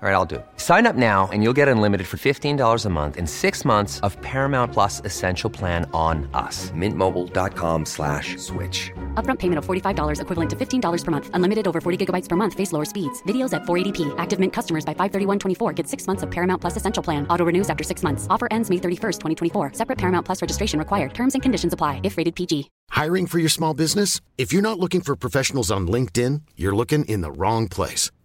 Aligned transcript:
All 0.00 0.08
right, 0.08 0.14
I'll 0.14 0.24
do 0.24 0.36
it. 0.36 0.46
Sign 0.58 0.86
up 0.86 0.94
now 0.94 1.28
and 1.32 1.42
you'll 1.42 1.52
get 1.56 1.66
unlimited 1.66 2.06
for 2.06 2.18
$15 2.18 2.84
a 2.84 2.88
month 2.88 3.16
and 3.16 3.28
six 3.28 3.64
months 3.64 3.98
of 4.06 4.16
Paramount 4.22 4.72
Plus 4.72 5.02
Essential 5.04 5.50
Plan 5.50 5.90
on 5.92 6.30
us. 6.34 6.70
Mintmobile.com 6.70 7.84
slash 7.84 8.36
switch. 8.36 8.92
Upfront 9.14 9.40
payment 9.40 9.58
of 9.58 9.66
$45 9.66 10.20
equivalent 10.20 10.50
to 10.50 10.54
$15 10.56 11.04
per 11.04 11.10
month. 11.10 11.30
Unlimited 11.34 11.66
over 11.66 11.80
40 11.80 12.06
gigabytes 12.06 12.28
per 12.28 12.36
month. 12.36 12.54
Face 12.54 12.72
lower 12.72 12.84
speeds. 12.84 13.20
Videos 13.24 13.52
at 13.52 13.62
480p. 13.62 14.14
Active 14.18 14.38
Mint 14.38 14.52
customers 14.52 14.84
by 14.84 14.94
531.24 14.94 15.74
get 15.74 15.88
six 15.88 16.06
months 16.06 16.22
of 16.22 16.30
Paramount 16.30 16.60
Plus 16.60 16.76
Essential 16.76 17.02
Plan. 17.02 17.26
Auto 17.28 17.44
renews 17.44 17.68
after 17.68 17.82
six 17.82 18.04
months. 18.04 18.28
Offer 18.30 18.46
ends 18.52 18.70
May 18.70 18.76
31st, 18.76 19.18
2024. 19.18 19.72
Separate 19.72 19.98
Paramount 19.98 20.24
Plus 20.24 20.40
registration 20.40 20.78
required. 20.78 21.12
Terms 21.12 21.34
and 21.34 21.42
conditions 21.42 21.72
apply 21.72 22.00
if 22.04 22.16
rated 22.16 22.36
PG. 22.36 22.70
Hiring 22.90 23.26
for 23.26 23.40
your 23.40 23.48
small 23.48 23.74
business? 23.74 24.20
If 24.38 24.52
you're 24.52 24.62
not 24.62 24.78
looking 24.78 25.00
for 25.00 25.16
professionals 25.16 25.72
on 25.72 25.88
LinkedIn, 25.88 26.42
you're 26.56 26.76
looking 26.76 27.04
in 27.06 27.20
the 27.22 27.32
wrong 27.32 27.66
place. 27.66 28.12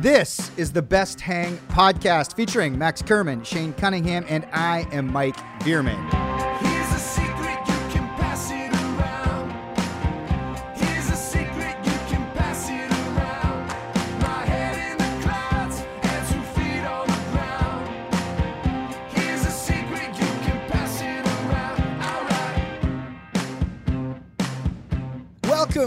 This 0.00 0.52
is 0.56 0.70
the 0.70 0.80
Best 0.80 1.20
Hang 1.20 1.56
podcast 1.70 2.36
featuring 2.36 2.78
Max 2.78 3.02
Kerman, 3.02 3.42
Shane 3.42 3.72
Cunningham, 3.72 4.24
and 4.28 4.46
I 4.52 4.86
am 4.92 5.12
Mike 5.12 5.34
Bierman. 5.64 5.98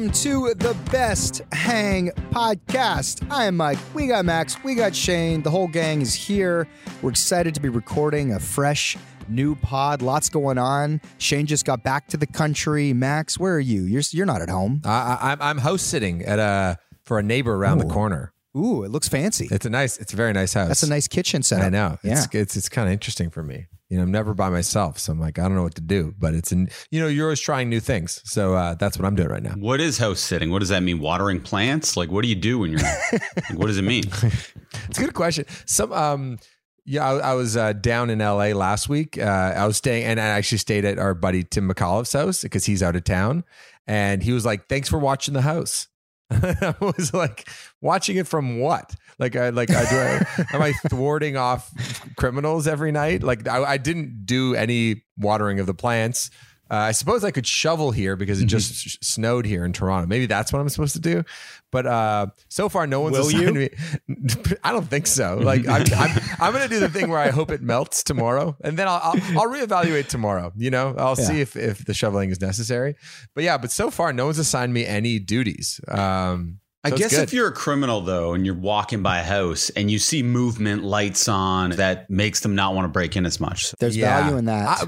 Welcome 0.01 0.19
to 0.23 0.53
the 0.55 0.75
Best 0.89 1.43
Hang 1.51 2.09
podcast. 2.31 3.23
I 3.29 3.45
am 3.45 3.57
Mike. 3.57 3.77
We 3.93 4.07
got 4.07 4.25
Max. 4.25 4.57
We 4.63 4.73
got 4.73 4.95
Shane. 4.95 5.43
The 5.43 5.51
whole 5.51 5.67
gang 5.67 6.01
is 6.01 6.15
here. 6.15 6.67
We're 7.03 7.11
excited 7.11 7.53
to 7.53 7.61
be 7.61 7.69
recording 7.69 8.33
a 8.33 8.39
fresh 8.39 8.97
new 9.27 9.53
pod. 9.53 10.01
Lots 10.01 10.27
going 10.27 10.57
on. 10.57 11.01
Shane 11.19 11.45
just 11.45 11.65
got 11.65 11.83
back 11.83 12.07
to 12.07 12.17
the 12.17 12.25
country. 12.25 12.93
Max, 12.93 13.37
where 13.37 13.53
are 13.53 13.59
you? 13.59 13.83
You're 13.83 14.01
you're 14.09 14.25
not 14.25 14.41
at 14.41 14.49
home. 14.49 14.81
I, 14.85 14.89
I, 14.89 15.31
I'm 15.33 15.37
I'm 15.39 15.57
house 15.59 15.83
sitting 15.83 16.23
at 16.23 16.39
a 16.39 16.79
for 17.03 17.19
a 17.19 17.23
neighbor 17.23 17.53
around 17.53 17.77
the 17.77 17.85
corner. 17.85 18.33
Ooh, 18.55 18.83
it 18.83 18.91
looks 18.91 19.07
fancy. 19.07 19.47
It's 19.49 19.65
a 19.65 19.69
nice, 19.69 19.97
it's 19.97 20.13
a 20.13 20.15
very 20.15 20.33
nice 20.33 20.53
house. 20.53 20.67
That's 20.67 20.83
a 20.83 20.89
nice 20.89 21.07
kitchen 21.07 21.41
setup. 21.41 21.67
I 21.67 21.69
know. 21.69 21.97
Yeah. 22.03 22.23
It's 22.23 22.35
it's, 22.35 22.57
it's 22.57 22.69
kind 22.69 22.87
of 22.87 22.93
interesting 22.93 23.29
for 23.29 23.43
me. 23.43 23.67
You 23.89 23.97
know, 23.97 24.03
I'm 24.03 24.11
never 24.11 24.33
by 24.33 24.49
myself, 24.49 24.99
so 24.99 25.11
I'm 25.11 25.19
like, 25.19 25.37
I 25.37 25.43
don't 25.43 25.55
know 25.55 25.63
what 25.63 25.75
to 25.75 25.81
do. 25.81 26.13
But 26.17 26.33
it's 26.33 26.51
in, 26.51 26.69
you 26.91 27.01
know, 27.01 27.07
you're 27.07 27.25
always 27.25 27.41
trying 27.41 27.69
new 27.69 27.81
things, 27.81 28.21
so 28.23 28.53
uh, 28.55 28.75
that's 28.75 28.97
what 28.97 29.05
I'm 29.05 29.15
doing 29.15 29.29
right 29.29 29.43
now. 29.43 29.51
What 29.51 29.81
is 29.81 29.97
house 29.97 30.21
sitting? 30.21 30.49
What 30.49 30.59
does 30.59 30.69
that 30.69 30.81
mean? 30.81 30.99
Watering 30.99 31.41
plants? 31.41 31.97
Like, 31.97 32.09
what 32.09 32.23
do 32.23 32.29
you 32.29 32.35
do 32.35 32.59
when 32.59 32.71
you're? 32.71 32.79
like, 33.11 33.53
what 33.53 33.67
does 33.67 33.77
it 33.77 33.83
mean? 33.83 34.03
It's 34.07 34.97
a 34.97 35.01
good 35.01 35.13
question. 35.13 35.45
Some, 35.65 35.91
um, 35.91 36.37
yeah, 36.85 37.05
I, 37.05 37.31
I 37.31 37.33
was 37.33 37.57
uh, 37.57 37.73
down 37.73 38.09
in 38.09 38.19
LA 38.19 38.47
last 38.53 38.87
week. 38.87 39.17
Uh, 39.17 39.53
I 39.55 39.67
was 39.67 39.77
staying, 39.77 40.05
and 40.05 40.19
I 40.19 40.25
actually 40.25 40.59
stayed 40.59 40.85
at 40.85 40.97
our 40.97 41.13
buddy 41.13 41.43
Tim 41.43 41.69
McAuliffe's 41.69 42.13
house 42.13 42.43
because 42.43 42.65
he's 42.65 42.81
out 42.81 42.95
of 42.95 43.03
town, 43.03 43.43
and 43.87 44.23
he 44.23 44.31
was 44.31 44.45
like, 44.45 44.67
"Thanks 44.67 44.89
for 44.89 44.99
watching 44.99 45.33
the 45.33 45.41
house." 45.41 45.87
I 46.31 46.75
was 46.79 47.13
like, 47.13 47.49
watching 47.81 48.17
it 48.17 48.27
from 48.27 48.59
what? 48.59 48.95
Like, 49.19 49.35
I 49.35 49.49
like, 49.49 49.69
I 49.71 49.89
do. 49.89 49.97
I, 49.97 50.45
am 50.53 50.61
I 50.61 50.73
thwarting 50.89 51.37
off 51.37 51.71
criminals 52.15 52.67
every 52.67 52.91
night? 52.91 53.23
Like, 53.23 53.47
I, 53.47 53.63
I 53.63 53.77
didn't 53.77 54.25
do 54.25 54.55
any 54.55 55.03
watering 55.17 55.59
of 55.59 55.67
the 55.67 55.73
plants. 55.73 56.31
Uh, 56.71 56.75
I 56.75 56.91
suppose 56.93 57.25
I 57.25 57.31
could 57.31 57.45
shovel 57.45 57.91
here 57.91 58.15
because 58.15 58.41
it 58.41 58.45
just 58.45 58.73
sh- 58.73 58.95
snowed 59.01 59.45
here 59.45 59.65
in 59.65 59.73
Toronto. 59.73 60.07
Maybe 60.07 60.25
that's 60.25 60.53
what 60.53 60.61
I'm 60.61 60.69
supposed 60.69 60.93
to 60.93 61.01
do. 61.01 61.25
But 61.69 61.85
uh, 61.85 62.27
so 62.47 62.69
far, 62.69 62.87
no 62.87 63.01
one's 63.01 63.17
Will 63.17 63.27
assigned 63.27 63.55
me. 63.55 63.69
I 64.63 64.71
don't 64.71 64.87
think 64.87 65.05
so. 65.05 65.35
Like, 65.35 65.67
I'm, 65.67 65.83
I'm, 65.93 66.21
I'm 66.39 66.53
going 66.53 66.63
to 66.63 66.69
do 66.69 66.79
the 66.79 66.87
thing 66.87 67.09
where 67.09 67.19
I 67.19 67.29
hope 67.29 67.51
it 67.51 67.61
melts 67.61 68.03
tomorrow, 68.03 68.55
and 68.61 68.79
then 68.79 68.87
I'll, 68.87 69.01
I'll, 69.03 69.39
I'll 69.39 69.49
reevaluate 69.49 70.07
tomorrow. 70.07 70.53
You 70.55 70.71
know, 70.71 70.95
I'll 70.97 71.17
see 71.17 71.41
if 71.41 71.57
if 71.57 71.83
the 71.83 71.93
shoveling 71.93 72.29
is 72.29 72.39
necessary. 72.39 72.95
But 73.35 73.43
yeah, 73.43 73.57
but 73.57 73.69
so 73.69 73.91
far, 73.91 74.13
no 74.13 74.27
one's 74.27 74.39
assigned 74.39 74.73
me 74.73 74.85
any 74.85 75.19
duties. 75.19 75.81
Um, 75.89 76.60
I 76.83 76.89
so 76.89 76.97
guess 76.97 77.11
good. 77.11 77.19
if 77.23 77.33
you're 77.33 77.47
a 77.47 77.53
criminal 77.53 78.01
though, 78.01 78.33
and 78.33 78.45
you're 78.45 78.55
walking 78.55 79.03
by 79.03 79.19
a 79.19 79.23
house 79.23 79.69
and 79.71 79.91
you 79.91 79.99
see 79.99 80.23
movement, 80.23 80.83
lights 80.83 81.27
on, 81.27 81.71
that 81.71 82.09
makes 82.09 82.39
them 82.39 82.55
not 82.55 82.73
want 82.73 82.85
to 82.85 82.89
break 82.89 83.15
in 83.15 83.25
as 83.25 83.39
much. 83.39 83.71
There's 83.79 83.95
Yeah. 83.95 84.21
value 84.21 84.37
in 84.37 84.45
that. 84.45 84.67
I- 84.67 84.87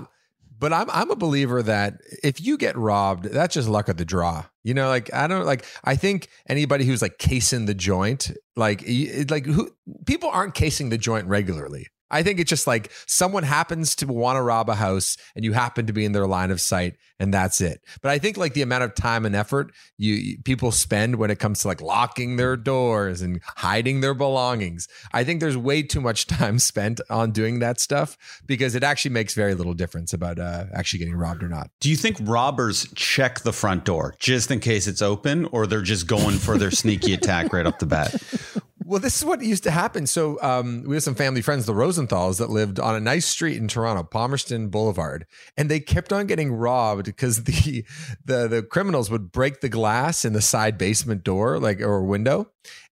but 0.60 0.72
I'm 0.72 0.90
I'm 0.92 1.12
a 1.12 1.16
believer 1.18 1.62
that 1.62 1.96
if 2.24 2.40
you 2.40 2.58
get 2.58 2.78
robbed, 2.78 3.26
that's 3.26 3.54
just 3.54 3.68
luck 3.68 3.90
of 3.90 3.98
the 3.98 4.06
draw. 4.06 4.46
You 4.64 4.74
know, 4.74 4.88
like 4.88 5.14
I 5.14 5.28
don't 5.28 5.46
like. 5.46 5.66
I 5.84 5.98
think 5.98 6.30
anybody 6.48 6.86
who's 6.86 7.02
like 7.02 7.18
casing 7.18 7.66
the 7.66 7.74
joint, 7.74 8.32
like 8.56 8.82
like 9.30 9.46
who 9.46 9.72
people 10.06 10.30
aren't 10.30 10.54
casing 10.54 10.88
the 10.88 10.98
joint 10.98 11.28
regularly. 11.28 11.88
I 12.14 12.24
think 12.24 12.40
it's 12.40 12.50
just 12.50 12.68
like 12.68 12.92
someone 13.08 13.44
happens 13.44 13.96
to 13.98 14.06
want 14.08 14.38
to 14.38 14.42
rob 14.42 14.70
a 14.70 14.76
house 14.76 15.18
and 15.36 15.44
you 15.44 15.52
happen 15.54 15.88
to 15.88 15.94
be 15.94 16.06
in 16.06 16.12
their 16.14 16.28
line 16.28 16.52
of 16.52 16.62
sight 16.62 16.96
and 17.20 17.34
that's 17.34 17.60
it. 17.62 17.82
But 18.02 18.12
I 18.12 18.20
think 18.20 18.38
like 18.38 18.54
the 18.54 18.62
amount 18.62 18.84
of 18.84 18.96
time 18.96 19.26
and 19.26 19.36
effort 19.36 19.72
you, 19.98 20.14
you- 20.14 20.38
people 20.44 20.72
spend 20.72 21.16
when 21.18 21.32
it 21.32 21.40
comes 21.40 21.62
to 21.62 21.68
like 21.68 21.82
locking 21.82 22.36
their 22.36 22.56
doors 22.56 23.22
and 23.22 23.42
hiding 23.58 24.02
their 24.02 24.14
belongings, 24.14 24.88
I 25.12 25.24
think 25.24 25.40
there's 25.40 25.58
way 25.58 25.84
too 25.84 26.02
much 26.02 26.28
time 26.28 26.60
spent 26.60 27.02
on 27.10 27.32
doing 27.32 27.60
that 27.60 27.80
stuff 27.80 28.18
because 28.46 28.76
it 28.76 28.84
actually 28.84 29.12
makes 29.12 29.34
very 29.34 29.56
little 29.56 29.74
difference 29.74 30.14
about 30.14 30.38
uh, 30.40 30.66
actually 30.74 31.00
getting 31.00 31.16
robbed 31.16 31.44
or 31.44 31.50
not. 31.50 31.70
Do 31.82 31.90
you 31.90 31.96
think 31.96 32.18
robbers 32.22 32.88
check 32.96 33.40
the 33.42 33.54
front 33.54 33.86
door 33.86 34.16
just 34.20 34.52
in 34.52 34.60
case 34.60 34.86
it's 34.88 35.02
open, 35.02 35.46
or 35.52 35.66
they're 35.66 35.82
just 35.82 36.08
going 36.08 36.36
for 36.38 36.58
their 36.58 36.72
sneaky 36.72 37.14
attack 37.14 37.52
right 37.54 37.66
off 37.66 37.80
the 37.80 37.86
bat? 37.86 38.16
Well, 38.86 39.00
this 39.00 39.18
is 39.18 39.26
what 39.26 39.42
used 39.42 39.64
to 39.64 39.72
happen. 39.72 40.08
So 40.08 40.38
um, 40.42 40.84
we 40.86 40.96
have 40.96 41.04
some 41.04 41.16
family 41.16 41.42
friends, 41.42 41.66
the 41.66 41.74
Rosenthals, 41.74 42.38
that 42.40 42.50
lived 42.50 42.80
on 42.80 42.96
a 42.96 43.00
nice 43.00 43.26
street 43.26 43.58
in 43.58 43.68
Toronto, 43.68 44.04
Palmerston 44.04 44.70
Boulevard, 44.70 45.26
and 45.56 45.70
they 45.70 45.80
kept 45.80 46.12
on 46.12 46.28
getting 46.28 46.52
robbed 46.52 47.06
because 47.06 47.44
the 47.44 47.86
the 48.26 48.48
the 48.48 48.64
criminals 48.64 49.10
would 49.10 49.32
break 49.32 49.62
the 49.62 49.70
glass 49.70 50.26
in 50.26 50.34
the 50.34 50.42
side 50.42 50.78
basement 50.78 51.24
door, 51.24 51.60
like 51.60 51.82
or 51.82 52.04
window. 52.04 52.52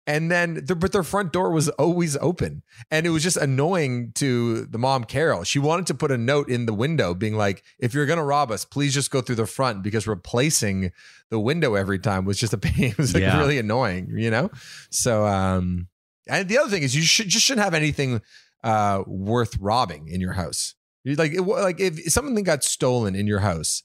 And 0.08 0.30
then, 0.30 0.64
the, 0.64 0.74
but 0.74 0.92
their 0.92 1.02
front 1.02 1.32
door 1.34 1.50
was 1.52 1.68
always 1.68 2.16
open, 2.16 2.62
and 2.90 3.06
it 3.06 3.10
was 3.10 3.22
just 3.22 3.36
annoying 3.36 4.12
to 4.14 4.64
the 4.64 4.78
mom, 4.78 5.04
Carol. 5.04 5.44
She 5.44 5.58
wanted 5.58 5.86
to 5.88 5.94
put 5.94 6.10
a 6.10 6.16
note 6.16 6.48
in 6.48 6.64
the 6.64 6.72
window, 6.72 7.12
being 7.12 7.36
like, 7.36 7.62
"If 7.78 7.92
you're 7.92 8.06
gonna 8.06 8.24
rob 8.24 8.50
us, 8.50 8.64
please 8.64 8.94
just 8.94 9.10
go 9.10 9.20
through 9.20 9.36
the 9.36 9.46
front," 9.46 9.82
because 9.82 10.06
replacing 10.06 10.92
the 11.28 11.38
window 11.38 11.74
every 11.74 11.98
time 11.98 12.24
was 12.24 12.38
just 12.38 12.54
a 12.54 12.58
pain. 12.58 12.92
It 12.92 12.96
was 12.98 13.12
like 13.12 13.20
Yeah. 13.20 13.38
really 13.38 13.58
annoying, 13.58 14.14
you 14.16 14.30
know. 14.30 14.50
So, 14.90 15.26
um, 15.26 15.88
and 16.26 16.48
the 16.48 16.56
other 16.56 16.70
thing 16.70 16.82
is, 16.84 16.96
you 16.96 17.02
should 17.02 17.28
just 17.28 17.44
shouldn't 17.44 17.64
have 17.64 17.74
anything 17.74 18.22
uh, 18.64 19.02
worth 19.06 19.58
robbing 19.60 20.08
in 20.08 20.22
your 20.22 20.32
house. 20.32 20.74
Like, 21.04 21.32
it, 21.32 21.42
like 21.42 21.80
if 21.80 22.10
something 22.12 22.42
got 22.44 22.64
stolen 22.64 23.14
in 23.14 23.26
your 23.26 23.40
house, 23.40 23.82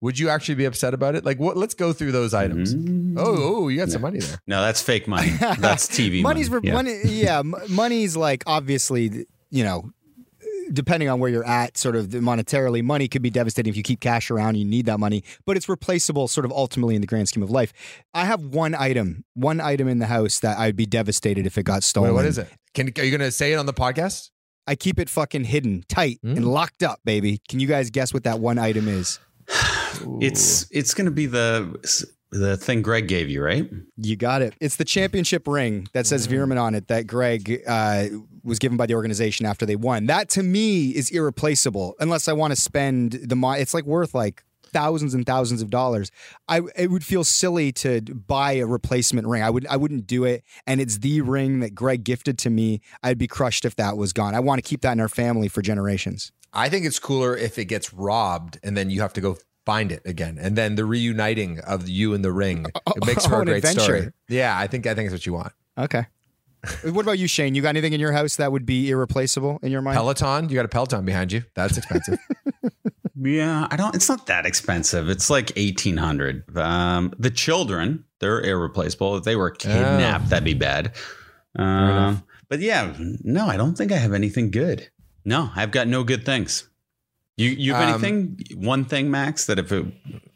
would 0.00 0.18
you 0.18 0.28
actually 0.28 0.54
be 0.54 0.64
upset 0.64 0.94
about 0.94 1.14
it? 1.16 1.24
Like, 1.24 1.38
what? 1.40 1.56
Let's 1.56 1.74
go 1.74 1.92
through 1.92 2.12
those 2.12 2.34
items. 2.34 2.74
Mm. 2.74 3.14
Oh, 3.18 3.64
oh, 3.64 3.68
you 3.68 3.78
got 3.78 3.90
some 3.90 4.02
money 4.02 4.20
there. 4.20 4.38
No, 4.46 4.62
that's 4.62 4.80
fake 4.80 5.08
money. 5.08 5.30
That's 5.58 5.86
TV. 5.98 6.22
money's 6.22 6.48
money. 6.50 6.68
for 6.68 6.74
money. 6.74 7.00
Yeah, 7.04 7.42
money's 7.42 8.16
like 8.16 8.44
obviously, 8.46 9.26
you 9.50 9.64
know, 9.64 9.90
depending 10.72 11.08
on 11.08 11.18
where 11.18 11.30
you're 11.30 11.46
at, 11.46 11.76
sort 11.76 11.96
of 11.96 12.08
monetarily, 12.08 12.82
money 12.82 13.08
could 13.08 13.22
be 13.22 13.30
devastating 13.30 13.70
if 13.70 13.76
you 13.76 13.82
keep 13.82 14.00
cash 14.00 14.30
around. 14.30 14.56
You 14.56 14.64
need 14.64 14.86
that 14.86 15.00
money, 15.00 15.24
but 15.46 15.56
it's 15.56 15.68
replaceable, 15.68 16.28
sort 16.28 16.44
of 16.44 16.52
ultimately 16.52 16.94
in 16.94 17.00
the 17.00 17.06
grand 17.06 17.28
scheme 17.28 17.42
of 17.42 17.50
life. 17.50 17.72
I 18.14 18.24
have 18.24 18.40
one 18.42 18.74
item, 18.74 19.24
one 19.34 19.60
item 19.60 19.88
in 19.88 19.98
the 19.98 20.06
house 20.06 20.38
that 20.40 20.58
I'd 20.58 20.76
be 20.76 20.86
devastated 20.86 21.46
if 21.46 21.58
it 21.58 21.64
got 21.64 21.82
stolen. 21.82 22.10
Wait, 22.10 22.14
what 22.14 22.24
is 22.24 22.38
it? 22.38 22.48
Can 22.74 22.86
are 22.98 23.02
you 23.04 23.10
going 23.10 23.20
to 23.20 23.32
say 23.32 23.52
it 23.52 23.56
on 23.56 23.66
the 23.66 23.74
podcast? 23.74 24.30
I 24.66 24.74
keep 24.76 25.00
it 25.00 25.08
fucking 25.08 25.44
hidden, 25.44 25.82
tight, 25.88 26.20
Mm. 26.24 26.36
and 26.36 26.46
locked 26.46 26.82
up, 26.82 27.00
baby. 27.04 27.40
Can 27.48 27.58
you 27.58 27.66
guys 27.66 27.88
guess 27.90 28.12
what 28.12 28.24
that 28.24 28.38
one 28.38 28.58
item 28.58 28.86
is? 28.86 29.18
It's 30.20 30.66
it's 30.70 30.94
going 30.94 31.06
to 31.06 31.10
be 31.10 31.26
the 31.26 31.78
the 32.30 32.56
thing 32.56 32.82
Greg 32.82 33.08
gave 33.08 33.30
you, 33.30 33.42
right? 33.42 33.68
You 33.96 34.16
got 34.16 34.42
it. 34.42 34.54
It's 34.60 34.76
the 34.76 34.84
championship 34.84 35.46
ring 35.46 35.88
that 35.92 36.06
says 36.06 36.28
Veerman 36.28 36.60
on 36.60 36.74
it 36.74 36.88
that 36.88 37.06
Greg 37.06 37.62
uh, 37.66 38.06
was 38.42 38.58
given 38.58 38.76
by 38.76 38.86
the 38.86 38.94
organization 38.94 39.46
after 39.46 39.64
they 39.64 39.76
won. 39.76 40.06
That 40.06 40.28
to 40.30 40.42
me 40.42 40.90
is 40.90 41.10
irreplaceable 41.10 41.94
unless 42.00 42.28
I 42.28 42.32
want 42.34 42.52
to 42.54 42.60
spend 42.60 43.12
the 43.12 43.36
money. 43.36 43.60
It's 43.62 43.72
like 43.72 43.84
worth 43.84 44.14
like 44.14 44.44
thousands 44.64 45.14
and 45.14 45.24
thousands 45.24 45.62
of 45.62 45.70
dollars. 45.70 46.10
I 46.48 46.62
it 46.76 46.90
would 46.90 47.04
feel 47.04 47.24
silly 47.24 47.72
to 47.72 48.02
buy 48.02 48.52
a 48.52 48.66
replacement 48.66 49.26
ring. 49.26 49.42
I 49.42 49.50
would 49.50 49.66
I 49.66 49.76
wouldn't 49.76 50.06
do 50.06 50.24
it. 50.24 50.44
And 50.66 50.80
it's 50.80 50.98
the 50.98 51.22
ring 51.22 51.60
that 51.60 51.74
Greg 51.74 52.04
gifted 52.04 52.38
to 52.40 52.50
me. 52.50 52.80
I'd 53.02 53.18
be 53.18 53.26
crushed 53.26 53.64
if 53.64 53.76
that 53.76 53.96
was 53.96 54.12
gone. 54.12 54.34
I 54.34 54.40
want 54.40 54.62
to 54.62 54.68
keep 54.68 54.82
that 54.82 54.92
in 54.92 55.00
our 55.00 55.08
family 55.08 55.48
for 55.48 55.62
generations. 55.62 56.32
I 56.52 56.68
think 56.68 56.86
it's 56.86 56.98
cooler 56.98 57.36
if 57.36 57.58
it 57.58 57.66
gets 57.66 57.92
robbed 57.92 58.58
and 58.62 58.76
then 58.76 58.90
you 58.90 59.00
have 59.00 59.12
to 59.14 59.20
go 59.20 59.36
find 59.68 59.92
it 59.92 60.00
again, 60.06 60.38
and 60.40 60.56
then 60.56 60.76
the 60.76 60.84
reuniting 60.86 61.60
of 61.60 61.86
you 61.88 62.14
and 62.14 62.24
the 62.24 62.32
ring. 62.32 62.64
It 62.96 63.04
makes 63.06 63.26
for 63.26 63.36
Oh, 63.36 63.40
a 63.42 63.44
great 63.44 63.58
adventure. 63.58 63.80
story. 63.82 64.08
Yeah, 64.28 64.58
I 64.58 64.66
think 64.66 64.86
I 64.86 64.94
think 64.94 65.06
it's 65.08 65.12
what 65.12 65.26
you 65.26 65.34
want. 65.34 65.52
Okay. 65.76 66.06
what 66.90 67.02
about 67.02 67.18
you, 67.18 67.28
Shane? 67.28 67.54
You 67.54 67.60
got 67.62 67.68
anything 67.76 67.92
in 67.92 68.00
your 68.00 68.12
house 68.12 68.36
that 68.36 68.50
would 68.50 68.64
be 68.64 68.88
irreplaceable 68.90 69.58
in 69.62 69.70
your 69.70 69.82
mind? 69.82 69.96
Peloton, 69.96 70.48
you 70.48 70.54
got 70.56 70.64
a 70.64 70.68
Peloton 70.68 71.04
behind 71.04 71.32
you. 71.32 71.44
That's 71.54 71.76
expensive. 71.76 72.18
Yeah, 73.20 73.66
I 73.68 73.76
don't. 73.76 73.96
It's 73.96 74.08
not 74.08 74.26
that 74.26 74.46
expensive. 74.46 75.08
It's 75.08 75.28
like 75.28 75.50
eighteen 75.56 75.96
hundred. 75.96 76.44
Um, 76.56 77.12
the 77.18 77.30
children, 77.30 78.04
they're 78.20 78.40
irreplaceable. 78.40 79.16
If 79.16 79.24
they 79.24 79.34
were 79.34 79.50
kidnapped, 79.50 80.28
that'd 80.30 80.44
be 80.44 80.54
bad. 80.54 80.92
Um, 81.56 82.22
but 82.48 82.60
yeah, 82.60 82.94
no, 83.24 83.48
I 83.48 83.56
don't 83.56 83.76
think 83.76 83.90
I 83.90 83.96
have 83.96 84.12
anything 84.12 84.52
good. 84.52 84.88
No, 85.24 85.50
I've 85.56 85.72
got 85.72 85.88
no 85.88 86.04
good 86.04 86.24
things. 86.24 86.68
You 87.38 87.48
you 87.50 87.72
have 87.74 87.94
Um, 87.94 88.04
anything? 88.04 88.58
One 88.60 88.84
thing, 88.84 89.10
Max, 89.10 89.46
that 89.46 89.58
if 89.58 89.72
it 89.72 89.86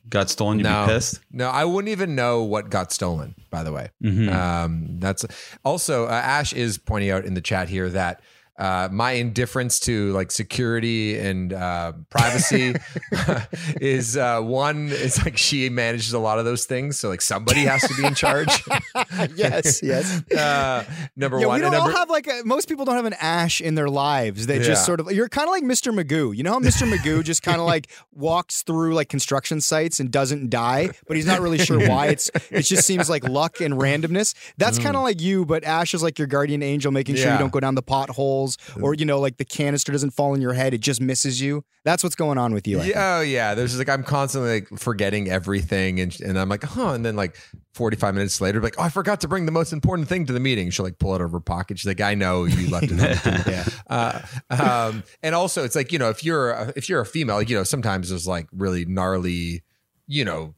got 0.08 0.30
stolen, 0.30 0.58
you'd 0.58 0.64
no, 0.64 0.86
be 0.86 0.92
pissed. 0.92 1.20
no, 1.30 1.48
I 1.50 1.64
wouldn't 1.64 1.90
even 1.90 2.14
know 2.14 2.42
what 2.42 2.70
got 2.70 2.92
stolen. 2.92 3.34
By 3.50 3.62
the 3.64 3.72
way, 3.72 3.90
Mhm. 4.02 4.32
um, 4.32 4.98
that's 5.00 5.24
also 5.64 6.06
uh, 6.06 6.10
Ash 6.12 6.52
is 6.54 6.78
pointing 6.78 7.10
out 7.10 7.24
in 7.26 7.34
the 7.34 7.40
chat 7.42 7.68
here 7.68 7.90
that. 7.90 8.20
Uh, 8.62 8.88
my 8.92 9.12
indifference 9.12 9.80
to 9.80 10.12
like 10.12 10.30
security 10.30 11.18
and 11.18 11.52
uh, 11.52 11.92
privacy 12.10 12.74
is 13.80 14.16
uh, 14.16 14.40
one. 14.40 14.88
It's 14.92 15.24
like 15.24 15.36
she 15.36 15.68
manages 15.68 16.12
a 16.12 16.18
lot 16.20 16.38
of 16.38 16.44
those 16.44 16.64
things, 16.64 16.98
so 16.98 17.08
like 17.08 17.22
somebody 17.22 17.62
has 17.64 17.82
to 17.88 17.94
be 17.94 18.04
in 18.06 18.14
charge. 18.14 18.62
yes, 19.34 19.82
yes. 19.82 20.22
Uh, 20.30 20.84
number 21.16 21.40
Yeah, 21.40 21.46
one. 21.46 21.56
we 21.56 21.62
don't 21.62 21.74
all 21.74 21.90
have 21.90 22.08
like 22.08 22.28
a, 22.28 22.42
most 22.44 22.68
people 22.68 22.84
don't 22.84 22.94
have 22.96 23.04
an 23.04 23.16
ash 23.20 23.60
in 23.60 23.74
their 23.74 23.88
lives. 23.90 24.46
They 24.46 24.58
Yeah. 24.58 24.62
just 24.64 24.86
sort 24.86 25.00
of 25.00 25.10
you're 25.10 25.28
kind 25.28 25.48
of 25.48 25.52
like 25.52 25.64
Mr. 25.64 25.92
Magoo. 25.92 26.36
You 26.36 26.44
know 26.44 26.52
how 26.52 26.60
Mr. 26.60 26.88
Magoo 26.90 27.24
just 27.24 27.42
kind 27.42 27.60
of 27.60 27.66
like 27.66 27.88
walks 28.12 28.62
through 28.62 28.94
like 28.94 29.08
construction 29.08 29.60
sites 29.60 29.98
and 29.98 30.10
doesn't 30.10 30.50
die, 30.50 30.90
but 31.08 31.16
he's 31.16 31.26
not 31.26 31.40
really 31.40 31.58
sure 31.58 31.80
why. 31.88 32.06
It's 32.08 32.30
it 32.50 32.62
just 32.62 32.86
seems 32.86 33.10
like 33.10 33.24
luck 33.24 33.60
and 33.60 33.74
randomness. 33.74 34.34
That's 34.56 34.78
kind 34.78 34.96
of 34.96 35.02
like 35.02 35.20
you, 35.20 35.44
but 35.44 35.64
Ash 35.64 35.94
is 35.94 36.02
like 36.02 36.16
your 36.18 36.28
guardian 36.28 36.62
angel, 36.62 36.92
making 36.92 37.16
sure 37.16 37.22
Mm. 37.26 37.32
You 37.32 37.38
don't 37.38 37.52
go 37.52 37.60
down 37.60 37.74
the 37.76 37.82
potholes 37.82 38.51
or 38.80 38.94
you 38.94 39.04
know 39.04 39.20
like 39.20 39.36
the 39.36 39.44
canister 39.44 39.92
doesn't 39.92 40.10
fall 40.10 40.34
in 40.34 40.40
your 40.40 40.52
head. 40.52 40.74
It 40.74 40.80
just 40.80 41.00
misses 41.00 41.40
you. 41.40 41.64
That's 41.84 42.02
what's 42.02 42.14
going 42.14 42.38
on 42.38 42.54
with 42.54 42.66
you. 42.66 42.80
I. 42.80 42.84
Yeah, 42.84 43.16
oh 43.18 43.20
yeah. 43.22 43.54
There's 43.54 43.70
just 43.70 43.78
like 43.78 43.88
I'm 43.88 44.04
constantly 44.04 44.60
like 44.60 44.68
forgetting 44.78 45.28
everything, 45.28 46.00
and 46.00 46.18
and 46.20 46.38
I'm 46.38 46.48
like, 46.48 46.62
huh. 46.62 46.92
And 46.92 47.04
then 47.04 47.16
like 47.16 47.36
45 47.74 48.14
minutes 48.14 48.40
later, 48.40 48.60
like, 48.60 48.74
oh, 48.78 48.82
I 48.82 48.88
forgot 48.88 49.20
to 49.22 49.28
bring 49.28 49.46
the 49.46 49.52
most 49.52 49.72
important 49.72 50.08
thing 50.08 50.26
to 50.26 50.32
the 50.32 50.40
meeting. 50.40 50.70
She'll 50.70 50.84
like 50.84 50.98
pull 50.98 51.12
it 51.14 51.16
out 51.16 51.22
of 51.22 51.32
her 51.32 51.40
pocket. 51.40 51.78
She's 51.78 51.86
like, 51.86 52.00
I 52.00 52.14
know 52.14 52.44
you 52.44 52.68
left 52.70 52.88
it. 52.90 53.46
yeah. 53.46 53.64
Uh, 53.88 54.20
um, 54.50 55.02
and 55.22 55.34
also, 55.34 55.64
it's 55.64 55.74
like 55.74 55.92
you 55.92 55.98
know, 55.98 56.10
if 56.10 56.24
you're 56.24 56.50
a, 56.50 56.72
if 56.76 56.88
you're 56.88 57.00
a 57.00 57.06
female, 57.06 57.36
like, 57.36 57.48
you 57.48 57.56
know, 57.56 57.64
sometimes 57.64 58.10
there's 58.10 58.26
like 58.26 58.46
really 58.52 58.84
gnarly, 58.84 59.62
you 60.06 60.24
know, 60.24 60.54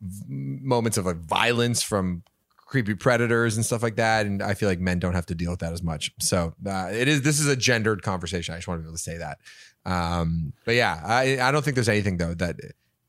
v- 0.00 0.24
moments 0.28 0.98
of 0.98 1.06
like 1.06 1.16
violence 1.16 1.82
from 1.82 2.22
creepy 2.66 2.94
predators 2.94 3.56
and 3.56 3.64
stuff 3.64 3.82
like 3.82 3.96
that. 3.96 4.26
And 4.26 4.42
i 4.42 4.52
feel 4.54 4.68
like 4.68 4.80
men 4.80 4.98
don't 4.98 5.14
have 5.14 5.26
to 5.26 5.34
deal 5.34 5.50
with 5.50 5.60
that 5.60 5.72
as 5.72 5.82
much. 5.82 6.12
So 6.20 6.54
uh, 6.66 6.90
it 6.92 7.08
is 7.08 7.22
this 7.22 7.40
is 7.40 7.46
a 7.46 7.56
gendered 7.56 8.02
conversation. 8.02 8.54
I 8.54 8.58
just 8.58 8.68
want 8.68 8.80
to 8.80 8.82
be 8.82 8.88
able 8.88 8.96
to 8.96 9.02
say 9.02 9.18
that. 9.18 9.38
Um 9.84 10.52
but 10.64 10.74
yeah 10.74 11.00
i 11.04 11.38
i 11.40 11.52
don't 11.52 11.64
think 11.64 11.76
there's 11.76 11.88
anything 11.88 12.16
though 12.16 12.34
that 12.34 12.56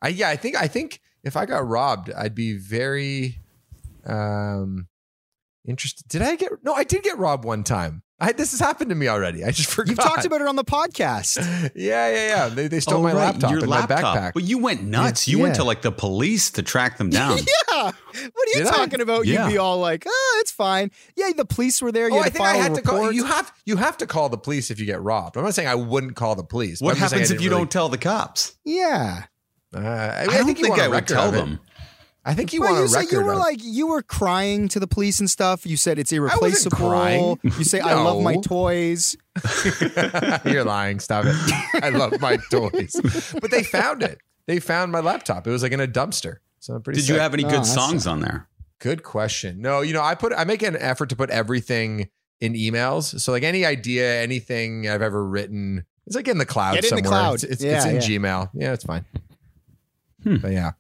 i 0.02 0.10
yeah 0.10 0.30
i 0.30 0.36
think 0.36 0.56
i 0.56 0.68
think 0.68 1.02
if 1.24 1.36
i 1.36 1.44
got 1.46 1.68
robbed 1.68 2.12
i'd 2.14 2.36
be 2.36 2.56
very 2.56 3.40
um 4.06 4.88
interested 5.66 6.08
did 6.08 6.22
i 6.22 6.36
get 6.36 6.52
no 6.64 6.74
i 6.74 6.84
did 6.84 7.02
get 7.02 7.18
robbed 7.18 7.46
one 7.46 7.64
time 7.64 8.04
I, 8.20 8.32
this 8.32 8.50
has 8.52 8.60
happened 8.60 8.90
to 8.90 8.96
me 8.96 9.08
already. 9.08 9.44
I 9.46 9.52
just 9.52 9.70
forgot. 9.70 9.90
You've 9.90 10.00
talked 10.00 10.26
about 10.26 10.42
it 10.42 10.48
on 10.48 10.56
the 10.56 10.64
podcast. 10.64 11.38
Yeah, 11.76 12.10
yeah, 12.10 12.28
yeah. 12.28 12.50
They, 12.50 12.68
they 12.68 12.80
stole 12.80 13.00
Oh, 13.00 13.04
my 13.04 13.14
right, 13.14 13.26
laptop 13.26 13.52
your 13.52 13.60
and 13.60 13.70
laptop. 13.70 14.02
my 14.02 14.20
backpack. 14.20 14.34
But 14.34 14.44
you 14.44 14.58
went 14.58 14.84
nuts. 14.84 15.28
You 15.28 15.38
went 15.40 15.56
to 15.56 15.64
like 15.64 15.82
the 15.84 15.92
police 15.92 16.50
to 16.52 16.64
track 16.64 16.98
them 16.98 17.10
down. 17.12 17.38
yeah. 17.72 17.92
What 17.92 17.94
are 18.16 18.20
you 18.48 18.54
Did 18.64 18.68
I? 18.68 18.72
talking 18.72 19.02
about? 19.02 19.28
Yeah. 19.28 19.46
You'd 19.46 19.52
be 19.54 19.58
all 19.60 19.78
like, 19.80 20.06
oh, 20.08 20.38
it's 20.42 20.52
fine. 20.52 20.90
Yeah, 21.16 21.32
the 21.36 21.46
police 21.46 21.80
were 21.82 21.92
there. 21.92 22.10
You 22.10 22.16
Oh, 22.16 22.22
had 22.24 22.28
I 22.28 22.30
think 22.32 22.46
I 22.46 22.56
had 22.56 22.74
to 22.76 22.82
call. 22.82 23.12
You 23.12 23.26
have 23.26 23.54
you 23.66 23.76
have 23.78 23.98
to 23.98 24.08
call 24.08 24.30
the 24.30 24.38
police 24.38 24.72
if 24.72 24.80
you 24.80 24.86
get 24.88 25.02
robbed. 25.02 25.38
I'm 25.38 25.44
not 25.44 25.54
saying 25.54 25.68
I 25.68 25.76
wouldn't 25.76 26.16
call 26.16 26.36
the 26.36 26.44
police. 26.44 26.82
What 26.82 26.96
I'm 26.96 27.00
just 27.00 27.12
saying 27.12 27.20
I 27.20 27.24
happens 27.26 27.32
if 27.32 27.42
you 27.42 27.50
really- 27.52 27.62
don't 27.62 27.72
tell 27.72 27.90
the 27.90 27.98
cops? 28.00 28.56
yeah. 28.66 29.26
Uh, 29.76 29.80
I, 29.80 30.22
I, 30.22 30.26
don't 30.28 30.46
think, 30.46 30.60
you 30.60 30.64
think 30.64 30.70
want 30.78 30.82
a 30.82 30.86
I 30.86 30.88
would 30.88 31.08
tell 31.08 31.28
of 31.28 31.34
it. 31.36 31.38
them. 31.40 31.60
I 32.30 32.34
think 32.34 32.52
you 32.52 32.60
Well, 32.62 32.74
want 32.74 32.90
you 32.90 32.96
a 32.96 33.00
record. 33.00 33.12
you 33.14 33.24
were 33.24 33.32
of- 33.34 33.40
like 33.40 33.60
you 33.64 33.88
were 33.88 34.02
crying 34.02 34.68
to 34.70 34.80
the 34.80 34.88
police 34.88 35.20
and 35.20 35.30
stuff. 35.30 35.66
You 35.66 35.78
said 35.78 35.98
it's 35.98 36.12
wasn't 36.12 36.32
irreplaceable. 36.32 36.78
crying. 36.78 37.40
You 37.44 37.64
say 37.64 37.80
I 37.80 37.94
love 37.94 38.22
my 38.22 38.36
toys. 38.44 39.16
You're 40.46 40.64
lying. 40.66 41.00
Stop 41.00 41.26
it. 41.28 41.36
I 41.84 41.90
love 41.90 42.20
my 42.20 42.38
toys. 42.52 42.96
But 43.42 43.50
they 43.52 43.64
found 43.64 44.04
it. 44.04 44.20
They 44.46 44.60
found 44.60 44.92
my 44.92 45.00
laptop. 45.00 45.48
It 45.48 45.52
was 45.52 45.64
like 45.64 45.72
in 45.72 45.80
a 45.80 45.88
dumpster. 45.88 46.38
So 46.60 46.74
I'm 46.76 46.82
pretty. 46.82 47.00
Did 47.00 47.10
you 47.10 47.16
have 47.20 47.34
any 47.34 47.44
No, 47.44 47.50
good 47.50 47.58
that's- 47.60 47.74
songs 47.74 48.06
on 48.08 48.20
there? 48.20 48.48
Good 48.80 49.04
question. 49.04 49.60
No, 49.62 49.82
you 49.82 49.94
know, 49.94 50.04
I 50.04 50.14
put 50.14 50.34
I 50.38 50.44
make 50.44 50.62
an 50.62 50.76
effort 50.78 51.10
to 51.10 51.16
put 51.16 51.30
everything 51.32 52.10
in 52.40 52.54
emails. 52.54 53.20
So 53.20 53.32
like 53.32 53.44
any 53.44 53.66
idea, 53.66 54.22
anything 54.22 54.88
I've 54.88 55.02
ever 55.02 55.26
written, 55.26 55.84
it's 56.06 56.16
like 56.16 56.28
in 56.28 56.38
the 56.38 56.46
cloud 56.46 56.76
Get 56.76 56.84
it 56.86 56.92
in 56.92 56.98
the 56.98 57.04
somewhere. 57.04 57.20
cloud. 57.22 57.34
It's, 57.36 57.44
it's, 57.46 57.64
Yeah, 57.64 57.78
it's 57.78 57.86
in 57.86 57.96
yeah. 57.96 58.20
Gmail. 58.20 58.50
Yeah, 58.54 58.74
it's 58.74 58.84
fine. 58.84 59.06
Hmm. 60.24 60.36
But 60.38 60.52
yeah. 60.52 60.72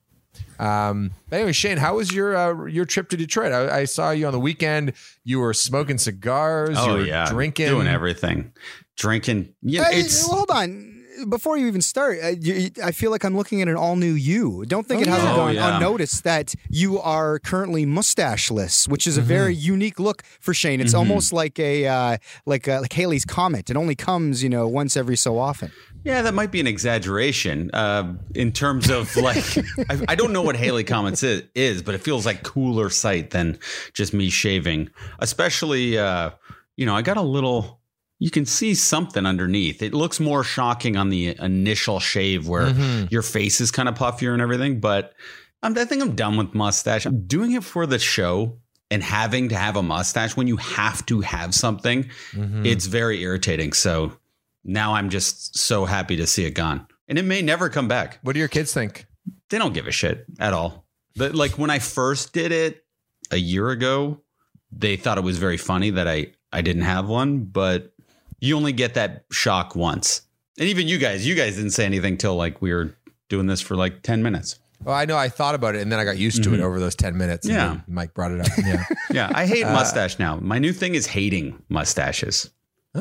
Um, 0.59 1.11
but 1.29 1.37
anyway, 1.37 1.51
Shane, 1.53 1.77
how 1.77 1.95
was 1.97 2.11
your 2.13 2.35
uh, 2.35 2.65
your 2.65 2.85
trip 2.85 3.09
to 3.09 3.17
Detroit? 3.17 3.51
I, 3.51 3.79
I 3.81 3.85
saw 3.85 4.11
you 4.11 4.25
on 4.27 4.33
the 4.33 4.39
weekend. 4.39 4.93
You 5.23 5.39
were 5.39 5.53
smoking 5.53 5.97
cigars. 5.97 6.77
you 6.77 6.83
Oh 6.91 6.93
were 6.95 7.05
yeah, 7.05 7.29
drinking, 7.29 7.67
doing 7.67 7.87
everything, 7.87 8.53
drinking. 8.95 9.53
Yeah, 9.61 9.89
Hey, 9.89 9.99
it's 10.01 10.27
well, 10.27 10.37
hold 10.37 10.51
on. 10.51 10.93
Before 11.29 11.57
you 11.57 11.65
even 11.65 11.81
start, 11.81 12.19
uh, 12.23 12.27
you, 12.39 12.69
I 12.83 12.91
feel 12.91 13.09
like 13.09 13.23
I'm 13.23 13.35
looking 13.35 13.59
at 13.63 13.67
an 13.67 13.75
all 13.75 13.95
new 13.95 14.13
you. 14.13 14.65
Don't 14.67 14.85
think 14.85 14.99
Oh, 14.99 15.01
it 15.01 15.07
hasn't 15.07 15.31
yeah. 15.31 15.35
gone 15.35 15.49
Oh, 15.49 15.51
yeah. 15.51 15.77
unnoticed 15.77 16.23
that 16.25 16.53
you 16.69 16.99
are 16.99 17.39
currently 17.39 17.87
mustacheless, 17.87 18.87
which 18.87 19.07
is 19.07 19.17
a 19.17 19.21
Mm-hmm. 19.21 19.27
very 19.27 19.55
unique 19.55 19.99
look 19.99 20.21
for 20.39 20.53
Shane. 20.53 20.79
It's 20.79 20.93
almost 20.93 21.33
like 21.33 21.57
a 21.57 21.87
uh, 21.87 22.17
like 22.45 22.67
uh, 22.67 22.81
like 22.81 22.93
Halley's 22.93 23.25
comet. 23.25 23.71
It 23.71 23.75
only 23.75 23.95
comes, 23.95 24.43
you 24.43 24.49
know, 24.49 24.67
once 24.67 24.95
every 24.95 25.17
so 25.17 25.39
often. 25.39 25.71
Yeah, 26.07 26.21
that 26.23 26.33
might 26.33 26.51
be 26.51 26.59
an 26.59 26.67
exaggeration 26.67 27.69
uh, 27.73 28.15
in 28.33 28.51
terms 28.51 28.89
of 28.89 29.15
like 29.17 29.43
I, 29.89 30.05
I 30.09 30.15
don't 30.15 30.31
know 30.33 30.41
what 30.41 30.55
Haley 30.55 30.83
Comments 30.83 31.21
is, 31.21 31.43
is, 31.53 31.81
but 31.81 31.93
it 31.95 32.01
feels 32.01 32.25
like 32.25 32.43
cooler 32.43 32.89
sight 32.89 33.31
than 33.31 33.59
just 33.93 34.13
me 34.13 34.29
shaving. 34.29 34.89
Especially, 35.19 35.97
uh, 35.97 36.31
you 36.75 36.85
know, 36.85 36.95
I 36.95 37.01
got 37.01 37.17
a 37.17 37.21
little. 37.21 37.81
You 38.19 38.31
can 38.31 38.45
see 38.47 38.73
something 38.73 39.27
underneath. 39.27 39.83
It 39.83 39.93
looks 39.93 40.19
more 40.19 40.43
shocking 40.43 40.97
on 40.97 41.09
the 41.09 41.35
initial 41.39 41.99
shave 41.99 42.47
where 42.47 42.67
Mhm. 42.67 43.11
your 43.11 43.21
face 43.21 43.61
is 43.61 43.69
kind 43.69 43.87
of 43.87 43.93
puffier 43.95 44.33
and 44.33 44.41
everything. 44.41 44.79
But 44.79 45.13
I'm, 45.61 45.77
I 45.77 45.85
think 45.85 46.01
I'm 46.01 46.15
done 46.15 46.35
with 46.37 46.55
mustache. 46.55 47.05
I'm 47.05 47.27
doing 47.27 47.51
it 47.51 47.63
for 47.63 47.85
the 47.85 47.99
show 47.99 48.57
and 48.89 49.03
having 49.03 49.49
to 49.49 49.55
have 49.55 49.75
a 49.75 49.83
mustache 49.83 50.35
when 50.35 50.47
you 50.47 50.57
have 50.57 51.05
to 51.07 51.21
have 51.21 51.53
something. 51.53 52.09
Mhm. 52.31 52.65
It's 52.65 52.87
very 52.87 53.21
irritating. 53.21 53.73
So 53.73 54.13
now 54.67 54.93
I'm 54.93 55.09
just 55.09 55.57
so 55.57 55.85
happy 55.85 56.15
to 56.17 56.27
see 56.27 56.45
it 56.45 56.51
gone. 56.51 56.85
And 57.07 57.17
it 57.17 57.23
may 57.25 57.41
never 57.41 57.69
come 57.69 57.87
back. 57.87 58.19
What 58.21 58.33
do 58.33 58.39
your 58.39 58.47
kids 58.49 58.73
think? 58.73 59.05
They 59.49 59.57
don't 59.57 59.73
give 59.73 59.87
a 59.87 59.91
shit 59.91 60.25
at 60.39 60.53
all. 60.53 60.85
But 61.15 61.33
like 61.33 61.57
when 61.57 61.69
I 61.71 61.79
first 61.79 62.33
did 62.33 62.51
it 62.51 62.83
a 63.31 63.37
year 63.37 63.69
ago, 63.69 64.21
they 64.71 64.97
thought 64.97 65.17
it 65.17 65.23
was 65.23 65.37
very 65.39 65.57
funny 65.57 65.89
that 65.91 66.07
I 66.07 66.27
I 66.53 66.61
didn't 66.61 66.83
have 66.83 67.07
one, 67.07 67.45
but 67.45 67.93
you 68.39 68.55
only 68.55 68.71
get 68.73 68.93
that 68.93 69.25
shock 69.31 69.75
once. 69.75 70.21
And 70.59 70.67
even 70.69 70.87
you 70.87 70.97
guys, 70.97 71.25
you 71.25 71.33
guys 71.35 71.55
didn't 71.55 71.71
say 71.71 71.85
anything 71.85 72.17
till 72.17 72.35
like 72.35 72.61
we 72.61 72.73
were 72.73 72.95
doing 73.29 73.47
this 73.47 73.61
for 73.61 73.75
like 73.75 74.01
10 74.03 74.21
minutes. 74.23 74.59
Well, 74.83 74.95
I 74.95 75.05
know 75.05 75.17
I 75.17 75.27
thought 75.29 75.55
about 75.55 75.75
it 75.75 75.81
and 75.81 75.91
then 75.91 75.99
I 75.99 76.03
got 76.05 76.17
used 76.17 76.43
to 76.43 76.53
it 76.53 76.59
Mhm. 76.59 76.63
over 76.63 76.79
those 76.79 76.95
10 76.95 77.17
minutes. 77.17 77.47
Yeah. 77.47 77.79
Mike 77.87 78.13
brought 78.13 78.31
it 78.31 78.41
up. 78.41 78.47
Yeah. 78.65 78.83
Yeah, 79.09 79.31
I 79.33 79.45
hate 79.47 79.63
Uh, 79.63 79.73
mustache 79.73 80.19
now. 80.19 80.37
My 80.41 80.59
new 80.59 80.71
thing 80.73 80.93
is 80.93 81.07
hating 81.07 81.61
mustaches. 81.69 82.49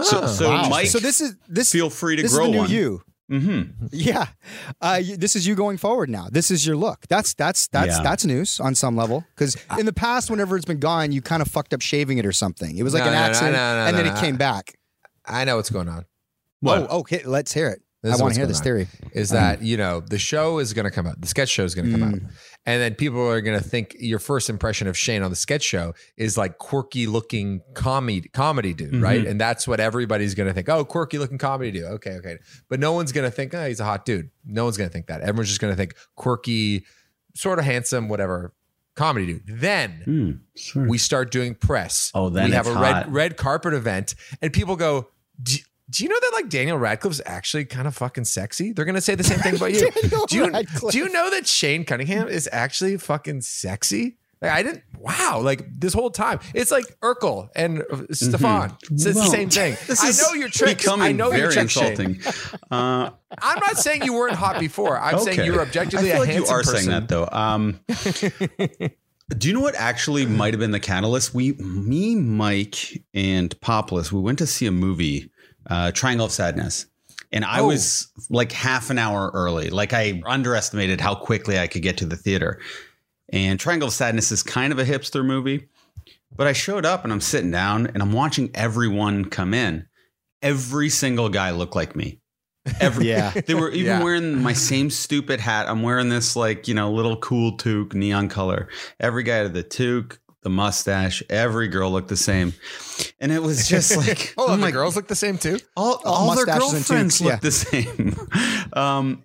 So, 0.03 0.27
so 0.27 0.49
Wow. 0.51 0.69
Mike, 0.69 0.87
so 0.89 0.99
this 0.99 1.21
is 1.21 1.37
this. 1.49 1.71
feel 1.73 1.91
free 1.91 2.17
to 2.17 2.23
this 2.23 2.33
grow 2.35 2.45
is 2.45 2.49
the 2.49 2.53
new 2.53 2.59
one. 2.61 2.71
you. 2.71 3.03
Mm-hmm. 3.31 3.87
Yeah, 3.91 4.27
uh, 4.81 5.03
this 5.19 5.35
is 5.35 5.47
you 5.49 5.57
going 5.57 5.79
forward 5.79 6.09
now. 6.09 6.29
This 6.31 6.51
is 6.53 6.65
your 6.65 6.77
look. 6.77 7.07
That's 7.09 7.35
that's 7.35 7.67
that's 7.69 7.97
Yeah. 7.97 8.03
that's 8.03 8.25
news 8.25 8.61
on 8.61 8.77
some 8.77 8.95
level. 8.95 9.25
Because 9.35 9.57
in 9.79 9.85
the 9.87 9.93
past, 9.93 10.31
whenever 10.31 10.55
it's 10.57 10.65
been 10.65 10.79
gone, 10.79 11.11
you 11.11 11.21
kind 11.23 11.43
of 11.43 11.49
fucked 11.49 11.75
up 11.75 11.81
shaving 11.83 12.19
it 12.19 12.27
or 12.27 12.31
something. 12.33 12.77
It 12.79 12.85
was 12.85 12.95
like 12.95 13.03
No, 13.03 13.09
an 13.09 13.15
no, 13.15 13.19
no, 13.21 13.27
accident, 13.27 13.53
no, 13.55 13.75
no, 13.83 13.87
and 13.89 13.97
then 13.97 14.05
no, 14.07 14.13
it 14.13 14.15
no. 14.15 14.21
came 14.21 14.37
back. 14.37 14.75
I 15.25 15.45
know 15.45 15.57
what's 15.57 15.71
going 15.71 15.89
on. 15.89 16.05
What? 16.61 16.87
Oh, 16.89 17.01
okay. 17.01 17.23
Let's 17.25 17.53
hear 17.53 17.69
it. 17.69 17.83
I 18.05 18.17
want 18.17 18.35
to 18.35 18.41
hear 18.41 18.47
this 18.47 18.59
on. 18.59 18.65
theory. 18.65 18.89
is 19.13 19.33
uh-huh. 19.33 19.41
that 19.41 19.63
you 19.63 19.77
know 19.77 20.01
the 20.01 20.19
show 20.19 20.59
is 20.59 20.73
going 20.73 20.85
to 20.85 20.91
come 20.91 21.07
out 21.07 21.21
the 21.21 21.27
sketch 21.27 21.49
show 21.49 21.65
is 21.65 21.75
going 21.75 21.87
to 21.87 21.93
come 21.93 22.03
out. 22.03 22.15
Mm-hmm. 22.15 22.27
And 22.69 22.83
then 22.83 22.95
people 22.95 23.27
are 23.29 23.41
going 23.41 23.59
to 23.59 23.65
think 23.65 23.97
your 23.99 24.19
first 24.19 24.51
impression 24.51 24.89
of 24.89 24.99
shane 24.99 25.23
on 25.23 25.31
the 25.31 25.37
sketch 25.37 25.63
show 25.63 25.95
is 26.17 26.37
like 26.37 26.59
quirky 26.59 27.07
looking 27.07 27.63
comedy 27.75 28.29
comedy 28.29 28.75
dude 28.75 28.93
mm-hmm. 28.93 29.03
right? 29.03 29.27
And 29.27 29.41
that's 29.41 29.67
what 29.67 29.81
everybody's 29.81 30.35
going 30.35 30.49
to 30.49 30.53
think 30.53 30.69
oh 30.69 30.85
quirky 30.85 31.19
looking 31.19 31.39
comedy 31.39 31.71
dude. 31.71 31.85
Okay 31.85 32.13
okay. 32.13 32.39
But 32.69 32.81
no 32.81 32.93
one's 32.93 33.13
going 33.13 33.25
to 33.29 33.31
think 33.31 33.55
oh 33.55 33.67
he's 33.67 33.81
a 33.81 33.85
hot 33.85 34.05
dude. 34.05 34.31
No 34.45 34.65
one's 34.65 34.77
going 34.77 34.89
to 34.89 34.93
think 34.93 35.07
that. 35.07 35.23
Everyone's 35.23 35.49
just 35.49 35.61
going 35.61 35.73
to 35.73 35.77
think 35.77 35.95
quirky 36.15 36.85
sort 37.35 37.59
of 37.59 37.65
handsome 37.65 38.09
whatever 38.09 38.53
comedy 38.95 39.27
dude. 39.27 39.43
Then 39.47 40.41
hmm, 40.75 40.89
we 40.89 40.99
start 40.99 41.31
doing 41.31 41.55
press. 41.55 42.11
Oh, 42.15 42.29
then 42.29 42.51
we 42.51 42.57
have 42.57 42.67
a 42.67 42.75
red 42.75 42.95
hot. 42.95 43.11
red 43.11 43.37
carpet 43.37 43.75
event 43.75 44.15
and 44.43 44.53
people 44.53 44.77
go 44.77 45.09
do, 45.91 45.99
do 45.99 46.05
you 46.05 46.09
know 46.11 46.17
that 46.21 46.31
like 46.35 46.49
Daniel 46.49 46.79
Radcliffe's 46.79 47.21
actually 47.27 47.65
kind 47.65 47.87
of 47.87 47.95
fucking 47.97 48.25
sexy? 48.25 48.73
They're 48.73 48.85
gonna 48.85 49.01
say 49.01 49.15
the 49.15 49.25
same 49.25 49.39
thing 49.39 49.57
about 49.57 49.73
you. 49.73 49.91
Do 50.29 50.37
you 50.37 50.51
Radcliffe. 50.51 50.93
do 50.93 50.99
you 50.99 51.09
know 51.11 51.31
that 51.31 51.47
Shane 51.47 51.85
Cunningham 51.85 52.29
is 52.29 52.49
actually 52.53 52.97
fucking 52.97 53.41
sexy? 53.43 54.19
Like, 54.43 54.51
I 54.51 54.63
didn't. 54.63 54.83
Wow! 54.99 55.41
Like 55.43 55.65
this 55.81 55.95
whole 55.95 56.11
time, 56.11 56.41
it's 56.55 56.71
like 56.71 56.85
Urkel 57.01 57.49
and 57.57 57.83
uh, 57.91 58.03
Stefan. 58.13 58.77
It's 58.91 59.05
the 59.05 59.13
Well, 59.15 59.31
same 59.31 59.49
thing. 59.49 59.77
This 59.87 60.03
I 60.05 60.27
know 60.27 60.35
your 60.35 60.51
tricks. 60.51 60.83
Becoming 60.83 61.07
I 61.07 61.13
know 61.13 61.29
your 61.33 61.51
very 61.51 61.67
tricks, 61.67 61.75
insulting. 61.77 62.21
Uh, 62.71 63.11
I'm 63.41 63.59
not 63.61 63.79
saying 63.79 64.03
you 64.05 64.13
weren't 64.13 64.35
hot 64.37 64.61
before. 64.61 64.99
I'm 65.01 65.19
saying 65.21 65.45
you 65.45 65.55
were 65.55 65.63
objectively 65.63 66.11
I 66.13 66.17
feel 66.17 66.23
a 66.23 66.27
like 66.27 66.35
you 66.37 66.47
are 66.47 66.59
person. 66.59 66.77
saying 66.77 66.91
that 66.91 67.09
though. 67.09 67.29
Um, 67.33 67.81
do 69.39 69.49
you 69.49 69.55
know 69.55 69.61
what 69.61 69.75
actually 69.75 70.27
might 70.27 70.53
have 70.53 70.61
been 70.61 70.71
the 70.71 70.81
catalyst? 70.81 71.35
We, 71.35 71.53
me, 71.55 72.15
Mike, 72.15 73.03
and 73.15 73.59
Populus, 73.61 74.13
we 74.13 74.21
went 74.21 74.39
to 74.39 74.47
see 74.47 74.67
a 74.67 74.71
movie, 74.73 75.31
uh, 75.69 75.93
Triangle 75.93 76.27
of 76.27 76.33
Sadness. 76.33 76.87
And 77.33 77.45
I 77.45 77.61
Oh. 77.61 77.67
was 77.69 78.09
like 78.31 78.53
half 78.53 78.89
an 78.91 78.99
hour 78.99 79.31
early. 79.35 79.69
Like 79.71 79.93
I 79.93 80.23
underestimated 80.27 81.01
how 81.01 81.15
quickly 81.15 81.59
I 81.59 81.67
could 81.67 81.83
get 81.83 81.99
to 81.99 82.07
the 82.07 82.17
theater. 82.17 82.61
And 83.33 83.59
Triangle 83.59 83.89
of 83.89 83.95
Sadness 83.95 84.31
is 84.31 84.43
kind 84.43 84.73
of 84.73 84.79
a 84.79 84.85
hipster 84.85 85.25
movie. 85.25 85.69
But 86.35 86.47
I 86.47 86.53
showed 86.53 86.85
up 86.87 87.03
and 87.05 87.13
I'm 87.13 87.21
sitting 87.21 87.51
down 87.51 87.87
and 87.89 88.03
I'm 88.03 88.13
watching 88.13 88.51
everyone 88.55 89.25
come 89.27 89.55
in. 89.55 89.87
Every 90.43 90.89
single 90.89 91.29
guy 91.29 91.51
looked 91.51 91.75
like 91.75 91.97
me. 91.97 92.21
Every, 92.81 93.09
Yeah. 93.09 93.31
They 93.31 93.55
were 93.55 93.71
even 93.71 93.87
Yeah. 93.87 94.03
wearing 94.05 94.43
my 94.43 94.53
same 94.53 94.91
stupid 94.91 95.41
hat. 95.41 95.69
I'm 95.69 95.83
wearing 95.83 96.09
this 96.09 96.37
like, 96.37 96.69
you 96.69 96.75
know, 96.75 96.93
little 96.93 97.17
cool 97.17 97.57
toque, 97.57 97.95
neon 97.95 98.29
color. 98.29 98.69
Every 99.01 99.23
guy 99.23 99.37
had 99.37 99.55
the 99.55 99.63
toque, 99.65 100.19
the 100.47 100.51
mustache, 100.51 101.25
every 101.29 101.67
girl 101.67 101.91
looked 101.91 102.07
the 102.07 102.17
same. 102.17 102.55
And 103.19 103.33
it 103.33 103.43
was 103.43 103.69
just 103.69 103.97
like, 104.07 104.33
Oh, 104.39 104.53
I'm 104.53 104.61
the 104.61 104.71
girls 104.71 104.95
look 104.95 105.09
the 105.09 105.17
same 105.17 105.39
too. 105.39 105.59
all, 105.77 106.01
All 106.05 106.31
all 106.31 106.37
their 106.37 106.47
mustaches 106.47 106.73
and 106.73 106.87
girlfriends 106.87 107.19
toques, 107.19 107.21
look 107.21 107.33
yeah. 107.33 107.39
the 107.41 107.51
same. 107.51 108.73
um, 108.73 109.25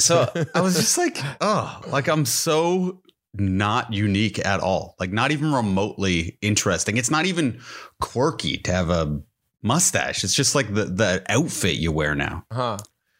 so 0.00 0.32
I 0.54 0.62
was 0.62 0.76
just 0.76 0.96
like, 0.96 1.18
oh, 1.42 1.78
like 1.88 2.08
I'm 2.08 2.24
so 2.24 3.02
not 3.34 3.92
unique 3.92 4.38
at 4.38 4.60
all. 4.60 4.94
Like 4.98 5.12
not 5.12 5.30
even 5.30 5.52
remotely 5.52 6.38
interesting. 6.40 6.96
It's 6.96 7.10
not 7.10 7.26
even 7.26 7.60
quirky 8.00 8.56
to 8.56 8.72
have 8.72 8.88
a 8.88 9.20
mustache. 9.62 10.24
It's 10.24 10.32
just 10.34 10.54
like 10.54 10.72
the 10.72 10.86
the 10.86 11.22
outfit 11.28 11.74
you 11.74 11.92
wear 11.92 12.14
now. 12.14 12.46
Huh? 12.50 12.78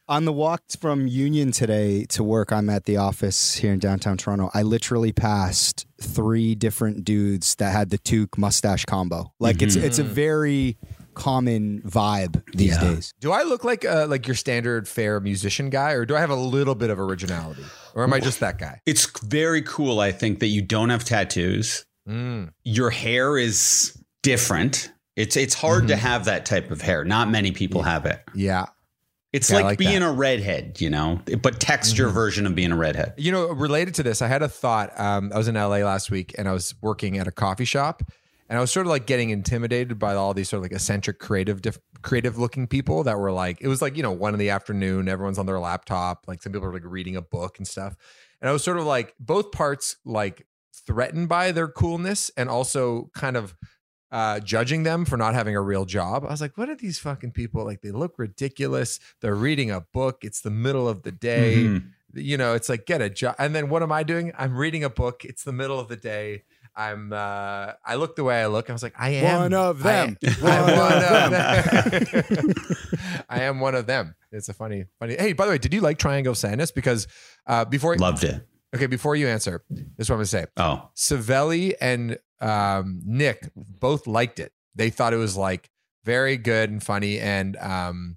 On 0.09 0.25
the 0.25 0.33
walk 0.33 0.63
from 0.81 1.07
Union 1.07 1.53
today 1.53 2.05
to 2.07 2.25
work, 2.25 2.51
I'm 2.51 2.71
at 2.71 2.87
the 2.87 2.97
office 2.97 3.57
here 3.57 3.75
in 3.75 3.79
downtown 3.79 4.17
Toronto. 4.17 4.51
I 4.55 4.63
literally 4.63 5.13
passed 5.13 5.87
three 6.03 6.55
different 6.55 7.05
dudes 7.05 7.55
that 7.57 7.73
had 7.73 7.91
the 7.91 7.99
toque 7.99 8.37
mustache 8.39 8.85
combo. 8.85 9.33
Like 9.39 9.63
it's 9.63 9.77
it's 9.77 9.99
a 9.99 10.05
very 10.05 10.77
common 11.15 11.83
vibe 11.83 12.43
these 12.55 12.71
Yeah. 12.73 12.81
days. 12.95 13.13
Do 13.21 13.33
I 13.33 13.43
look 13.43 13.65
like 13.65 13.85
uh, 13.85 14.07
like 14.09 14.27
your 14.27 14.37
standard 14.37 14.89
fair 14.89 15.21
musician 15.21 15.69
guy, 15.71 15.93
or 15.93 16.05
do 16.07 16.17
I 16.17 16.21
have 16.21 16.31
a 16.31 16.37
little 16.37 16.75
bit 16.75 16.91
of 16.91 16.99
originality, 16.99 17.65
or 17.95 18.05
am 18.05 18.13
I 18.13 18.21
just 18.21 18.41
that 18.41 18.59
guy? 18.59 18.81
It's 18.87 19.07
very 19.23 19.63
cool, 19.63 20.01
I 20.01 20.13
think, 20.13 20.41
that 20.41 20.47
you 20.49 20.63
don't 20.63 20.89
have 20.91 21.05
tattoos. 21.05 21.85
Mm. 22.09 22.51
Your 22.65 22.91
hair 22.91 23.37
is 23.37 23.97
different. 24.23 24.93
It's 25.17 25.37
it's 25.37 25.55
hard 25.55 25.89
to 25.89 25.97
have 25.97 26.25
that 26.25 26.47
type 26.47 26.71
of 26.71 26.81
hair. 26.81 27.05
Not 27.05 27.31
many 27.31 27.51
people 27.53 27.83
have 27.83 28.07
it. 28.07 28.23
Yeah. 28.35 28.67
It's 29.33 29.49
Yeah, 29.51 29.57
like, 29.57 29.65
like 29.65 29.79
being 29.79 30.01
that. 30.01 30.09
a 30.09 30.13
redhead, 30.13 30.81
you 30.81 30.91
know, 30.91 31.21
but 31.41 31.61
texture 31.61 32.09
version 32.09 32.47
of 32.47 32.55
being 32.55 32.73
a 32.73 32.77
redhead. 32.77 33.15
You 33.17 33.31
know, 33.33 33.49
related 33.49 33.95
to 33.97 34.03
this, 34.03 34.23
I 34.23 34.29
had 34.29 34.43
a 34.43 34.49
thought. 34.49 34.99
Um, 34.99 35.31
I 35.33 35.39
was 35.39 35.47
in 35.49 35.55
LA 35.55 35.79
last 35.79 36.11
week 36.11 36.35
and 36.37 36.49
I 36.49 36.53
was 36.53 36.75
working 36.83 37.17
at 37.19 37.29
a 37.29 37.31
coffee 37.31 37.65
shop 37.65 38.03
and 38.49 38.59
I 38.59 38.61
was 38.61 38.73
sort 38.73 38.87
of 38.87 38.91
like 38.91 39.07
getting 39.07 39.31
intimidated 39.31 39.99
by 40.01 40.15
all 40.17 40.35
these 40.35 40.49
sort 40.49 40.59
of 40.59 40.63
like 40.65 40.73
eccentric 40.73 41.21
creative 41.21 41.63
diff- 41.63 41.79
creative 42.03 42.39
looking 42.39 42.67
people 42.67 43.05
that 43.05 43.19
were 43.21 43.31
like 43.31 43.59
it 43.61 43.69
was 43.69 43.81
like, 43.81 43.97
you 43.97 44.03
know, 44.03 44.11
one 44.11 44.35
in 44.35 44.41
the 44.41 44.51
afternoon, 44.51 45.09
everyone's 45.09 45.39
on 45.39 45.47
their 45.47 45.61
laptop, 45.61 46.25
like 46.27 46.43
some 46.43 46.53
people 46.53 46.67
are 46.67 46.73
like 46.73 46.83
reading 46.85 47.15
a 47.15 47.23
book 47.23 47.59
and 47.59 47.69
stuff. 47.69 47.95
And 48.41 48.49
I 48.49 48.53
was 48.53 48.65
sort 48.65 48.79
of 48.79 48.85
like 48.85 49.15
both 49.21 49.53
parts 49.53 49.97
like 50.05 50.45
threatened 50.87 51.29
by 51.29 51.53
their 51.53 51.69
coolness 51.69 52.31
and 52.37 52.49
also 52.49 53.11
kind 53.15 53.37
of 53.37 53.55
uh, 54.13 54.41
judging 54.41 54.83
them 54.83 55.05
for 55.05 55.17
not 55.17 55.35
having 55.35 55.55
a 55.57 55.61
real 55.61 55.85
job. 55.85 56.25
I 56.25 56.31
was 56.31 56.41
like, 56.41 56.57
what 56.59 56.69
are 56.69 56.75
these 56.77 56.99
fucking 56.99 57.33
people? 57.33 57.65
Like, 57.65 57.81
they 57.83 57.91
look 57.93 58.19
ridiculous. 58.19 58.99
They're 59.21 59.35
reading 59.35 59.71
a 59.71 59.81
book. 59.81 60.25
It's 60.25 60.41
the 60.41 60.51
middle 60.51 60.89
of 60.89 61.03
the 61.03 61.13
day. 61.13 61.57
Mhm. 61.65 61.85
You 62.15 62.37
know, 62.37 62.55
it's 62.55 62.69
like, 62.69 62.87
get 62.87 63.01
a 63.01 63.09
job. 63.09 63.37
And 63.39 63.55
then 63.55 63.69
what 63.69 63.83
am 63.85 63.93
I 63.93 64.03
doing? 64.03 64.33
I'm 64.37 64.57
reading 64.57 64.83
a 64.83 64.91
book. 64.91 65.25
It's 65.25 65.45
the 65.45 65.53
middle 65.53 65.79
of 65.79 65.87
the 65.89 65.97
day. 65.97 66.43
I'm, 66.75 67.13
uh, 67.13 67.73
I 67.85 67.95
look 67.97 68.17
the 68.17 68.25
way 68.25 68.41
I 68.43 68.47
look. 68.47 68.69
I 68.71 68.73
was 68.73 68.83
like, 68.83 68.95
I 68.99 69.11
am 69.11 69.41
One 69.43 69.55
of 69.55 69.83
them. 69.83 70.17
I'm 70.25 70.43
One 70.43 70.77
one 70.79 70.93
of 71.03 71.13
of 71.13 71.31
them. 71.31 72.55
I 73.29 73.43
am 73.43 73.61
one 73.61 73.75
of 73.75 73.87
them. 73.87 74.15
It's 74.33 74.49
a 74.49 74.55
funny, 74.55 74.85
funny. 74.99 75.17
Hey, 75.19 75.33
by 75.33 75.45
the 75.47 75.53
way, 75.53 75.59
did 75.59 75.75
you 75.75 75.81
like 75.81 75.99
Triangle 75.99 76.33
of 76.33 76.39
Sadness? 76.39 76.71
Because 76.71 77.07
uh, 77.47 77.65
before, 77.65 77.97
Loved 77.97 78.25
it. 78.25 78.47
okay, 78.75 78.87
before 78.87 79.17
you 79.17 79.27
answer, 79.29 79.63
this 79.71 79.85
is 79.99 80.09
what 80.11 80.15
I'm 80.15 80.19
gonna 80.19 80.27
say. 80.27 80.47
Oh, 80.57 80.89
Savelli 80.97 81.75
and 81.81 82.19
um, 82.41 83.01
Nick 83.05 83.51
both 83.55 84.07
liked 84.07 84.39
it. 84.39 84.53
They 84.75 84.91
thought 84.91 85.13
it 85.13 85.19
was 85.19 85.37
like 85.37 85.71
very 86.05 86.37
good 86.37 86.71
and 86.71 86.83
funny, 86.83 87.19
and 87.19 87.57
um, 87.57 88.17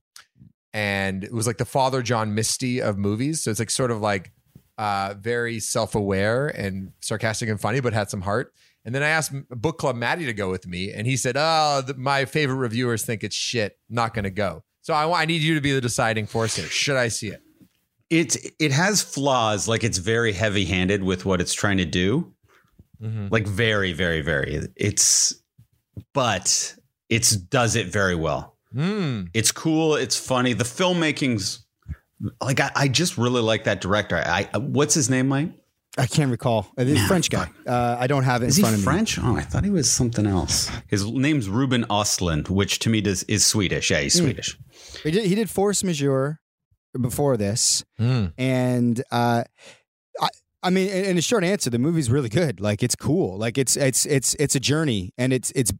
and 0.73 1.23
it 1.23 1.33
was 1.33 1.47
like 1.47 1.57
the 1.57 1.65
Father 1.65 2.01
John 2.01 2.35
Misty 2.35 2.81
of 2.81 2.97
movies. 2.97 3.43
So 3.43 3.51
it's 3.51 3.59
like 3.59 3.69
sort 3.69 3.91
of 3.91 4.01
like 4.01 4.31
uh, 4.77 5.15
very 5.19 5.59
self 5.59 5.95
aware 5.95 6.47
and 6.47 6.91
sarcastic 7.01 7.49
and 7.49 7.59
funny, 7.59 7.79
but 7.79 7.93
had 7.93 8.09
some 8.09 8.21
heart. 8.21 8.53
And 8.85 8.93
then 8.93 9.01
I 9.01 9.09
asked 9.09 9.31
Book 9.49 9.77
Club 9.77 9.95
Maddie 9.95 10.25
to 10.25 10.33
go 10.33 10.49
with 10.49 10.67
me, 10.67 10.91
and 10.91 11.07
he 11.07 11.17
said, 11.17 11.35
"Oh, 11.37 11.81
the, 11.85 11.93
my 11.95 12.25
favorite 12.25 12.57
reviewers 12.57 13.03
think 13.03 13.23
it's 13.23 13.35
shit. 13.35 13.77
Not 13.89 14.13
going 14.13 14.23
to 14.25 14.31
go." 14.31 14.63
So 14.81 14.93
I, 14.93 15.21
I 15.21 15.25
need 15.25 15.41
you 15.41 15.55
to 15.55 15.61
be 15.61 15.71
the 15.71 15.81
deciding 15.81 16.27
force 16.27 16.55
here. 16.55 16.65
Should 16.65 16.97
I 16.97 17.07
see 17.07 17.29
it? 17.29 17.41
it's 18.13 18.37
it 18.59 18.71
has 18.71 19.01
flaws. 19.01 19.67
Like 19.67 19.83
it's 19.83 19.97
very 19.97 20.33
heavy 20.33 20.65
handed 20.65 21.03
with 21.03 21.25
what 21.25 21.41
it's 21.41 21.53
trying 21.53 21.77
to 21.77 21.85
do. 21.85 22.32
Like 23.29 23.45
very, 23.47 23.91
very, 23.93 24.21
very. 24.21 24.61
It's, 24.75 25.35
but 26.13 26.75
it's 27.09 27.31
does 27.31 27.75
it 27.75 27.87
very 27.87 28.15
well. 28.15 28.57
Hmm. 28.73 29.23
It's 29.33 29.51
cool. 29.51 29.95
It's 29.95 30.17
funny. 30.17 30.53
The 30.53 30.63
filmmaking's 30.63 31.65
like 32.41 32.59
I, 32.59 32.71
I 32.75 32.87
just 32.87 33.17
really 33.17 33.41
like 33.41 33.65
that 33.65 33.81
director. 33.81 34.15
I, 34.17 34.49
I 34.53 34.57
what's 34.57 34.93
his 34.93 35.09
name, 35.09 35.27
Mike? 35.27 35.51
I 35.97 36.07
can't 36.07 36.31
recall. 36.31 36.65
Uh, 36.75 36.85
The 36.85 36.95
French 37.07 37.29
guy. 37.29 37.49
Uh, 37.67 37.97
I 37.99 38.07
don't 38.07 38.23
have 38.23 38.41
it 38.41 38.47
Is 38.47 38.57
in 38.57 38.63
he 38.63 38.63
front 38.63 38.75
of 38.75 38.79
me. 38.79 38.83
French? 38.85 39.19
Oh, 39.21 39.35
I 39.37 39.41
thought 39.41 39.63
he 39.63 39.69
was 39.69 39.91
something 39.91 40.25
else. 40.25 40.71
His 40.87 41.05
name's 41.05 41.47
Ruben 41.49 41.83
Ostlund, 41.83 42.49
which 42.49 42.79
to 42.79 42.89
me 42.89 43.01
does 43.01 43.21
is 43.23 43.45
Swedish. 43.45 43.91
Yeah, 43.91 43.99
he's 43.99 44.15
Swedish. 44.15 44.57
He 45.03 45.11
did, 45.11 45.25
he 45.25 45.35
did 45.35 45.51
Force 45.51 45.83
Majeure 45.83 46.39
before 46.99 47.37
this, 47.37 47.83
Hmm. 47.99 48.27
and 48.39 49.03
uh, 49.11 49.43
I, 50.19 50.29
I 50.63 50.69
mean, 50.69 50.87
in 50.89 51.05
in 51.05 51.17
a 51.17 51.21
short 51.21 51.43
answer, 51.43 51.69
the 51.69 51.77
movie's 51.79 52.09
really 52.09 52.29
good. 52.29 52.61
Like, 52.61 52.81
it's 52.81 52.95
cool. 52.95 53.37
Like, 53.37 53.57
it's 53.57 53.75
it's 53.75 54.05
it's 54.05 54.33
it's 54.39 54.55
a 54.55 54.59
journey, 54.59 55.13
and 55.17 55.33
it's 55.33 55.51
it's 55.55 55.71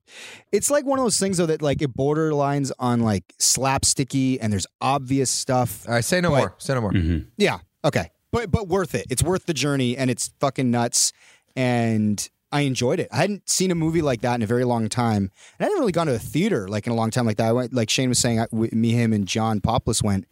it's 0.52 0.70
like 0.70 0.86
one 0.86 1.00
of 1.00 1.06
those 1.06 1.18
things 1.18 1.38
though 1.38 1.46
that 1.46 1.62
like 1.62 1.82
it 1.82 1.96
borderlines 1.96 2.72
on 2.80 3.00
like 3.00 3.24
slapsticky, 3.40 4.38
and 4.42 4.52
there's 4.52 4.68
obvious 4.82 5.30
stuff. 5.32 5.88
All 5.88 5.94
right, 5.96 6.04
say 6.04 6.22
no 6.22 6.32
But- 6.32 6.38
more. 6.38 6.56
Say 6.58 6.74
no 6.74 6.82
more. 6.82 6.92
Mhm. 6.92 7.28
Yeah, 7.38 7.60
okay, 7.86 8.12
but 8.32 8.52
but 8.52 8.68
worth 8.68 8.94
it. 8.94 9.08
It's 9.10 9.24
worth 9.24 9.46
the 9.46 9.54
journey, 9.54 9.96
and 9.98 10.10
it's 10.12 10.32
fucking 10.40 10.70
nuts. 10.70 11.14
And 11.56 12.28
I 12.52 12.62
enjoyed 12.62 13.00
it. 13.00 13.08
I 13.12 13.18
hadn't 13.18 13.50
seen 13.50 13.72
a 13.72 13.76
movie 13.76 14.02
like 14.02 14.22
that 14.22 14.36
in 14.36 14.42
a 14.42 14.46
very 14.48 14.64
long 14.66 14.90
time, 14.90 15.32
and 15.58 15.62
I 15.62 15.64
hadn't 15.66 15.80
really 15.80 15.92
gone 15.92 16.08
to 16.08 16.16
a 16.16 16.20
theater 16.20 16.68
like 16.68 16.86
in 16.88 16.94
a 16.94 16.96
long 16.96 17.10
time 17.12 17.26
like 17.26 17.38
that. 17.38 17.48
I 17.48 17.52
went, 17.52 17.74
like 17.74 17.90
Shane 17.90 18.10
was 18.10 18.20
saying, 18.20 18.40
I, 18.40 18.46
w- 18.52 18.70
me, 18.74 18.92
him, 18.92 19.14
and 19.14 19.28
John 19.28 19.60
Poplis 19.62 20.04
went, 20.04 20.26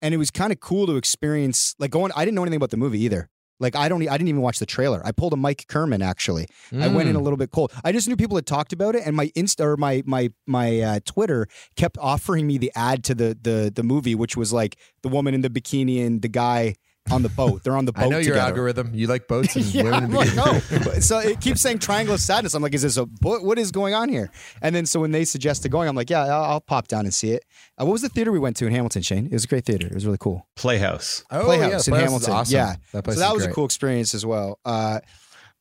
and 0.00 0.12
it 0.14 0.16
was 0.18 0.30
kind 0.30 0.52
of 0.52 0.60
cool 0.60 0.86
to 0.86 0.96
experience. 0.96 1.74
Like 1.78 1.90
going, 1.90 2.10
I 2.16 2.24
didn't 2.24 2.34
know 2.34 2.42
anything 2.42 2.56
about 2.56 2.70
the 2.70 2.76
movie 2.78 3.00
either. 3.02 3.28
Like 3.62 3.76
I 3.76 3.88
don't, 3.88 4.02
I 4.08 4.18
didn't 4.18 4.28
even 4.28 4.42
watch 4.42 4.58
the 4.58 4.66
trailer. 4.66 5.00
I 5.04 5.12
pulled 5.12 5.32
a 5.32 5.36
Mike 5.36 5.64
Kerman 5.68 6.02
actually. 6.02 6.48
I 6.72 6.88
went 6.88 7.08
in 7.08 7.16
a 7.16 7.20
little 7.20 7.36
bit 7.36 7.50
cold. 7.50 7.72
I 7.84 7.92
just 7.92 8.08
knew 8.08 8.16
people 8.16 8.36
had 8.36 8.46
talked 8.46 8.72
about 8.72 8.94
it, 8.94 9.02
and 9.06 9.16
my 9.16 9.28
Insta 9.28 9.60
or 9.60 9.76
my 9.76 10.02
my 10.04 10.30
my 10.46 10.80
uh, 10.80 11.00
Twitter 11.04 11.46
kept 11.76 11.96
offering 11.98 12.46
me 12.46 12.58
the 12.58 12.72
ad 12.74 13.04
to 13.04 13.14
the 13.14 13.38
the 13.40 13.72
the 13.74 13.82
movie, 13.82 14.14
which 14.14 14.36
was 14.36 14.52
like 14.52 14.76
the 15.02 15.08
woman 15.08 15.32
in 15.32 15.40
the 15.40 15.50
bikini 15.50 16.04
and 16.04 16.20
the 16.22 16.28
guy 16.28 16.74
on 17.10 17.22
the 17.22 17.28
boat. 17.28 17.62
They're 17.64 17.76
on 17.76 17.84
the 17.84 17.92
boat. 17.92 18.04
I 18.04 18.08
know 18.08 18.18
your 18.18 18.36
algorithm. 18.36 18.94
You 18.94 19.06
like 19.06 19.26
boats 19.28 19.56
and 19.56 19.64
Yeah, 19.66 19.82
women. 19.84 20.04
I'm 20.04 20.12
like, 20.12 20.28
bikinis. 20.28 20.86
oh. 20.96 21.00
so 21.00 21.18
it 21.18 21.40
keeps 21.40 21.60
saying 21.60 21.80
triangle 21.80 22.14
of 22.14 22.20
sadness. 22.20 22.54
I'm 22.54 22.62
like, 22.62 22.74
is 22.74 22.82
this 22.82 22.96
a 22.96 23.04
what, 23.20 23.42
what 23.44 23.58
is 23.58 23.70
going 23.72 23.94
on 23.94 24.08
here? 24.08 24.30
And 24.62 24.74
then 24.74 24.86
so 24.86 25.00
when 25.00 25.10
they 25.10 25.24
suggested 25.24 25.70
going, 25.70 25.88
I'm 25.88 25.96
like, 25.96 26.10
yeah, 26.10 26.24
I'll, 26.24 26.44
I'll 26.44 26.60
pop 26.60 26.88
down 26.88 27.04
and 27.04 27.12
see 27.12 27.32
it. 27.32 27.44
Uh, 27.80 27.84
what 27.84 27.92
was 27.92 28.02
the 28.02 28.08
theater 28.08 28.30
we 28.32 28.38
went 28.38 28.56
to 28.58 28.66
in 28.66 28.72
Hamilton, 28.72 29.02
Shane? 29.02 29.26
It 29.26 29.32
was 29.32 29.44
a 29.44 29.48
great 29.48 29.64
theater. 29.64 29.86
It 29.86 29.94
was 29.94 30.06
really 30.06 30.18
cool. 30.18 30.46
Playhouse. 30.56 31.24
Oh, 31.30 31.44
Playhouse 31.44 31.88
yeah, 31.88 31.94
in 31.94 31.98
Playhouse 32.00 32.20
is 32.20 32.26
Hamilton. 32.26 32.32
awesome. 32.32 32.54
Yeah, 32.54 32.74
that 32.92 33.04
place 33.04 33.16
so 33.16 33.20
that 33.20 33.30
is 33.30 33.34
was 33.34 33.44
a 33.46 33.50
cool 33.52 33.64
experience 33.64 34.14
as 34.14 34.24
well. 34.24 34.58
Uh, 34.64 35.00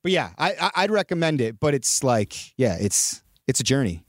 but 0.04 0.12
yeah, 0.12 0.32
I, 0.38 0.52
I 0.54 0.72
I'd 0.76 0.92
recommend 0.92 1.42
it, 1.42 1.60
but 1.60 1.74
it's 1.74 2.04
like, 2.04 2.58
yeah, 2.58 2.78
it's 2.80 3.22
it's 3.48 3.60
a 3.60 3.64
journey. 3.64 4.04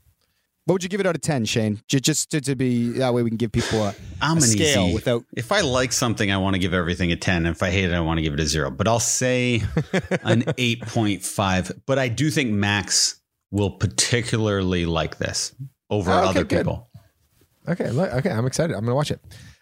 What 0.65 0.73
would 0.75 0.83
you 0.83 0.87
give 0.89 1.01
it 1.01 1.05
out 1.05 1.15
of 1.15 1.21
ten, 1.21 1.43
Shane? 1.43 1.81
Ju- 1.89 1.99
Just 1.99 2.31
to, 2.31 2.39
to 2.41 2.55
be 2.55 2.89
that 2.93 3.13
way 3.13 3.21
we 3.21 3.29
can 3.29 3.35
give 3.37 3.51
people 3.51 3.83
a, 3.83 3.93
I'm 4.21 4.37
a 4.37 4.41
scale 4.41 4.85
easy. 4.85 4.93
without. 4.93 5.23
If 5.35 5.51
I 5.51 5.59
like 5.61 5.91
something, 5.91 6.31
I 6.31 6.37
want 6.37 6.53
to 6.53 6.59
give 6.59 6.73
everything 6.73 7.11
a 7.11 7.17
10. 7.17 7.45
If 7.47 7.61
I 7.61 7.69
hate 7.69 7.85
it, 7.85 7.93
I 7.93 7.99
want 7.99 8.19
to 8.19 8.21
give 8.21 8.33
it 8.33 8.39
a 8.39 8.45
zero. 8.45 8.71
But 8.71 8.87
I'll 8.87 8.99
say 9.01 9.55
an 10.23 10.43
8.5. 10.43 11.81
But 11.85 11.99
I 11.99 12.07
do 12.07 12.29
think 12.31 12.51
Max 12.51 13.19
will 13.51 13.71
particularly 13.71 14.85
like 14.85 15.17
this 15.17 15.53
over 15.89 16.11
Oh, 16.11 16.19
okay, 16.19 16.27
other 16.29 16.43
good. 16.45 16.59
people. 16.59 16.89
Okay, 17.67 17.89
look, 17.91 18.11
okay, 18.13 18.29
I'm 18.31 18.45
excited. 18.45 18.73
I'm 18.75 18.83
gonna 18.83 18.95
watch 18.95 19.11
it. 19.11 19.19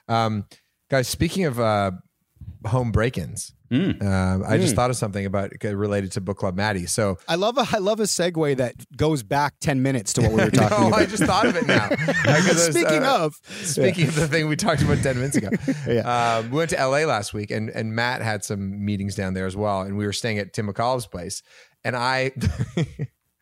Um, 0.08 0.46
guys, 0.90 1.08
speaking 1.08 1.46
of 1.46 1.60
uh, 1.60 1.92
home 2.66 2.92
break-ins, 2.92 3.54
Mm. 3.72 4.04
um, 4.04 4.44
I 4.46 4.58
just 4.58 4.76
thought 4.76 4.90
of 4.90 4.98
something 4.98 5.26
about 5.26 5.52
related 5.64 6.12
to 6.12 6.22
book 6.22 6.38
club 6.40 6.58
Maddie. 6.58 6.88
So 6.88 7.18
I 7.26 7.36
love 7.36 7.58
a 7.58 7.66
I 7.72 7.78
love 7.78 8.02
a 8.02 8.04
segue 8.04 8.58
that 8.58 8.76
goes 8.98 9.24
back 9.24 9.54
ten 9.62 9.82
minutes 9.82 10.12
to 10.14 10.22
what 10.24 10.32
we 10.32 10.44
were 10.44 10.52
talking 10.52 10.78
no, 10.82 10.88
about. 10.90 11.00
I 11.00 11.06
just 11.06 11.24
thought 11.24 11.46
of 11.48 11.56
it 11.56 11.66
now. 11.68 11.88
Because, 12.22 12.68
uh, 12.68 12.72
Speaking 12.74 13.04
of, 13.04 13.36
Speaking 13.64 14.08
of 14.10 14.16
the 14.16 14.28
thing 14.28 14.50
we 14.50 14.58
talked 14.58 14.82
about 14.82 14.98
10 14.98 15.16
minutes 15.16 15.38
ago, 15.38 15.50
Yeah. 15.88 16.40
um, 16.40 16.52
we 16.52 16.58
went 16.58 16.72
to 16.72 16.76
LA 16.86 17.06
last 17.06 17.34
week 17.34 17.50
and, 17.50 17.70
and 17.70 17.96
Matt 17.96 18.22
had 18.22 18.44
some 18.44 18.84
meetings 18.84 19.16
down 19.16 19.36
there 19.36 19.46
as 19.46 19.56
well. 19.56 19.82
And 19.84 19.96
we 19.98 20.06
were 20.06 20.12
staying 20.14 20.38
at 20.40 20.52
Tim 20.54 20.68
McCall's 20.68 21.08
place. 21.08 21.42
And 21.86 21.96
I. 21.96 22.32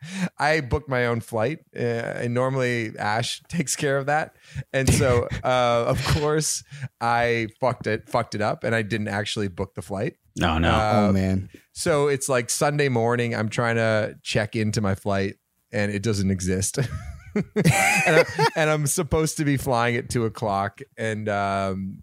I 0.38 0.60
booked 0.60 0.88
my 0.88 1.06
own 1.06 1.20
flight, 1.20 1.60
uh, 1.76 1.80
and 1.80 2.34
normally 2.34 2.92
Ash 2.98 3.42
takes 3.48 3.76
care 3.76 3.98
of 3.98 4.06
that, 4.06 4.36
and 4.72 4.92
so 4.92 5.28
uh, 5.44 5.84
of 5.86 6.04
course 6.06 6.64
I 7.00 7.48
fucked 7.60 7.86
it, 7.86 8.08
fucked 8.08 8.34
it 8.34 8.40
up, 8.40 8.64
and 8.64 8.74
I 8.74 8.82
didn't 8.82 9.08
actually 9.08 9.48
book 9.48 9.74
the 9.74 9.82
flight. 9.82 10.16
No, 10.36 10.58
no. 10.58 10.70
Uh, 10.70 10.92
oh 11.08 11.12
man, 11.12 11.50
So 11.72 12.08
it's 12.08 12.28
like 12.28 12.50
Sunday 12.50 12.88
morning. 12.88 13.34
I'm 13.34 13.48
trying 13.48 13.76
to 13.76 14.16
check 14.22 14.56
into 14.56 14.80
my 14.80 14.94
flight 14.94 15.36
and 15.72 15.92
it 15.92 16.02
doesn't 16.02 16.30
exist. 16.30 16.78
and, 17.34 17.44
I, 17.56 18.24
and 18.56 18.70
I'm 18.70 18.86
supposed 18.86 19.36
to 19.38 19.44
be 19.44 19.56
flying 19.56 19.96
at 19.96 20.08
two 20.08 20.24
o'clock 20.24 20.80
and 20.96 21.28
um, 21.28 22.02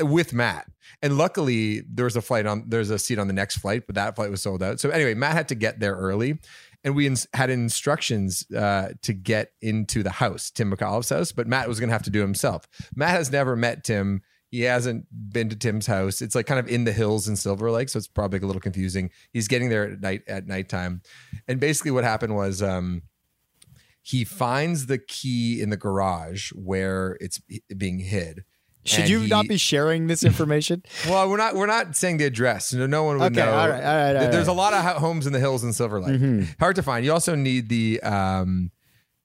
with 0.00 0.32
Matt. 0.32 0.66
And 1.02 1.18
luckily, 1.18 1.82
there 1.88 2.04
was 2.04 2.16
a 2.16 2.22
flight 2.22 2.46
on. 2.46 2.64
There's 2.68 2.90
a 2.90 2.98
seat 2.98 3.18
on 3.18 3.26
the 3.26 3.32
next 3.32 3.58
flight, 3.58 3.84
but 3.86 3.94
that 3.96 4.16
flight 4.16 4.30
was 4.30 4.42
sold 4.42 4.62
out. 4.62 4.80
So 4.80 4.90
anyway, 4.90 5.14
Matt 5.14 5.32
had 5.32 5.48
to 5.48 5.54
get 5.54 5.80
there 5.80 5.94
early, 5.94 6.38
and 6.84 6.94
we 6.94 7.06
ins- 7.06 7.26
had 7.32 7.50
instructions 7.50 8.44
uh, 8.52 8.90
to 9.02 9.12
get 9.12 9.52
into 9.62 10.02
the 10.02 10.10
house, 10.10 10.50
Tim 10.50 10.70
McAuliffe's 10.70 11.08
house. 11.08 11.32
But 11.32 11.46
Matt 11.46 11.66
was 11.68 11.80
going 11.80 11.88
to 11.88 11.94
have 11.94 12.02
to 12.04 12.10
do 12.10 12.20
it 12.20 12.24
himself. 12.24 12.68
Matt 12.94 13.10
has 13.10 13.32
never 13.32 13.56
met 13.56 13.84
Tim. 13.84 14.22
He 14.50 14.60
hasn't 14.60 15.06
been 15.32 15.48
to 15.48 15.56
Tim's 15.56 15.86
house. 15.86 16.22
It's 16.22 16.34
like 16.34 16.46
kind 16.46 16.60
of 16.60 16.68
in 16.68 16.84
the 16.84 16.92
hills 16.92 17.26
in 17.26 17.34
Silver 17.34 17.70
Lake, 17.72 17.88
so 17.88 17.96
it's 17.96 18.06
probably 18.06 18.38
a 18.38 18.46
little 18.46 18.60
confusing. 18.60 19.10
He's 19.32 19.48
getting 19.48 19.68
there 19.68 19.90
at 19.90 20.00
night 20.00 20.22
at 20.28 20.46
nighttime, 20.46 21.02
and 21.48 21.58
basically 21.58 21.90
what 21.90 22.04
happened 22.04 22.36
was 22.36 22.62
um, 22.62 23.02
he 24.00 24.22
finds 24.22 24.86
the 24.86 24.98
key 24.98 25.60
in 25.60 25.70
the 25.70 25.76
garage 25.76 26.52
where 26.52 27.16
it's 27.20 27.40
being 27.76 27.98
hid. 27.98 28.44
Should 28.84 29.08
you 29.08 29.20
he- 29.20 29.28
not 29.28 29.48
be 29.48 29.56
sharing 29.56 30.06
this 30.06 30.22
information? 30.30 30.82
Well, 31.08 31.28
we're 31.28 31.36
not 31.36 31.54
we're 31.54 31.66
not 31.66 31.96
saying 31.96 32.18
the 32.18 32.24
address. 32.24 32.72
No, 32.72 32.86
no 32.86 33.04
one 33.04 33.18
would 33.18 33.32
Okay, 33.32 33.44
know. 33.44 33.52
all 33.52 33.68
right, 33.68 33.82
all 33.84 33.96
right, 33.96 34.16
all 34.16 34.30
There's 34.30 34.46
right. 34.46 34.52
a 34.52 34.52
lot 34.52 34.72
of 34.74 34.84
homes 35.00 35.26
in 35.26 35.32
the 35.32 35.40
hills 35.40 35.64
in 35.64 35.72
Silver 35.72 36.00
Lake. 36.00 36.20
Mhm. 36.20 36.58
Hard 36.60 36.76
to 36.76 36.82
find. 36.82 37.04
You 37.04 37.12
also 37.12 37.34
need 37.34 37.68
the 37.68 38.00
um, 38.02 38.70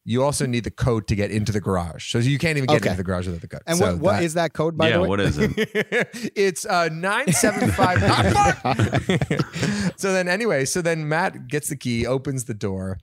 you 0.05 0.23
also 0.23 0.45
need 0.47 0.63
the 0.63 0.71
code 0.71 1.07
to 1.07 1.15
get 1.15 1.29
into 1.29 1.51
the 1.51 1.59
garage. 1.61 2.09
So 2.11 2.17
you 2.17 2.39
can't 2.39 2.57
even 2.57 2.67
get 2.67 2.77
Okay. 2.77 2.89
into 2.89 2.97
the 2.97 3.03
garage 3.03 3.27
without 3.27 3.41
the 3.41 3.47
code. 3.47 3.61
And 3.67 3.77
so 3.77 3.91
what 3.93 3.99
what 4.01 4.23
is 4.23 4.33
that 4.35 4.53
code 4.53 4.75
by 4.77 4.87
yeah, 4.89 4.95
the 4.95 5.01
way? 5.03 5.07
what 5.09 5.19
is 5.19 5.37
it? 5.37 5.51
it's 6.35 6.65
uh 6.65 6.89
nine 6.91 7.31
seven 7.31 7.69
five. 7.71 7.99
so 9.97 10.13
then 10.13 10.27
anyway, 10.27 10.65
so 10.65 10.81
then 10.81 11.07
Matt 11.07 11.47
gets 11.47 11.69
the 11.69 11.75
key, 11.75 12.05
opens 12.07 12.45
the 12.45 12.53
door, 12.53 12.97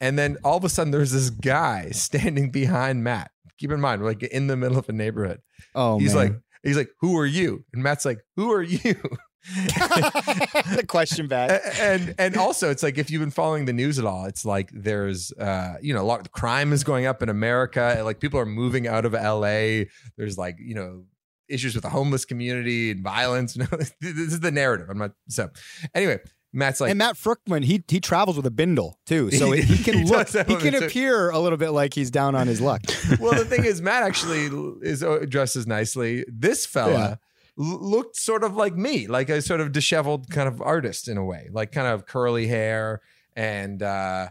and 0.00 0.18
then 0.18 0.36
all 0.44 0.56
of 0.56 0.64
a 0.64 0.68
sudden 0.68 0.90
there's 0.90 1.12
this 1.12 1.30
guy 1.30 1.90
standing 1.90 2.50
behind 2.50 3.02
Matt. 3.02 3.30
Keep 3.58 3.72
in 3.72 3.80
mind, 3.80 4.02
we're 4.02 4.08
like 4.08 4.22
in 4.22 4.46
the 4.46 4.56
middle 4.56 4.78
of 4.78 4.88
a 4.88 4.92
neighborhood. 4.92 5.40
oh, 5.74 5.98
he's 5.98 6.14
man. 6.14 6.24
like, 6.24 6.40
he's 6.62 6.76
like, 6.76 6.90
who 7.00 7.18
are 7.18 7.26
you? 7.26 7.64
And 7.72 7.82
Matt's 7.82 8.04
like, 8.04 8.20
who 8.36 8.52
are 8.52 8.62
you? 8.62 8.96
the 9.44 10.84
question 10.88 11.28
back. 11.28 11.60
And 11.78 12.14
and 12.18 12.36
also 12.36 12.70
it's 12.70 12.82
like 12.82 12.96
if 12.96 13.10
you've 13.10 13.20
been 13.20 13.30
following 13.30 13.66
the 13.66 13.74
news 13.74 13.98
at 13.98 14.06
all 14.06 14.24
it's 14.24 14.46
like 14.46 14.70
there's 14.72 15.32
uh 15.32 15.74
you 15.82 15.92
know 15.92 16.00
a 16.00 16.06
lot 16.06 16.20
of 16.20 16.32
crime 16.32 16.72
is 16.72 16.82
going 16.82 17.04
up 17.04 17.22
in 17.22 17.28
america 17.28 18.00
like 18.04 18.20
people 18.20 18.40
are 18.40 18.46
moving 18.46 18.88
out 18.88 19.04
of 19.04 19.12
la 19.12 19.84
there's 20.16 20.38
like 20.38 20.56
you 20.58 20.74
know 20.74 21.04
issues 21.50 21.74
with 21.74 21.82
the 21.84 21.90
homeless 21.90 22.24
community 22.24 22.90
and 22.90 23.02
violence 23.02 23.52
this 23.68 23.92
is 24.00 24.40
the 24.40 24.50
narrative 24.50 24.88
i'm 24.88 24.96
not 24.96 25.12
so 25.28 25.50
anyway 25.94 26.18
matt's 26.54 26.80
like 26.80 26.90
and 26.90 26.98
Matt 26.98 27.16
Fruchtman, 27.16 27.64
he 27.64 27.82
he 27.88 28.00
travels 28.00 28.36
with 28.36 28.46
a 28.46 28.50
bindle 28.50 28.98
too, 29.04 29.30
so 29.30 29.50
he, 29.56 29.62
he 29.62 29.82
can 29.82 29.98
He 29.98 30.04
look, 30.04 30.28
he 30.28 30.56
can 30.56 30.74
appear 30.76 31.30
a 31.30 31.38
little 31.38 31.58
bit 31.58 31.70
like 31.70 31.92
he's 31.94 32.10
down 32.10 32.34
on 32.34 32.46
his 32.46 32.60
luck. 32.60 32.80
well 33.20 33.34
the 33.34 33.44
thing 33.44 33.64
is 33.64 33.82
matt 33.82 34.02
actually 34.02 34.46
is 34.82 35.02
uh, 35.02 35.24
dresses 35.28 35.66
nicely. 35.66 36.24
This 36.28 36.64
fella 36.64 36.92
Yeah. 36.92 37.14
looked 37.56 38.16
sort 38.16 38.42
of 38.44 38.56
like 38.56 38.74
me 38.76 39.06
like 39.06 39.28
a 39.28 39.42
sort 39.42 39.60
of 39.60 39.72
disheveled 39.72 40.30
kind 40.30 40.48
of 40.48 40.60
artist 40.62 41.08
in 41.08 41.16
a 41.16 41.24
way 41.24 41.48
like 41.52 41.72
kind 41.72 41.86
of 41.86 42.06
curly 42.06 42.46
hair. 42.46 43.00
And 43.36 43.82
uh 43.82 44.28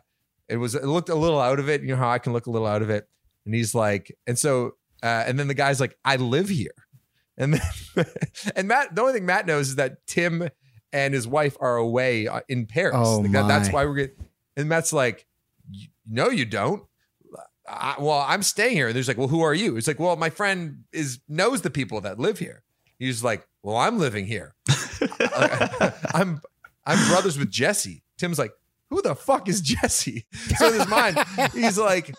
it 0.49 0.57
was 0.57 0.75
it 0.75 0.83
looked 0.85 1.09
a 1.09 1.15
little 1.15 1.39
out 1.39 1.59
of 1.59 1.69
it. 1.69 1.81
You 1.81 1.89
know 1.89 1.95
how 1.97 2.09
i 2.09 2.19
can 2.19 2.33
look 2.33 2.47
a 2.47 2.51
little 2.51 2.67
out 2.67 2.81
of 2.81 2.89
it? 2.89 3.07
And 3.45 3.53
he's 3.53 3.75
like 3.75 4.15
and 4.27 4.37
so 4.39 4.71
uh 5.01 5.23
and 5.27 5.37
then 5.39 5.47
the 5.47 5.53
guy's 5.53 5.79
like 5.79 5.97
i 6.05 6.15
live 6.15 6.49
here. 6.49 6.71
And 7.37 7.55
then 7.55 8.05
and 8.55 8.67
matt 8.67 8.93
the 8.95 9.01
only 9.01 9.13
thing 9.13 9.25
matt 9.25 9.45
knows 9.47 9.69
is 9.69 9.75
that 9.75 10.05
tim 10.07 10.49
and 10.93 11.13
his 11.13 11.27
wife 11.27 11.57
are 11.59 11.75
away 11.75 12.27
uh, 12.27 12.39
in 12.47 12.65
paris 12.65 12.95
Oh, 12.97 13.17
Like, 13.19 13.31
that- 13.33 13.47
that's 13.49 13.69
why 13.71 13.83
we're 13.85 13.95
getting 13.95 14.15
and 14.55 14.69
matt's 14.69 14.93
like 14.93 15.25
no 16.07 16.29
you 16.29 16.45
don't 16.45 16.83
I, 17.65 17.95
well, 17.97 18.19
I'm 18.27 18.43
staying 18.43 18.75
here. 18.75 18.87
And 18.87 18.95
there's 18.95 19.07
like, 19.07 19.17
well, 19.17 19.29
who 19.29 19.39
are 19.41 19.53
you? 19.53 19.77
It's 19.77 19.87
like, 19.87 19.97
well, 19.97 20.17
my 20.17 20.29
friend 20.29 20.83
is 20.91 21.19
knows 21.29 21.61
the 21.61 21.69
people 21.69 22.01
that 22.01 22.19
live 22.19 22.37
here. 22.37 22.61
He's 22.99 23.23
like, 23.23 23.47
well, 23.63 23.77
I'm 23.77 23.97
living 23.99 24.25
here. 24.25 24.53
I'm 26.13 26.41
I'm 26.85 27.07
brothers 27.07 27.37
with 27.37 27.49
Jesse. 27.49 28.03
Tim's 28.17 28.37
like, 28.37 28.51
who 28.89 29.01
the 29.01 29.15
fuck 29.15 29.47
is 29.47 29.61
Jesse? 29.61 30.25
So 30.57 30.67
in 30.67 30.73
his 30.73 30.87
mind, 30.89 31.17
he's 31.53 31.77
like, 31.77 32.13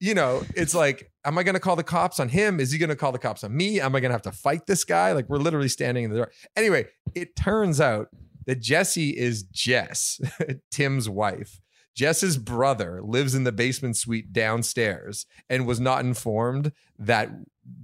you 0.00 0.14
know, 0.14 0.42
it's 0.56 0.74
like, 0.74 1.12
am 1.24 1.36
I 1.36 1.42
going 1.42 1.54
to 1.54 1.60
call 1.60 1.76
the 1.76 1.84
cops 1.84 2.18
on 2.18 2.30
him? 2.30 2.58
Is 2.58 2.72
he 2.72 2.78
going 2.78 2.88
to 2.88 2.96
call 2.96 3.12
the 3.12 3.18
cops 3.18 3.44
on 3.44 3.54
me? 3.54 3.80
Am 3.80 3.94
I 3.94 4.00
going 4.00 4.08
to 4.08 4.14
have 4.14 4.22
to 4.22 4.32
fight 4.32 4.66
this 4.66 4.82
guy? 4.82 5.12
Like, 5.12 5.28
we're 5.28 5.38
literally 5.38 5.68
standing 5.68 6.04
in 6.04 6.10
the 6.10 6.16
door. 6.16 6.32
Anyway, 6.56 6.86
it 7.14 7.36
turns 7.36 7.80
out 7.80 8.08
that 8.46 8.60
Jesse 8.60 9.10
is 9.10 9.42
Jess, 9.44 10.20
Tim's 10.70 11.08
wife. 11.08 11.60
Jess's 11.94 12.38
brother 12.38 13.02
lives 13.02 13.34
in 13.34 13.44
the 13.44 13.52
basement 13.52 13.96
suite 13.96 14.32
downstairs 14.32 15.26
and 15.50 15.66
was 15.66 15.80
not 15.80 16.04
informed 16.04 16.72
that 16.98 17.30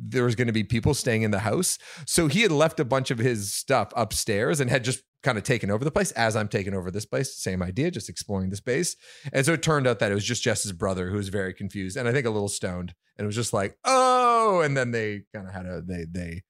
there 0.09 0.25
was 0.25 0.35
going 0.35 0.47
to 0.47 0.53
be 0.53 0.65
people 0.65 0.95
staying 0.95 1.23
in 1.23 1.31
the 1.31 1.41
house. 1.41 1.79
So 2.07 2.29
he 2.29 2.43
had 2.43 2.53
left 2.53 2.79
a 2.81 2.85
bunch 2.85 3.11
of 3.11 3.19
his 3.19 3.53
stuff 3.53 3.93
upstairs 3.97 4.61
and 4.61 4.71
had 4.71 4.85
just 4.85 5.03
kind 5.23 5.37
of 5.39 5.45
taken 5.45 5.71
over 5.71 5.85
the 5.85 5.91
place 5.91 6.13
as 6.13 6.37
I'm 6.37 6.47
taking 6.49 6.73
over 6.75 6.91
this 6.91 7.05
place. 7.07 7.35
Same 7.37 7.63
idea, 7.63 7.91
just 7.91 8.09
exploring 8.09 8.51
the 8.51 8.57
space. 8.57 8.95
And 9.33 9.45
so 9.45 9.55
it 9.55 9.63
turned 9.63 9.87
out 9.87 9.99
that 9.99 10.13
it 10.13 10.15
was 10.15 10.25
just 10.25 10.43
Jess's 10.43 10.73
brother 10.73 11.11
who 11.11 11.17
was 11.17 11.29
very 11.29 11.53
confused 11.53 11.97
and 11.97 12.07
I 12.09 12.13
think 12.13 12.27
a 12.27 12.31
little 12.31 12.49
stoned 12.49 12.95
and 13.19 13.25
it 13.25 13.27
was 13.27 13.35
just 13.35 13.53
like, 13.53 13.77
oh, 13.85 14.61
and 14.61 14.77
then 14.77 14.93
they 14.93 15.23
kind 15.35 15.49
of 15.49 15.53
had 15.55 15.67
a 15.67 15.83
they 15.83 16.05
they 16.09 16.43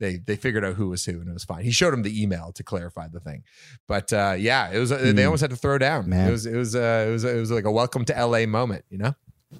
they 0.00 0.16
they 0.16 0.34
figured 0.34 0.64
out 0.64 0.74
who 0.74 0.88
was 0.88 1.04
who 1.04 1.20
and 1.20 1.28
it 1.28 1.32
was 1.32 1.44
fine. 1.44 1.62
He 1.62 1.70
showed 1.70 1.94
him 1.94 2.02
the 2.02 2.20
email 2.20 2.50
to 2.56 2.64
clarify 2.64 3.06
the 3.06 3.20
thing, 3.20 3.44
but 3.86 4.12
uh, 4.12 4.34
yeah, 4.36 4.68
it 4.72 4.78
was 4.80 4.90
they 4.90 5.12
Hmm. 5.12 5.18
almost 5.26 5.42
had 5.42 5.50
to 5.50 5.56
throw 5.56 5.78
down. 5.78 6.08
Man. 6.08 6.28
It 6.28 6.32
was 6.32 6.46
it 6.46 6.56
was 6.56 6.74
uh, 6.74 7.04
it 7.08 7.12
was 7.12 7.22
it 7.22 7.38
was 7.38 7.52
like 7.52 7.64
a 7.64 7.70
welcome 7.70 8.04
to 8.06 8.26
LA 8.26 8.46
moment, 8.46 8.84
you 8.90 8.98
know. 8.98 9.14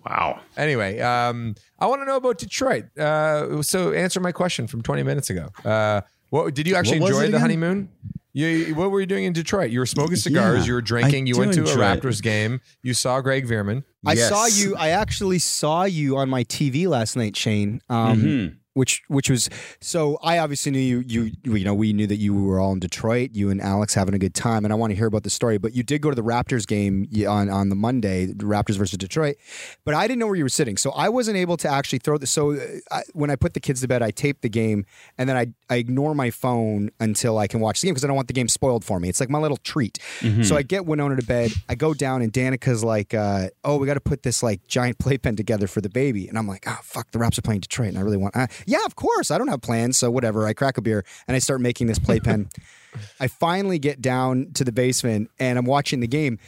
Wow. 0.07 0.41
Anyway, 0.57 1.01
um, 1.01 1.55
I 1.79 1.87
want 1.87 2.03
to 2.03 2.07
know 2.07 2.17
about 2.17 2.39
Detroit. 2.39 2.87
Uh, 2.99 3.63
so 3.63 3.93
answer 3.93 4.21
my 4.21 4.33
question 4.33 4.67
from 4.67 4.83
20 4.83 5.03
minutes 5.03 5.31
ago. 5.31 5.49
Uh, 5.65 6.01
what 6.31 6.55
did 6.55 6.67
you 6.67 6.75
actually 6.75 6.97
enjoy 6.99 7.21
the 7.23 7.27
again? 7.29 7.41
honeymoon? 7.41 7.89
You, 8.37 8.75
what 8.75 8.91
were 8.91 8.99
you 9.01 9.07
doing 9.07 9.25
in 9.25 9.33
Detroit? 9.33 9.71
You 9.71 9.79
were 9.79 9.87
smoking 9.87 10.17
cigars. 10.17 10.61
Yeah, 10.63 10.67
you 10.67 10.75
were 10.75 10.81
drinking. 10.83 11.27
I 11.27 11.29
You 11.29 11.39
went 11.39 11.53
to 11.55 11.61
a 11.61 11.63
enjoy 11.69 11.81
it. 11.83 12.01
Raptors 12.03 12.21
game. 12.21 12.61
You 12.83 12.93
saw 12.93 13.21
Greg 13.21 13.47
Vierman. 13.47 13.85
I 14.05 14.15
Yes. 14.15 14.29
saw 14.29 14.47
you. 14.47 14.75
I 14.77 14.89
actually 14.89 15.39
saw 15.39 15.85
you 15.85 16.17
on 16.17 16.29
my 16.29 16.43
TV 16.43 16.89
last 16.89 17.15
night, 17.17 17.37
Shane. 17.37 17.81
Um, 17.89 18.21
Mhm. 18.23 18.57
Which 18.75 19.03
which 19.09 19.31
was 19.31 19.49
so 19.81 20.19
I 20.23 20.39
obviously 20.39 20.73
knew 20.73 20.79
you 20.79 20.99
you 21.07 21.33
you 21.45 21.65
know 21.65 21.75
we 21.75 21.93
knew 21.93 22.07
that 22.07 22.17
you 22.17 22.35
were 22.35 22.61
all 22.61 22.73
in 22.73 22.81
Detroit, 22.81 23.31
you 23.33 23.51
and 23.51 23.61
Alex 23.61 23.95
having 23.95 24.15
a 24.15 24.19
good 24.19 24.35
time, 24.35 24.65
and 24.65 24.73
I 24.73 24.77
want 24.77 24.91
to 24.91 24.97
hear 24.97 25.07
about 25.07 25.23
the 25.23 25.31
story. 25.31 25.59
But 25.59 25.75
you 25.75 25.83
did 25.83 26.03
go 26.03 26.11
to 26.11 26.17
the 26.17 26.23
Raptors 26.23 26.67
game 26.67 27.09
on 27.27 27.49
on 27.49 27.69
the 27.69 27.77
Monday, 27.77 28.27
the 28.27 28.45
Raptors 28.45 28.77
versus 28.77 28.99
Detroit, 28.99 29.37
but 29.85 29.95
I 29.95 30.07
didn't 30.07 30.19
know 30.19 30.27
where 30.27 30.37
you 30.37 30.45
were 30.45 30.49
sitting, 30.49 30.77
so 30.77 30.91
I 30.91 31.09
wasn't 31.09 31.37
able 31.37 31.57
to 31.59 31.69
actually 31.69 32.01
throw 32.01 32.19
the. 32.19 32.27
So 32.27 32.53
uh, 32.53 32.59
I, 32.91 33.03
when 33.13 33.31
I 33.31 33.37
put 33.37 33.55
the 33.55 33.61
kids 33.61 33.81
to 33.81 33.89
bed, 33.89 34.03
I 34.03 34.11
taped 34.11 34.43
the 34.43 34.49
game, 34.49 34.85
and 35.19 35.29
then 35.29 35.37
I 35.37 35.47
I 35.71 35.77
ignore 35.77 36.15
my 36.15 36.31
phone 36.31 36.91
until 37.01 37.39
I 37.39 37.47
can 37.47 37.61
watch 37.61 37.81
the 37.81 37.87
game 37.87 37.95
because 37.95 38.05
I 38.05 38.09
don't 38.09 38.17
want 38.17 38.29
the 38.29 38.35
game 38.35 38.49
spoiled 38.49 38.85
for 38.85 38.99
me. 39.01 39.09
It's 39.09 39.21
like 39.21 39.31
my 39.31 39.39
little 39.39 39.57
treat. 39.59 39.99
So 40.45 40.57
I 40.57 40.63
get 40.63 40.85
Winona 40.87 41.17
to 41.17 41.27
bed, 41.27 41.53
I 41.69 41.75
go 41.75 41.95
down, 41.95 42.23
and 42.23 42.33
Danica's 42.33 42.83
like, 42.83 43.15
uh, 43.15 43.49
"Oh, 43.65 43.77
we 43.77 43.87
got 43.87 43.95
to 43.95 44.01
put 44.01 44.23
this 44.23 44.43
like 44.43 44.67
giant 44.67 44.99
playpen 45.05 45.37
together 45.37 45.67
for 45.67 45.81
the 45.81 45.89
baby," 45.89 46.29
and 46.29 46.37
I'm 46.37 46.49
like, 46.49 46.65
"Oh 46.67 46.79
fuck, 46.83 47.11
the 47.13 47.19
Raps 47.19 47.39
are 47.39 47.43
playing 47.43 47.61
Detroit, 47.61 47.89
and 47.91 47.99
I 47.99 48.01
really 48.03 48.17
want." 48.17 48.35
Uh, 48.37 48.47
yeah, 48.67 48.85
of 48.85 48.97
course, 48.97 49.31
I 49.31 49.39
don't 49.39 49.49
have 49.49 49.63
plans, 49.63 49.97
so 49.97 50.11
whatever. 50.11 50.47
I 50.47 50.53
crack 50.53 50.79
a 50.79 50.83
beer 50.83 51.05
and 51.27 51.35
I 51.35 51.39
start 51.39 51.61
making 51.61 51.87
this 51.87 51.99
playpen. 51.99 52.49
I 53.21 53.29
finally 53.29 53.79
get 53.79 54.01
down 54.01 54.53
to 54.55 54.65
the 54.65 54.73
basement 54.73 55.31
and 55.39 55.59
I'm 55.59 55.65
watching 55.65 56.01
the 56.01 56.07
game. 56.07 56.39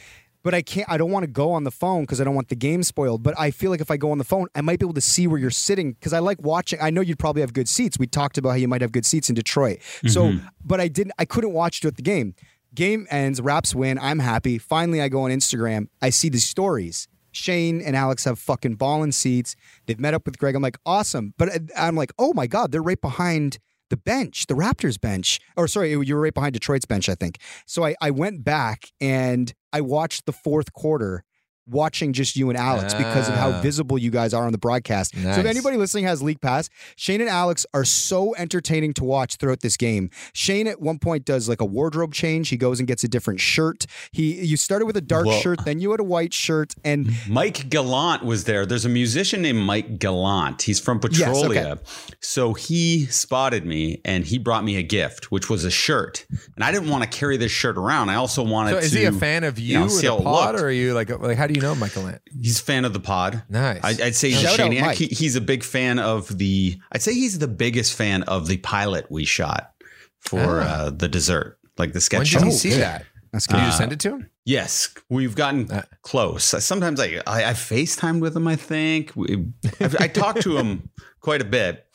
But 0.43 0.53
I 0.53 0.61
can't. 0.61 0.89
I 0.89 0.97
don't 0.97 1.11
want 1.11 1.23
to 1.23 1.27
go 1.27 1.51
on 1.51 1.65
the 1.65 1.71
phone 1.71 2.03
because 2.03 2.21
I 2.21 2.23
don't 2.23 2.35
want 2.35 2.47
the 2.47 2.55
game 2.55 2.81
spoiled. 2.81 3.21
But 3.21 3.37
I 3.37 3.51
feel 3.51 3.69
like 3.69 3.81
if 3.81 3.91
I 3.91 3.97
go 3.97 4.11
on 4.11 4.17
the 4.17 4.23
phone, 4.23 4.47
I 4.55 4.61
might 4.61 4.79
be 4.79 4.85
able 4.85 4.93
to 4.93 5.01
see 5.01 5.27
where 5.27 5.37
you're 5.37 5.49
sitting 5.49 5.91
because 5.91 6.13
I 6.13 6.19
like 6.19 6.41
watching. 6.41 6.79
I 6.81 6.89
know 6.89 7.01
you'd 7.01 7.19
probably 7.19 7.41
have 7.41 7.51
good 7.51 7.67
seats. 7.67 7.99
We 7.99 8.07
talked 8.07 8.37
about 8.37 8.51
how 8.51 8.55
you 8.55 8.67
might 8.69 8.79
have 8.79 8.93
good 8.93 9.05
seats 9.05 9.27
in 9.27 9.35
Detroit. 9.35 9.79
So, 10.05 10.23
mm-hmm. 10.25 10.47
but 10.63 10.79
I 10.79 10.87
didn't. 10.87 11.13
I 11.19 11.25
couldn't 11.25 11.51
watch 11.51 11.83
it 11.83 11.87
at 11.87 11.97
the 11.97 12.01
game. 12.01 12.33
Game 12.73 13.07
ends. 13.09 13.41
Raps 13.41 13.75
win. 13.75 13.99
I'm 13.99 14.19
happy. 14.19 14.57
Finally, 14.57 15.01
I 15.01 15.09
go 15.09 15.23
on 15.23 15.31
Instagram. 15.31 15.87
I 16.01 16.11
see 16.11 16.29
these 16.29 16.45
stories. 16.45 17.09
Shane 17.37 17.81
and 17.81 17.95
Alex 17.95 18.25
have 18.25 18.39
fucking 18.39 18.75
ballin' 18.75 19.11
seats. 19.11 19.55
They've 19.85 19.99
met 19.99 20.13
up 20.13 20.25
with 20.25 20.37
Greg. 20.37 20.55
I'm 20.55 20.61
like, 20.61 20.77
awesome. 20.85 21.33
But 21.37 21.49
uh, 21.49 21.59
I'm 21.77 21.95
like, 21.95 22.11
oh 22.17 22.33
my 22.33 22.47
god, 22.47 22.71
they're 22.71 22.81
right 22.81 22.99
behind 22.99 23.59
the 23.89 23.97
bench, 23.97 24.47
the 24.47 24.53
Raptors 24.53 24.99
bench. 24.99 25.39
Or 25.55 25.67
sorry, 25.67 25.91
you 25.91 26.15
were 26.15 26.21
right 26.21 26.33
behind 26.33 26.53
Detroit's 26.53 26.85
bench, 26.85 27.07
I 27.07 27.15
think. 27.15 27.39
So 27.65 27.85
I, 27.85 27.95
I 28.01 28.11
went 28.11 28.43
back 28.43 28.91
and 28.99 29.53
I 29.71 29.81
watched 29.81 30.25
the 30.25 30.33
fourth 30.33 30.73
quarter, 30.73 31.23
watching 31.69 32.13
just 32.13 32.35
you 32.35 32.49
and 32.49 32.57
Alex 32.57 32.93
because 32.93 33.27
of 33.29 33.35
how 33.35 33.49
Ah. 33.51 33.61
visible 33.61 33.97
you 33.97 34.09
guys 34.11 34.33
are 34.33 34.45
on 34.45 34.51
the 34.51 34.57
broadcast. 34.57 35.13
So 35.15 35.29
if 35.39 35.45
anybody 35.45 35.77
listening 35.77 36.05
has 36.05 36.21
League 36.21 36.41
Pass, 36.41 36.69
Shane 36.95 37.21
and 37.21 37.29
Alex 37.29 37.65
are 37.73 37.85
so 37.85 38.33
entertaining 38.35 38.93
to 38.93 39.03
watch 39.03 39.35
throughout 39.35 39.59
this 39.61 39.77
game. 39.77 40.09
Shane 40.33 40.67
at 40.67 40.81
one 40.81 40.99
point 40.99 41.25
does 41.25 41.49
like 41.49 41.61
a 41.61 41.65
wardrobe 41.65 42.13
change. 42.13 42.49
He 42.49 42.57
goes 42.57 42.79
and 42.79 42.87
gets 42.87 43.03
a 43.03 43.07
different 43.07 43.39
shirt. 43.39 43.85
He 44.11 44.33
you 44.45 44.57
started 44.57 44.85
with 44.85 44.97
a 44.97 45.01
dark 45.01 45.25
Well- 45.25 45.39
shirt, 45.39 45.59
then 45.65 45.79
you 45.79 45.91
had 45.91 45.99
a 45.99 46.03
white 46.03 46.33
shirt, 46.33 46.73
and 46.83 47.11
Mike 47.27 47.69
Gallant 47.69 48.23
was 48.23 48.45
there. 48.45 48.65
There's 48.65 48.85
a 48.85 48.89
musician 48.89 49.41
named 49.41 49.59
Mike 49.59 49.99
Gallant. 49.99 50.61
He's 50.63 50.79
from 50.79 50.99
Yes, 51.11 51.19
Petrolia. 51.27 51.71
okay. 51.73 51.81
So 52.21 52.53
he 52.53 53.05
spotted 53.07 53.65
me 53.65 54.01
and 54.05 54.25
he 54.25 54.37
brought 54.37 54.63
me 54.63 54.77
a 54.77 54.83
gift, 54.83 55.31
which 55.31 55.49
was 55.49 55.63
a 55.65 55.71
shirt. 55.71 56.25
And 56.55 56.63
I 56.63 56.71
didn't 56.71 56.89
want 56.89 57.03
to 57.03 57.09
carry 57.09 57.37
this 57.37 57.51
shirt 57.51 57.77
around. 57.77 58.09
I 58.09 58.15
also 58.15 58.43
wanted 58.43 58.71
So 58.71 58.79
to. 58.79 58.85
is 58.85 58.91
he 58.93 59.03
a 59.05 59.11
fan 59.11 59.43
of 59.43 59.59
you, 59.59 59.79
know, 59.79 59.85
or 59.85 59.89
the 59.89 60.07
how 60.07 60.17
it 60.17 60.23
pod, 60.23 60.55
or 60.55 60.65
are 60.67 60.71
you 60.71 60.93
like 60.93 61.09
like 61.19 61.37
how 61.37 61.47
do 61.47 61.53
you 61.53 61.56
know 61.61 61.75
Mike 61.75 61.93
Gallant? 61.93 62.21
He's 62.41 62.59
a 62.59 62.63
fan 62.63 62.85
of 62.85 62.93
the 62.93 62.99
pod. 62.99 63.43
Nice. 63.49 63.79
I, 63.83 64.05
I'd 64.07 64.15
say 64.15 64.29
he's 64.29 64.41
Shout 64.41 64.59
a 64.59 64.63
out 64.63 64.71
Shaniac. 64.71 64.81
Mike. 64.81 64.97
He, 64.97 65.07
he's 65.07 65.35
a 65.35 65.41
big 65.41 65.63
fan 65.63 65.99
of 65.99 66.37
the. 66.37 66.79
I'd 66.91 67.01
say 67.01 67.13
he's 67.13 67.39
the 67.39 67.47
biggest 67.47 67.93
fan 67.95 68.23
of 68.23 68.47
the 68.47 68.57
pilot 68.57 69.07
we 69.11 69.25
shot 69.25 69.73
for 70.19 70.61
Ah. 70.61 70.65
uh, 70.85 70.89
the 70.89 71.07
dessert, 71.07 71.59
like 71.77 71.89
the 71.91 71.97
When 71.97 72.01
sketch 72.01 72.31
did 72.31 72.39
show. 72.39 72.45
he 72.45 72.51
see 72.51 72.69
that? 72.75 73.05
that's 73.31 73.47
Can 73.47 73.59
good. 73.59 73.65
you 73.65 73.71
send 73.71 73.91
it 73.93 73.99
to 74.01 74.09
him? 74.11 74.29
Yes, 74.45 74.93
we've 75.09 75.35
gotten 75.35 75.69
Uh, 75.69 75.83
close. 76.01 76.45
Sometimes 76.63 76.99
I, 76.99 77.21
I 77.27 77.45
I 77.49 77.51
FaceTimed 77.53 78.21
with 78.21 78.35
him. 78.35 78.47
I 78.47 78.55
think 78.55 79.11
we, 79.15 79.45
I've, 79.81 79.95
I 79.99 80.07
talked 80.07 80.41
to 80.43 80.57
him 80.57 80.89
quite 81.19 81.41
a 81.41 81.45
bit, 81.45 81.85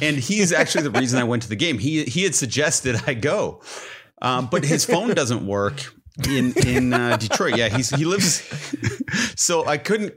and 0.00 0.18
he's 0.18 0.52
actually 0.52 0.84
the 0.84 0.90
reason 0.90 1.18
I 1.18 1.24
went 1.24 1.42
to 1.44 1.48
the 1.48 1.56
game. 1.56 1.78
He 1.78 2.04
he 2.04 2.22
had 2.24 2.34
suggested 2.34 2.96
I 3.06 3.14
go, 3.14 3.62
um, 4.20 4.48
but 4.50 4.64
his 4.64 4.84
phone 4.84 5.14
doesn't 5.14 5.46
work 5.46 5.94
in 6.28 6.52
in 6.66 6.92
uh, 6.92 7.16
Detroit. 7.16 7.56
Yeah, 7.56 7.68
he's 7.68 7.90
he 7.90 8.04
lives, 8.04 8.42
so 9.36 9.66
I 9.66 9.78
couldn't. 9.78 10.14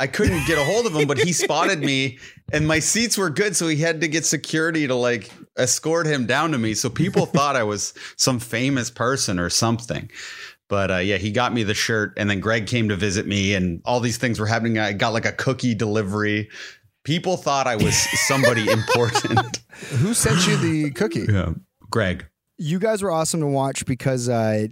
I 0.00 0.06
couldn't 0.06 0.46
get 0.46 0.58
a 0.58 0.64
hold 0.64 0.86
of 0.86 0.94
him, 0.94 1.08
but 1.08 1.18
he 1.18 1.32
spotted 1.32 1.80
me 1.80 2.18
and 2.52 2.68
my 2.68 2.78
seats 2.78 3.18
were 3.18 3.30
good. 3.30 3.56
So 3.56 3.66
he 3.66 3.76
had 3.76 4.00
to 4.02 4.06
get 4.08 4.24
security 4.24 4.86
to 4.86 4.94
like 4.94 5.30
escort 5.56 6.06
him 6.06 6.24
down 6.24 6.52
to 6.52 6.58
me. 6.58 6.74
So 6.74 6.88
people 6.88 7.26
thought 7.26 7.56
I 7.56 7.64
was 7.64 7.94
some 8.16 8.38
famous 8.38 8.90
person 8.90 9.40
or 9.40 9.50
something. 9.50 10.08
But 10.68 10.90
uh, 10.90 10.96
yeah, 10.98 11.16
he 11.16 11.32
got 11.32 11.52
me 11.52 11.62
the 11.62 11.74
shirt, 11.74 12.12
and 12.16 12.28
then 12.28 12.40
Greg 12.40 12.66
came 12.66 12.90
to 12.90 12.96
visit 12.96 13.26
me, 13.26 13.54
and 13.54 13.80
all 13.86 14.00
these 14.00 14.18
things 14.18 14.38
were 14.38 14.46
happening. 14.46 14.78
I 14.78 14.92
got 14.92 15.14
like 15.14 15.24
a 15.24 15.32
cookie 15.32 15.74
delivery. 15.74 16.48
People 17.04 17.38
thought 17.38 17.66
I 17.66 17.74
was 17.76 17.96
somebody 18.26 18.68
important. 18.70 19.60
Who 19.98 20.12
sent 20.12 20.46
you 20.46 20.58
the 20.58 20.90
cookie? 20.90 21.24
Yeah, 21.28 21.54
Greg. 21.90 22.26
you 22.58 22.78
guys 22.78 23.02
were 23.02 23.10
awesome 23.10 23.40
to 23.40 23.46
watch 23.46 23.86
because 23.86 24.28
uh 24.28 24.66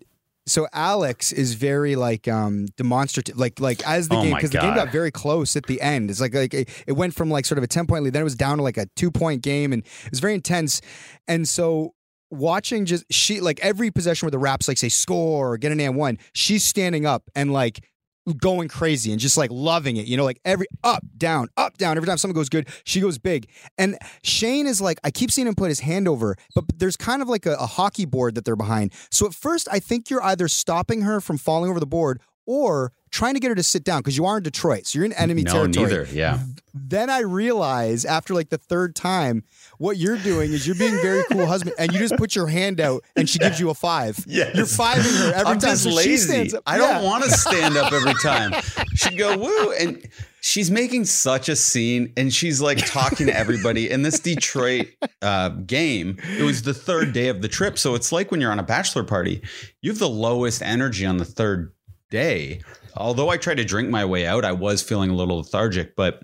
so 0.46 0.68
Alex 0.72 1.32
is 1.32 1.54
very 1.54 1.96
like 1.96 2.28
um 2.28 2.66
demonstrative 2.76 3.37
like 3.37 3.61
like 3.61 3.87
as 3.87 4.09
the 4.09 4.16
Oh 4.16 4.22
game 4.22 4.35
because 4.35 4.50
the 4.50 4.59
game 4.59 4.74
got 4.74 4.92
very 4.92 5.11
close 5.11 5.56
at 5.56 5.66
the 5.66 5.80
end. 5.80 6.11
It's 6.11 6.20
like 6.20 6.35
like 6.35 6.54
it, 6.54 6.68
it 6.87 6.92
went 6.92 7.14
from 7.14 7.30
like 7.30 7.44
sort 7.44 7.59
of 7.59 7.64
a 7.64 7.66
10 7.66 7.87
point 7.87 8.04
lead 8.04 8.12
then 8.12 8.22
it 8.22 8.24
was 8.24 8.37
down 8.37 8.59
to 8.59 8.62
like 8.62 8.76
a 8.76 8.87
2 8.96 9.11
point 9.11 9.42
game 9.42 9.72
and 9.72 9.82
it 9.82 10.11
was 10.11 10.20
very 10.20 10.35
intense. 10.35 10.80
And 11.26 11.48
so 11.48 11.94
watching 12.30 12.87
just 12.87 13.04
she 13.11 13.40
like 13.40 13.61
every 13.61 13.90
possession 13.90 14.26
where 14.26 14.30
the 14.30 14.38
raps 14.38 14.68
like 14.68 14.78
say 14.78 14.88
score 14.88 15.52
or 15.52 15.56
get 15.59 15.70
an 15.70 15.80
and 15.80 15.96
one 15.96 16.18
she's 16.32 16.64
standing 16.64 17.06
up 17.06 17.30
and 17.35 17.52
like 17.52 17.85
going 18.34 18.68
crazy 18.68 19.12
and 19.12 19.20
just 19.20 19.36
like 19.36 19.50
loving 19.50 19.96
it 19.96 20.06
you 20.06 20.16
know 20.16 20.24
like 20.24 20.40
every 20.44 20.66
up 20.82 21.02
down 21.16 21.48
up 21.56 21.76
down 21.78 21.96
every 21.96 22.06
time 22.06 22.18
something 22.18 22.34
goes 22.34 22.48
good 22.48 22.68
she 22.84 23.00
goes 23.00 23.18
big 23.18 23.48
and 23.78 23.98
Shane 24.22 24.66
is 24.66 24.80
like, 24.80 24.98
I 25.04 25.10
keep 25.10 25.30
seeing 25.30 25.46
him 25.46 25.54
put 25.54 25.68
his 25.68 25.80
hand 25.80 26.08
over, 26.08 26.36
but 26.54 26.64
there's 26.78 26.96
kind 26.96 27.22
of 27.22 27.28
like 27.28 27.46
a, 27.46 27.54
a 27.54 27.66
hockey 27.66 28.04
board 28.04 28.34
that 28.34 28.44
they're 28.44 28.56
behind. 28.56 28.92
So 29.10 29.26
at 29.26 29.34
first, 29.34 29.68
I 29.70 29.78
think 29.78 30.10
you're 30.10 30.22
either 30.22 30.48
stopping 30.48 31.02
her 31.02 31.20
from 31.20 31.38
falling 31.38 31.70
over 31.70 31.80
the 31.80 31.86
board 31.86 32.20
or 32.46 32.92
trying 33.11 33.35
to 33.35 33.40
get 33.40 33.48
her 33.48 33.54
to 33.54 33.62
sit 33.62 33.82
down 33.85 34.00
because 34.00 34.16
you 34.16 34.24
are 34.26 34.37
in 34.38 34.42
Detroit. 34.42 34.87
So 34.87 34.98
you're 34.98 35.06
in 35.06 35.12
enemy 35.14 35.42
no, 35.42 35.52
territory. 35.52 35.87
neither. 35.87 36.06
Yeah. 36.12 36.40
Then 36.74 37.09
I 37.09 37.20
realize 37.20 38.04
after 38.04 38.35
like 38.35 38.50
the 38.50 38.59
third 38.59 38.94
time, 38.94 39.44
what 39.78 39.96
you're 39.96 40.18
doing 40.18 40.52
is 40.52 40.66
you're 40.66 40.76
being 40.76 40.96
very 41.00 41.22
cool 41.32 41.46
husband 41.46 41.74
and 41.78 41.90
you 41.92 41.98
just 41.98 42.16
put 42.16 42.35
your 42.37 42.46
hand 42.46 42.80
out 42.80 43.02
and 43.16 43.28
she 43.28 43.38
gives 43.38 43.59
you 43.59 43.70
a 43.70 43.74
five. 43.74 44.18
Yeah. 44.26 44.50
You're 44.54 44.66
fiving 44.66 45.18
her 45.20 45.32
every 45.32 45.52
I'm 45.52 45.59
time. 45.59 45.70
just 45.70 45.85
So 45.85 45.90
lazy. 45.90 46.11
she 46.11 46.16
stands 46.18 46.54
up. 46.54 46.62
I 46.66 46.76
don't 46.76 47.02
want 47.04 47.24
to 47.24 47.30
stand 47.30 47.76
up 47.78 47.92
every 47.92 48.12
time. 48.22 48.52
She'd 48.94 49.16
go 49.16 49.38
woo, 49.38 49.72
and 49.72 50.06
she's 50.42 50.70
making 50.70 51.06
such 51.06 51.48
a 51.48 51.56
scene, 51.56 52.12
and 52.18 52.32
she's 52.32 52.61
like 52.61 52.85
talking 52.87 53.26
to 53.28 53.37
everybody. 53.37 53.88
In 53.90 54.02
this 54.02 54.20
Detroit 54.20 54.88
uh, 55.22 55.48
game, 55.50 56.18
it 56.38 56.42
was 56.42 56.62
the 56.62 56.74
third 56.74 57.12
day 57.14 57.28
of 57.28 57.40
the 57.40 57.48
trip, 57.48 57.78
so 57.78 57.94
it's 57.94 58.12
like 58.12 58.30
when 58.30 58.40
you're 58.42 58.52
on 58.52 58.59
a 58.59 58.62
bachelor 58.64 59.04
party, 59.04 59.42
you 59.80 59.90
have 59.90 59.98
the 59.98 60.09
lowest 60.09 60.61
energy 60.62 61.06
on 61.06 61.16
the 61.16 61.24
third 61.24 61.72
day. 62.10 62.60
Although 62.96 63.28
I 63.28 63.36
tried 63.36 63.56
to 63.56 63.64
drink 63.64 63.90
my 63.90 64.04
way 64.04 64.26
out, 64.26 64.44
I 64.44 64.52
was 64.52 64.82
feeling 64.82 65.10
a 65.10 65.14
little 65.14 65.38
lethargic, 65.38 65.96
but. 65.96 66.22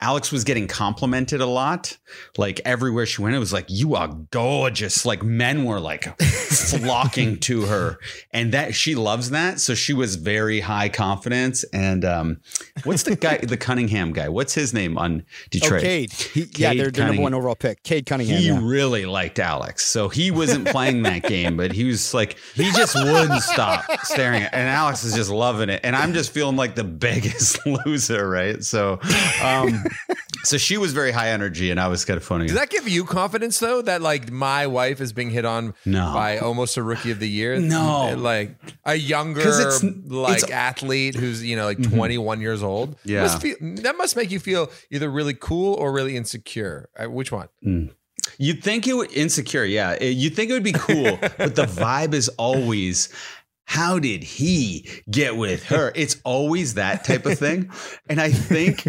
Alex 0.00 0.32
was 0.32 0.44
getting 0.44 0.68
complimented 0.68 1.40
a 1.40 1.46
lot. 1.46 1.96
Like 2.36 2.60
everywhere 2.64 3.06
she 3.06 3.20
went, 3.20 3.34
it 3.34 3.38
was 3.38 3.52
like, 3.52 3.66
you 3.68 3.94
are 3.94 4.08
gorgeous. 4.30 5.04
Like 5.04 5.22
men 5.22 5.64
were 5.64 5.80
like 5.80 6.18
flocking 6.22 7.38
to 7.40 7.62
her. 7.62 7.98
And 8.32 8.52
that 8.52 8.74
she 8.74 8.94
loves 8.94 9.30
that. 9.30 9.60
So 9.60 9.74
she 9.74 9.92
was 9.92 10.16
very 10.16 10.60
high 10.60 10.88
confidence. 10.88 11.64
And 11.64 12.04
um, 12.04 12.40
what's 12.84 13.02
the 13.02 13.16
guy, 13.16 13.38
the 13.38 13.56
Cunningham 13.56 14.12
guy? 14.12 14.28
What's 14.28 14.54
his 14.54 14.72
name 14.72 14.96
on 14.96 15.24
Oh, 15.28 15.46
Detroit? 15.50 15.82
Cade. 15.82 16.12
He, 16.12 16.40
yeah, 16.40 16.70
Cade 16.70 16.80
they're, 16.80 16.90
they're 16.90 17.06
number 17.06 17.22
one 17.22 17.34
overall 17.34 17.54
pick. 17.54 17.82
Cade 17.82 18.06
Cunningham. 18.06 18.38
He 18.38 18.48
yeah. 18.48 18.60
really 18.62 19.06
liked 19.06 19.38
Alex. 19.38 19.86
So 19.86 20.08
he 20.08 20.30
wasn't 20.30 20.66
playing 20.68 21.02
that 21.02 21.22
game, 21.22 21.56
but 21.56 21.72
he 21.72 21.84
was 21.84 22.14
like, 22.14 22.36
he 22.54 22.70
just 22.72 22.94
wouldn't 22.94 23.42
stop 23.42 23.84
staring 24.02 24.42
at 24.42 24.54
And 24.54 24.68
Alex 24.68 25.04
is 25.04 25.14
just 25.14 25.30
loving 25.30 25.68
it. 25.68 25.80
And 25.84 25.96
I'm 25.96 26.12
just 26.12 26.32
feeling 26.32 26.56
like 26.56 26.74
the 26.74 26.84
biggest 26.84 27.64
loser, 27.86 28.28
right? 28.28 28.62
So, 28.62 29.00
um, 29.42 29.82
so 30.44 30.56
she 30.56 30.76
was 30.76 30.92
very 30.92 31.10
high 31.10 31.30
energy 31.30 31.70
and 31.70 31.78
I 31.80 31.88
was 31.88 32.04
kind 32.04 32.16
of 32.16 32.24
phoning 32.24 32.48
Does 32.48 32.56
that 32.56 32.70
give 32.70 32.88
you 32.88 33.04
confidence 33.04 33.58
though 33.58 33.82
that 33.82 34.02
like 34.02 34.30
my 34.30 34.66
wife 34.66 35.00
is 35.00 35.12
being 35.12 35.30
hit 35.30 35.44
on 35.44 35.74
No. 35.84 36.12
by 36.14 36.38
almost 36.38 36.76
a 36.76 36.82
rookie 36.82 37.10
of 37.10 37.20
the 37.20 37.28
year? 37.28 37.58
No. 37.58 38.14
like 38.16 38.56
a 38.84 38.94
younger 38.94 39.40
it's- 39.40 39.82
like 40.06 40.38
it's- 40.38 40.50
athlete 40.50 41.14
who's 41.14 41.44
you 41.44 41.56
know 41.56 41.64
like 41.64 41.82
21 41.82 42.40
years 42.40 42.62
old. 42.62 42.96
Yeah. 43.04 43.22
Must 43.22 43.40
feel, 43.42 43.56
that 43.60 43.96
must 43.96 44.16
make 44.16 44.30
you 44.30 44.40
feel 44.40 44.70
either 44.90 45.10
really 45.10 45.34
cool 45.34 45.74
or 45.74 45.92
really 45.92 46.16
insecure. 46.16 46.88
Uh, 46.98 47.10
Which 47.10 47.32
one? 47.32 47.48
You'd 48.36 48.62
think 48.62 48.86
it 48.86 48.92
would 48.92 49.10
insecure, 49.12 49.64
yeah. 49.64 50.00
You'd 50.02 50.36
think 50.36 50.50
it 50.50 50.52
would 50.52 50.62
be 50.62 50.72
cool, 50.72 51.18
but 51.38 51.56
the 51.56 51.64
vibe 51.64 52.12
is 52.12 52.28
always, 52.30 53.08
how 53.68 53.98
did 53.98 54.24
he 54.24 54.88
get 55.10 55.36
with 55.36 55.64
her? 55.64 55.92
It's 55.94 56.16
always 56.24 56.74
that 56.74 57.04
type 57.04 57.26
of 57.26 57.38
thing. 57.38 57.70
And 58.08 58.18
I 58.18 58.30
think 58.30 58.88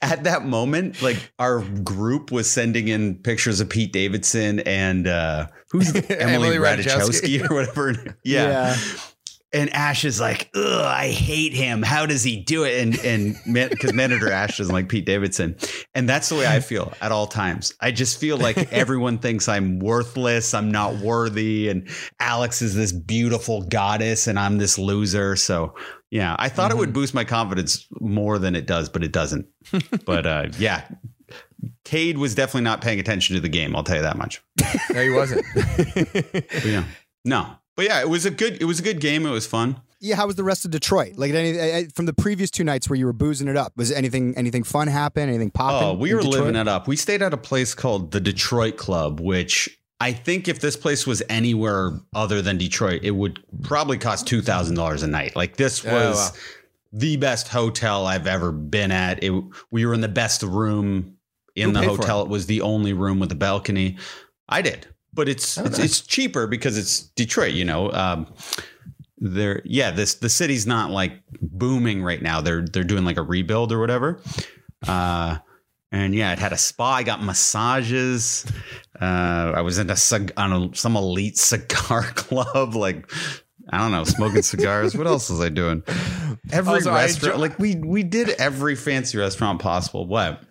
at 0.00 0.22
that 0.22 0.44
moment, 0.44 1.02
like 1.02 1.32
our 1.40 1.60
group 1.60 2.30
was 2.30 2.48
sending 2.48 2.86
in 2.86 3.16
pictures 3.16 3.58
of 3.58 3.68
Pete 3.68 3.92
Davidson 3.92 4.60
and 4.60 5.08
uh 5.08 5.48
who's 5.72 5.92
Emily, 6.08 6.14
Emily 6.18 6.56
Ratajkowski 6.56 7.50
or 7.50 7.52
whatever. 7.54 8.16
Yeah. 8.24 8.74
Yeah. 8.74 8.76
And 9.52 9.72
Ash 9.74 10.04
is 10.04 10.20
like, 10.20 10.50
ugh, 10.54 10.84
I 10.84 11.08
hate 11.08 11.52
him. 11.52 11.82
How 11.82 12.06
does 12.06 12.22
he 12.22 12.40
do 12.42 12.64
it? 12.64 12.80
And 12.80 12.98
and 13.04 13.70
because 13.70 13.92
Manager 13.92 14.30
Ash 14.30 14.58
isn't 14.60 14.72
like 14.72 14.88
Pete 14.88 15.04
Davidson, 15.04 15.56
and 15.94 16.08
that's 16.08 16.28
the 16.28 16.36
way 16.36 16.46
I 16.46 16.60
feel 16.60 16.92
at 17.00 17.12
all 17.12 17.26
times. 17.26 17.74
I 17.80 17.90
just 17.90 18.18
feel 18.18 18.36
like 18.36 18.56
everyone 18.72 19.18
thinks 19.18 19.48
I'm 19.48 19.78
worthless, 19.78 20.54
I'm 20.54 20.70
not 20.70 20.96
worthy, 20.96 21.68
and 21.68 21.88
Alex 22.20 22.62
is 22.62 22.74
this 22.74 22.92
beautiful 22.92 23.62
goddess, 23.62 24.26
and 24.26 24.38
I'm 24.38 24.58
this 24.58 24.78
loser. 24.78 25.36
So 25.36 25.74
yeah, 26.10 26.36
I 26.38 26.48
thought 26.48 26.70
it 26.70 26.76
would 26.76 26.92
boost 26.92 27.14
my 27.14 27.24
confidence 27.24 27.86
more 28.00 28.38
than 28.38 28.54
it 28.54 28.66
does, 28.66 28.88
but 28.88 29.02
it 29.02 29.12
doesn't. 29.12 29.46
but 30.04 30.26
uh, 30.26 30.48
yeah, 30.58 30.86
Cade 31.84 32.18
was 32.18 32.34
definitely 32.34 32.62
not 32.62 32.80
paying 32.82 33.00
attention 33.00 33.34
to 33.34 33.40
the 33.40 33.48
game. 33.48 33.74
I'll 33.74 33.84
tell 33.84 33.96
you 33.96 34.02
that 34.02 34.16
much. 34.16 34.42
No, 34.92 35.02
he 35.02 35.10
wasn't. 35.10 35.44
Yeah, 36.64 36.84
no, 37.24 37.46
but 37.82 37.88
yeah, 37.90 38.00
it 38.00 38.08
was 38.08 38.24
a 38.26 38.30
good. 38.30 38.60
It 38.60 38.64
was 38.64 38.78
a 38.80 38.82
good 38.82 39.00
game. 39.00 39.26
It 39.26 39.30
was 39.30 39.46
fun. 39.46 39.80
Yeah, 40.00 40.16
how 40.16 40.26
was 40.26 40.36
the 40.36 40.44
rest 40.44 40.64
of 40.64 40.70
Detroit? 40.70 41.14
Like 41.16 41.32
any 41.32 41.58
eh, 41.58 41.84
from 41.94 42.06
the 42.06 42.12
previous 42.12 42.50
two 42.50 42.64
nights 42.64 42.88
where 42.88 42.96
you 42.96 43.06
were 43.06 43.12
boozing 43.12 43.48
it 43.48 43.56
up? 43.56 43.72
Was 43.76 43.90
anything 43.92 44.36
anything 44.36 44.62
fun 44.64 44.88
happen? 44.88 45.28
Anything 45.28 45.50
popping? 45.50 45.88
Oh, 45.88 45.94
we 45.94 46.14
were 46.14 46.20
Detroit? 46.22 46.40
living 46.40 46.56
it 46.56 46.68
up. 46.68 46.88
We 46.88 46.96
stayed 46.96 47.22
at 47.22 47.32
a 47.32 47.36
place 47.36 47.74
called 47.74 48.10
the 48.12 48.20
Detroit 48.20 48.76
Club, 48.76 49.20
which 49.20 49.78
I 50.00 50.12
think 50.12 50.48
if 50.48 50.60
this 50.60 50.76
place 50.76 51.06
was 51.06 51.22
anywhere 51.28 51.92
other 52.14 52.42
than 52.42 52.58
Detroit, 52.58 53.02
it 53.04 53.12
would 53.12 53.40
probably 53.62 53.98
cost 53.98 54.26
two 54.26 54.42
thousand 54.42 54.74
dollars 54.76 55.02
a 55.02 55.08
night. 55.08 55.36
Like 55.36 55.56
this 55.56 55.84
Oh, 55.86 55.92
was 55.92 56.16
wow. 56.32 56.38
the 56.92 57.16
best 57.16 57.48
hotel 57.48 58.06
I've 58.06 58.26
ever 58.26 58.50
been 58.52 58.90
at. 58.90 59.22
It, 59.22 59.32
we 59.70 59.86
were 59.86 59.94
in 59.94 60.00
the 60.00 60.08
best 60.08 60.42
room 60.42 61.16
in 61.54 61.68
Who 61.68 61.72
the 61.74 61.80
paid 61.80 61.86
for 61.90 61.96
hotel. 61.96 62.22
It? 62.22 62.28
was 62.28 62.46
the 62.46 62.60
only 62.62 62.92
room 62.92 63.20
with 63.20 63.30
a 63.30 63.36
balcony. 63.36 63.98
I 64.48 64.62
did, 64.62 64.88
but 65.14 65.28
it's 65.28 65.58
Oh, 65.58 65.64
it's, 65.64 65.78
nice. 65.78 65.86
it's 65.86 66.00
cheaper 66.00 66.46
because 66.46 66.76
it's 66.78 67.00
Detroit. 67.16 67.52
You 67.54 67.64
know. 67.64 67.90
Um, 67.92 68.32
there, 69.24 69.62
yeah, 69.64 69.90
this 69.92 70.14
the 70.14 70.28
city's 70.28 70.66
not 70.66 70.90
like 70.90 71.12
booming 71.40 72.02
right 72.02 72.20
now. 72.20 72.40
They're 72.40 72.62
they're 72.62 72.82
doing 72.84 73.04
like 73.04 73.18
a 73.18 73.22
rebuild 73.22 73.70
or 73.72 73.78
whatever. 73.78 74.20
Uh, 74.86 75.38
and 75.92 76.14
yeah, 76.14 76.32
it 76.32 76.38
had 76.40 76.52
a 76.52 76.58
spa. 76.58 76.94
I 76.94 77.02
got 77.04 77.22
massages. 77.22 78.44
Uh, 79.00 79.52
I 79.54 79.60
was 79.60 79.78
in 79.78 79.90
a 79.90 79.96
on 80.36 80.52
a, 80.72 80.74
some 80.74 80.96
elite 80.96 81.38
cigar 81.38 82.02
club. 82.02 82.74
Like 82.74 83.08
I 83.70 83.78
don't 83.78 83.92
know, 83.92 84.02
smoking 84.04 84.42
cigars. 84.42 84.96
what 84.96 85.06
else 85.06 85.30
was 85.30 85.40
I 85.40 85.50
doing? 85.50 85.82
Every 86.50 86.74
Also, 86.74 86.90
I 86.90 87.02
restaurant. 87.02 87.38
like 87.38 87.58
we 87.60 87.76
we 87.76 88.02
did 88.02 88.30
every 88.30 88.74
fancy 88.74 89.18
restaurant 89.18 89.60
possible. 89.60 90.06
What? 90.06 90.42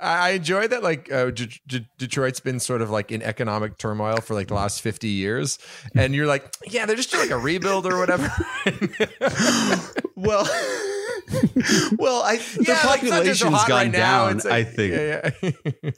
I 0.00 0.30
enjoy 0.30 0.68
that. 0.68 0.82
Like 0.82 1.10
uh, 1.12 1.30
D- 1.30 1.60
D- 1.66 1.86
Detroit's 1.98 2.40
been 2.40 2.60
sort 2.60 2.82
of 2.82 2.90
like 2.90 3.10
in 3.12 3.22
economic 3.22 3.78
turmoil 3.78 4.16
for 4.20 4.34
like 4.34 4.48
the 4.48 4.54
last 4.54 4.82
fifty 4.82 5.08
years, 5.08 5.58
and 5.94 6.14
you're 6.14 6.26
like, 6.26 6.54
yeah, 6.66 6.86
they're 6.86 6.96
just 6.96 7.10
doing 7.10 7.24
like 7.24 7.30
a 7.30 7.38
rebuild 7.38 7.86
or 7.86 7.98
whatever. 7.98 8.32
Well. 10.18 10.44
well, 11.98 12.22
I 12.22 12.36
the 12.38 12.64
yeah, 12.66 12.80
like, 12.86 13.02
not 13.02 13.10
population's 13.12 13.52
hot 13.54 13.68
gone 13.68 13.78
right 13.86 13.92
down. 13.92 14.36
Like- 14.38 14.46
I 14.46 14.64
think. 14.64 14.94
Yeah, 14.94 15.30
yeah. 15.42 15.90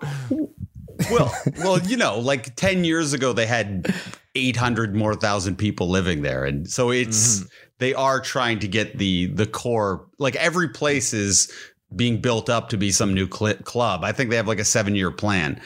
well, 1.10 1.34
well, 1.58 1.78
you 1.80 1.96
know, 1.96 2.18
like 2.18 2.54
10 2.56 2.84
years 2.84 3.12
ago 3.12 3.32
they 3.32 3.46
had 3.46 3.92
800 4.34 4.94
more 4.94 5.14
thousand 5.14 5.56
people 5.56 5.88
living 5.88 6.22
there 6.22 6.44
and 6.44 6.68
so 6.70 6.90
it's 6.90 7.40
Mm-hmm. 7.40 7.46
they 7.78 7.94
are 7.94 8.20
trying 8.20 8.58
to 8.60 8.68
get 8.68 8.98
the 8.98 9.26
the 9.26 9.46
core 9.46 10.06
like 10.18 10.36
every 10.36 10.68
place 10.68 11.12
is 11.14 11.50
being 11.96 12.20
built 12.20 12.48
up 12.50 12.68
to 12.68 12.76
be 12.76 12.92
some 12.92 13.14
new 13.14 13.26
cl- 13.32 13.54
club. 13.64 14.04
I 14.04 14.12
think 14.12 14.30
they 14.30 14.36
have 14.36 14.46
like 14.48 14.58
a 14.58 14.62
7-year 14.62 15.10
plan. 15.10 15.60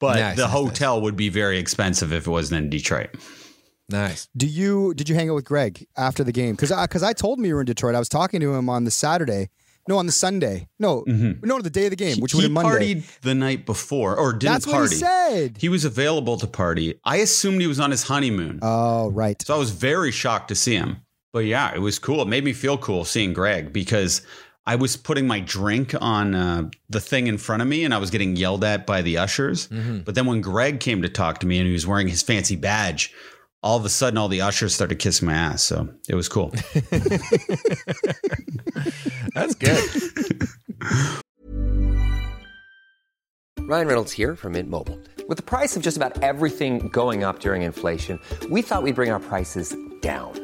But 0.00 0.16
Nice, 0.20 0.36
the 0.36 0.42
nice, 0.42 0.52
hotel 0.52 1.00
would 1.02 1.16
be 1.16 1.28
very 1.28 1.58
expensive 1.58 2.12
if 2.12 2.26
it 2.26 2.30
wasn't 2.30 2.64
in 2.64 2.70
Detroit. 2.70 3.10
nice. 3.88 4.28
Do 4.36 4.46
you 4.46 4.92
did 4.94 5.08
you 5.08 5.14
hang 5.14 5.30
out 5.30 5.34
with 5.34 5.44
Greg 5.44 5.86
after 5.96 6.24
the 6.24 6.32
game? 6.32 6.54
Because 6.56 6.70
because 6.82 7.02
I, 7.02 7.12
told 7.12 7.38
him 7.38 7.44
you 7.46 7.54
were 7.54 7.60
in 7.60 7.66
Detroit. 7.66 7.94
I 7.94 7.98
was 7.98 8.08
talking 8.08 8.40
to 8.40 8.54
him 8.54 8.68
on 8.68 8.84
the 8.84 8.90
Saturday. 8.90 9.50
No, 9.86 9.98
on 9.98 10.06
the 10.06 10.12
Sunday. 10.12 10.66
No, 10.78 11.04
no, 11.06 11.60
the 11.60 11.68
day 11.68 11.84
of 11.84 11.90
the 11.90 11.96
game, 11.96 12.18
which 12.20 12.34
would 12.34 12.42
Mm-hmm. 12.44 12.54
he 12.54 12.54
have 12.54 12.64
been 12.64 12.70
Monday. 12.70 12.94
partied 13.02 13.20
the 13.20 13.34
night 13.34 13.66
before 13.66 14.16
or 14.16 14.32
didn't 14.32 14.52
That's 14.54 14.66
what 14.66 14.72
party. 14.76 14.94
he 14.94 15.00
said. 15.00 15.56
He 15.58 15.68
was 15.68 15.84
available 15.84 16.38
to 16.38 16.46
party. 16.46 16.98
I 17.04 17.16
assumed 17.16 17.60
he 17.60 17.66
was 17.66 17.78
on 17.78 17.90
his 17.90 18.02
honeymoon. 18.04 18.60
Oh, 18.62 19.10
right. 19.10 19.40
So 19.42 19.54
I 19.54 19.58
was 19.58 19.72
very 19.72 20.10
shocked 20.10 20.48
to 20.48 20.54
see 20.54 20.74
him. 20.74 21.02
But 21.34 21.40
yeah, 21.44 21.74
it 21.74 21.80
was 21.80 21.98
cool. 21.98 22.22
It 22.22 22.28
made 22.28 22.44
me 22.44 22.54
feel 22.54 22.78
cool 22.78 23.04
seeing 23.04 23.34
Greg 23.34 23.74
because 23.74 24.22
I 24.66 24.76
was 24.76 24.96
putting 24.96 25.26
my 25.26 25.40
drink 25.40 25.94
on 26.00 26.34
uh, 26.34 26.70
the 26.88 27.00
thing 27.00 27.26
in 27.26 27.36
front 27.36 27.60
of 27.60 27.68
me 27.68 27.84
and 27.84 27.92
I 27.92 27.98
was 27.98 28.10
getting 28.10 28.34
yelled 28.36 28.64
at 28.64 28.86
by 28.86 29.02
the 29.02 29.18
ushers. 29.18 29.66
But 29.66 30.14
then 30.14 30.24
when 30.26 30.40
Greg 30.40 30.80
came 30.80 31.02
to 31.02 31.08
talk 31.08 31.40
to 31.40 31.46
me 31.46 31.58
and 31.58 31.66
he 31.66 31.72
was 31.72 31.86
wearing 31.86 32.08
his 32.08 32.22
fancy 32.22 32.56
badge, 32.56 33.12
all 33.62 33.76
of 33.76 33.84
a 33.84 33.90
sudden 33.90 34.16
all 34.18 34.28
the 34.28 34.40
ushers 34.40 34.74
started 34.74 34.98
kissing 34.98 35.26
my 35.26 35.34
ass. 35.34 35.62
So 35.62 35.88
it 36.08 36.14
was 36.14 36.28
cool. 36.28 36.48
That's 39.34 39.54
good. 39.54 40.48
Ryan 43.66 43.88
Reynolds 43.88 44.12
here 44.12 44.36
from 44.36 44.52
Mint 44.52 44.68
Mobile. 44.68 45.00
With 45.26 45.38
the 45.38 45.42
price 45.42 45.74
of 45.74 45.82
just 45.82 45.96
about 45.96 46.22
everything 46.22 46.88
going 46.88 47.24
up 47.24 47.40
during 47.40 47.62
inflation, 47.62 48.20
we 48.50 48.60
thought 48.60 48.82
we'd 48.82 48.94
bring 48.94 49.10
our 49.10 49.20
prices 49.20 49.74
down. 50.02 50.43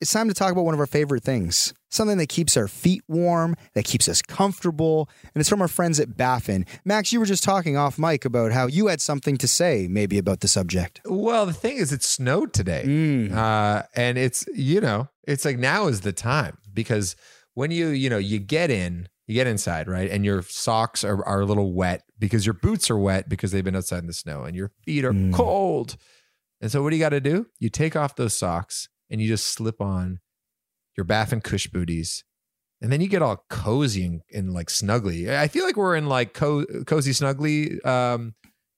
it's 0.00 0.12
time 0.12 0.28
to 0.28 0.34
talk 0.34 0.50
about 0.50 0.64
one 0.64 0.72
of 0.72 0.80
our 0.80 0.86
favorite 0.86 1.22
things. 1.22 1.74
Something 1.90 2.18
that 2.18 2.28
keeps 2.28 2.56
our 2.56 2.68
feet 2.68 3.02
warm, 3.06 3.54
that 3.74 3.84
keeps 3.84 4.08
us 4.08 4.22
comfortable, 4.22 5.10
and 5.22 5.40
it's 5.40 5.48
from 5.48 5.60
our 5.60 5.68
friends 5.68 6.00
at 6.00 6.16
Baffin. 6.16 6.64
Max, 6.84 7.12
you 7.12 7.20
were 7.20 7.26
just 7.26 7.44
talking 7.44 7.76
off 7.76 7.98
mic 7.98 8.24
about 8.24 8.52
how 8.52 8.66
you 8.66 8.86
had 8.86 9.00
something 9.00 9.36
to 9.36 9.48
say, 9.48 9.88
maybe 9.90 10.16
about 10.16 10.40
the 10.40 10.48
subject. 10.48 11.00
Well, 11.04 11.44
the 11.46 11.52
thing 11.52 11.76
is, 11.76 11.92
it 11.92 12.02
snowed 12.02 12.52
today, 12.54 13.28
uh, 13.32 13.82
and 13.94 14.16
it's 14.16 14.46
you 14.54 14.80
know, 14.80 15.08
it's 15.26 15.44
like 15.44 15.58
now 15.58 15.88
is 15.88 16.00
the 16.00 16.12
time 16.12 16.56
because 16.72 17.14
when 17.54 17.70
you 17.70 17.88
you 17.88 18.08
know 18.08 18.18
you 18.18 18.38
get 18.38 18.70
in, 18.70 19.08
you 19.26 19.34
get 19.34 19.46
inside, 19.46 19.88
right, 19.88 20.10
and 20.10 20.24
your 20.24 20.42
socks 20.42 21.04
are 21.04 21.22
are 21.26 21.40
a 21.40 21.46
little 21.46 21.72
wet 21.74 22.04
because 22.18 22.46
your 22.46 22.54
boots 22.54 22.88
are 22.90 22.98
wet 22.98 23.28
because 23.28 23.52
they've 23.52 23.64
been 23.64 23.76
outside 23.76 23.98
in 23.98 24.06
the 24.06 24.12
snow, 24.14 24.44
and 24.44 24.56
your 24.56 24.70
feet 24.84 25.04
are 25.04 25.14
cold. 25.32 25.96
And 26.62 26.70
so, 26.70 26.82
what 26.82 26.90
do 26.90 26.96
you 26.96 27.02
got 27.02 27.10
to 27.10 27.20
do? 27.20 27.46
You 27.58 27.68
take 27.68 27.96
off 27.96 28.16
those 28.16 28.36
socks 28.36 28.88
and 29.10 29.20
you 29.20 29.28
just 29.28 29.46
slip 29.48 29.80
on 29.80 30.20
your 30.96 31.04
Baffin 31.04 31.40
Cush 31.40 31.66
booties, 31.68 32.24
and 32.80 32.90
then 32.92 33.00
you 33.00 33.08
get 33.08 33.22
all 33.22 33.44
cozy 33.48 34.04
and, 34.04 34.20
and 34.32 34.52
like 34.52 34.68
snuggly. 34.68 35.28
I 35.28 35.48
feel 35.48 35.64
like 35.64 35.76
we're 35.76 35.96
in 35.96 36.06
like 36.08 36.34
co- 36.34 36.64
cozy 36.86 37.12
snuggly 37.12 37.84
um, 37.86 38.34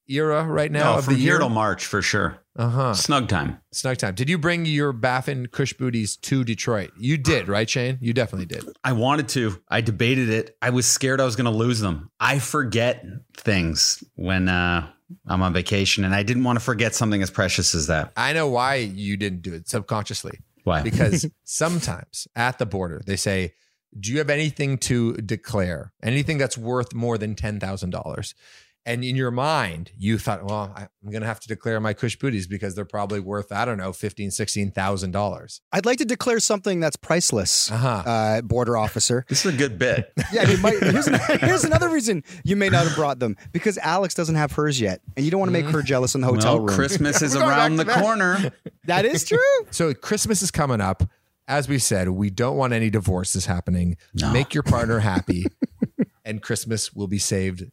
era 0.08 0.44
right 0.44 0.70
now 0.70 0.92
No, 0.92 0.98
of 0.98 1.04
from 1.06 1.14
the 1.14 1.20
here 1.20 1.32
year. 1.32 1.38
till 1.38 1.48
March 1.48 1.86
for 1.86 2.02
sure. 2.02 2.38
Uh 2.54 2.68
huh. 2.68 2.94
Snug 2.94 3.28
time. 3.28 3.58
Snug 3.72 3.96
time. 3.96 4.14
Did 4.14 4.28
you 4.28 4.36
bring 4.36 4.66
your 4.66 4.92
Baffin 4.92 5.46
Cush 5.46 5.72
booties 5.72 6.16
to 6.18 6.44
Detroit? 6.44 6.90
You 6.98 7.16
did, 7.16 7.48
right, 7.48 7.68
Shane? 7.68 7.96
You 8.02 8.12
definitely 8.12 8.44
did. 8.46 8.64
I 8.84 8.92
wanted 8.92 9.28
to. 9.30 9.58
I 9.70 9.80
debated 9.80 10.28
it. 10.28 10.54
I 10.60 10.68
was 10.70 10.86
scared 10.86 11.18
I 11.20 11.24
was 11.24 11.34
going 11.34 11.50
to 11.50 11.56
lose 11.56 11.80
them. 11.80 12.10
I 12.20 12.38
forget 12.40 13.04
things 13.38 14.04
when 14.16 14.50
uh, 14.50 14.90
I'm 15.26 15.42
on 15.42 15.52
vacation, 15.52 16.04
and 16.04 16.14
I 16.14 16.22
didn't 16.22 16.44
want 16.44 16.58
to 16.58 16.64
forget 16.64 16.94
something 16.94 17.22
as 17.22 17.30
precious 17.30 17.74
as 17.74 17.86
that. 17.86 18.12
I 18.16 18.32
know 18.32 18.48
why 18.48 18.76
you 18.76 19.16
didn't 19.16 19.42
do 19.42 19.54
it 19.54 19.68
subconsciously. 19.68 20.38
Why? 20.64 20.82
Because 20.82 21.28
sometimes 21.44 22.28
at 22.36 22.58
the 22.58 22.66
border 22.66 23.02
they 23.04 23.16
say, 23.16 23.54
"Do 23.98 24.12
you 24.12 24.18
have 24.18 24.30
anything 24.30 24.78
to 24.78 25.14
declare? 25.14 25.92
Anything 26.02 26.38
that's 26.38 26.58
worth 26.58 26.94
more 26.94 27.18
than 27.18 27.34
ten 27.34 27.60
thousand 27.60 27.90
dollars?" 27.90 28.34
And 28.84 29.04
in 29.04 29.14
your 29.14 29.30
mind, 29.30 29.92
you 29.96 30.18
thought, 30.18 30.44
"Well, 30.44 30.72
I- 30.76 30.88
I'm 31.04 31.10
going 31.12 31.20
to 31.20 31.26
have 31.28 31.38
to 31.40 31.46
declare 31.48 31.78
my 31.78 31.92
Cush 31.92 32.16
booties 32.18 32.48
because 32.48 32.74
they're 32.74 32.84
probably 32.84 33.20
worth 33.20 33.52
I 33.52 33.64
don't 33.64 33.78
know, 33.78 33.92
fifteen, 33.92 34.32
sixteen 34.32 34.72
thousand 34.72 35.12
dollars." 35.12 35.60
I'd 35.72 35.86
like 35.86 35.98
to 35.98 36.04
declare 36.04 36.40
something 36.40 36.80
that's 36.80 36.96
priceless, 36.96 37.70
Uh-huh. 37.70 37.88
uh, 37.88 38.40
border 38.42 38.76
officer. 38.76 39.24
This 39.28 39.46
is 39.46 39.54
a 39.54 39.56
good 39.56 39.78
bit. 39.78 40.12
Yeah, 40.32 40.42
I 40.42 40.46
mean, 40.46 40.60
my, 40.60 40.70
here's, 40.70 41.06
here's 41.40 41.64
another 41.64 41.88
reason 41.90 42.24
you 42.42 42.56
may 42.56 42.68
not 42.70 42.86
have 42.86 42.96
brought 42.96 43.18
them 43.20 43.36
because 43.52 43.78
Alex 43.78 44.14
doesn't 44.14 44.34
have 44.34 44.50
hers 44.52 44.80
yet, 44.80 45.00
and 45.16 45.24
you 45.24 45.30
don't 45.30 45.38
want 45.40 45.50
to 45.50 45.62
make 45.62 45.66
her 45.66 45.82
jealous 45.82 46.14
in 46.16 46.20
the 46.20 46.26
hotel 46.26 46.56
well, 46.56 46.66
room. 46.66 46.74
Christmas 46.76 47.22
is 47.26 47.36
around 47.36 47.76
the 47.76 47.84
that. 47.84 48.02
corner. 48.02 48.50
That 48.86 49.04
is 49.04 49.24
true. 49.24 49.38
So 49.70 49.94
Christmas 49.94 50.42
is 50.42 50.50
coming 50.50 50.80
up. 50.80 51.04
As 51.46 51.68
we 51.68 51.78
said, 51.78 52.08
we 52.08 52.30
don't 52.30 52.56
want 52.56 52.72
any 52.72 52.88
divorces 52.90 53.46
happening. 53.46 53.96
No. 54.14 54.32
Make 54.32 54.54
your 54.54 54.62
partner 54.62 55.00
happy, 55.00 55.44
and 56.24 56.40
Christmas 56.42 56.92
will 56.92 57.08
be 57.08 57.18
saved 57.18 57.64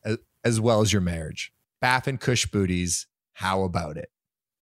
as, 0.44 0.60
well 0.60 0.82
as 0.82 0.92
your 0.94 1.02
marriage. 1.02 1.52
Baffin 1.82 2.18
Cush 2.18 2.46
booties. 2.48 3.08
How 3.34 3.64
about 3.64 3.98
it? 3.98 4.10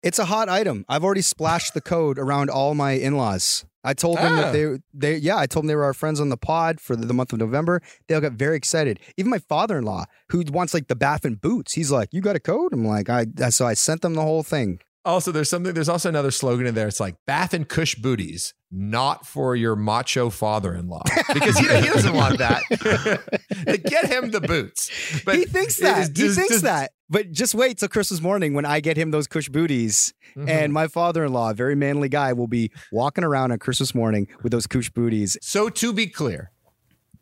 It's 0.03 0.17
a 0.19 0.25
hot 0.25 0.49
item. 0.49 0.85
I've 0.89 1.03
already 1.03 1.21
splashed 1.21 1.73
the 1.73 1.81
code 1.81 2.17
around 2.17 2.49
all 2.49 2.73
my 2.73 2.91
in-laws. 2.93 3.65
I 3.83 3.93
told 3.93 4.17
them 4.17 4.33
Ah. 4.33 4.35
that 4.41 4.53
they 4.53 4.77
they 4.93 5.15
yeah, 5.17 5.37
I 5.37 5.47
told 5.47 5.63
them 5.63 5.67
they 5.67 5.75
were 5.75 5.83
our 5.83 5.93
friends 5.93 6.19
on 6.19 6.29
the 6.29 6.37
pod 6.37 6.79
for 6.79 6.95
the, 6.95 7.05
the 7.05 7.13
month 7.13 7.33
of 7.33 7.39
November. 7.39 7.81
They 8.07 8.15
all 8.15 8.21
got 8.21 8.33
very 8.33 8.55
excited. 8.55 8.99
Even 9.17 9.31
my 9.31 9.39
father-in-law, 9.39 10.05
who 10.29 10.43
wants 10.49 10.73
like 10.73 10.87
the 10.87 10.95
Baffin 10.95 11.35
boots, 11.35 11.73
he's 11.73 11.91
like, 11.91 12.09
"You 12.13 12.21
got 12.21 12.35
a 12.35 12.39
code?" 12.39 12.73
I'm 12.73 12.85
like, 12.85 13.09
"I." 13.09 13.25
So 13.49 13.65
I 13.65 13.73
sent 13.73 14.01
them 14.01 14.13
the 14.13 14.21
whole 14.21 14.43
thing. 14.43 14.79
Also, 15.03 15.31
there's 15.31 15.49
something. 15.49 15.73
There's 15.73 15.89
also 15.89 16.09
another 16.09 16.29
slogan 16.31 16.67
in 16.67 16.75
there. 16.75 16.87
It's 16.87 16.99
like 16.99 17.15
Baffin 17.25 17.65
cush 17.65 17.95
booties, 17.95 18.53
not 18.71 19.25
for 19.25 19.55
your 19.55 19.75
macho 19.75 20.29
father-in-law, 20.29 21.01
because 21.33 21.57
he, 21.57 21.63
he 21.67 21.87
doesn't 21.87 22.13
want 22.13 22.37
that. 22.37 22.61
Get 23.83 24.05
him 24.05 24.29
the 24.29 24.41
boots. 24.41 24.91
But 25.25 25.37
he 25.37 25.45
thinks 25.45 25.77
that. 25.77 26.01
is 26.01 26.07
he 26.09 26.13
just- 26.13 26.35
thinks 26.37 26.51
just- 26.53 26.63
that. 26.65 26.91
But 27.09 27.31
just 27.31 27.53
wait 27.55 27.77
till 27.79 27.89
Christmas 27.89 28.21
morning 28.21 28.53
when 28.53 28.63
I 28.63 28.79
get 28.79 28.95
him 28.95 29.11
those 29.11 29.27
cush 29.27 29.49
booties, 29.49 30.13
Mhm. 30.37 30.47
and 30.47 30.71
my 30.71 30.87
father-in-law, 30.87 31.49
a 31.49 31.53
very 31.53 31.75
manly 31.75 32.07
guy, 32.07 32.31
will 32.31 32.47
be 32.47 32.71
walking 32.91 33.25
around 33.25 33.51
on 33.51 33.59
Christmas 33.59 33.93
morning 33.93 34.27
with 34.43 34.53
those 34.53 34.65
cush 34.65 34.89
booties. 34.91 35.37
So 35.41 35.67
to 35.67 35.91
be 35.91 36.07
clear, 36.07 36.51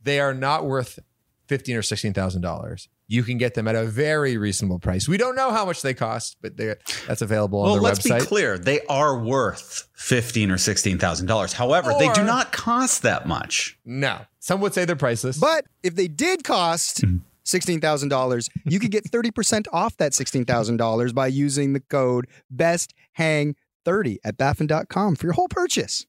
they 0.04 0.20
are 0.20 0.34
not 0.36 0.65
worth 0.65 1.00
fifteen 1.48 1.76
or 1.76 1.82
sixteen 1.82 2.13
thousand 2.13 2.42
dollars. 2.44 2.88
You 3.12 3.24
can 3.24 3.39
get 3.39 3.56
them 3.56 3.67
at 3.67 3.74
a 3.76 3.86
very 3.86 4.38
reasonable 4.38 4.78
price. 4.78 5.08
We 5.08 5.17
don't 5.17 5.36
know 5.36 5.52
how 5.52 5.65
much 5.65 5.82
they 5.82 5.95
cost, 5.95 6.38
but 6.41 6.56
they're 6.58 6.78
that's 7.08 7.24
available 7.24 7.60
on 7.60 7.65
Well, 7.65 7.74
their 7.74 7.82
let's 7.82 8.00
website. 8.08 8.19
be 8.19 8.26
clear. 8.28 8.58
They 8.60 8.82
are 8.86 9.17
worth 9.17 9.89
fifteen 9.93 10.52
or 10.52 10.60
sixteen 10.60 11.00
thousand 11.00 11.26
dollars. 11.26 11.54
However, 11.54 11.91
they 11.98 12.12
do 12.13 12.24
not 12.24 12.52
cost 12.52 13.02
that 13.02 13.28
much. 13.28 13.80
No, 13.84 14.19
some 14.38 14.62
would 14.62 14.76
say 14.76 14.86
they're 14.86 14.95
priceless. 14.95 15.39
But 15.39 15.65
if 15.82 15.95
they 15.95 16.08
did 16.08 16.43
cost 16.43 17.02
hmm. 17.02 17.17
sixteen 17.43 17.82
thousand 17.82 18.10
dollars, 18.10 18.48
you 18.63 18.80
could 18.80 18.91
get 18.91 19.06
thirty 19.06 19.32
percent 19.32 19.67
off 19.74 19.98
that 19.98 20.13
sixteen 20.13 20.45
thousand 20.45 20.78
dollars 20.78 21.12
by 21.12 21.26
using 21.28 21.74
the 21.74 21.80
code 21.80 22.28
BestHang30 22.56 24.17
at 24.24 24.38
baffin.com 24.38 25.15
for 25.15 25.26
your 25.26 25.34
whole 25.34 25.48
purchase. 25.48 26.06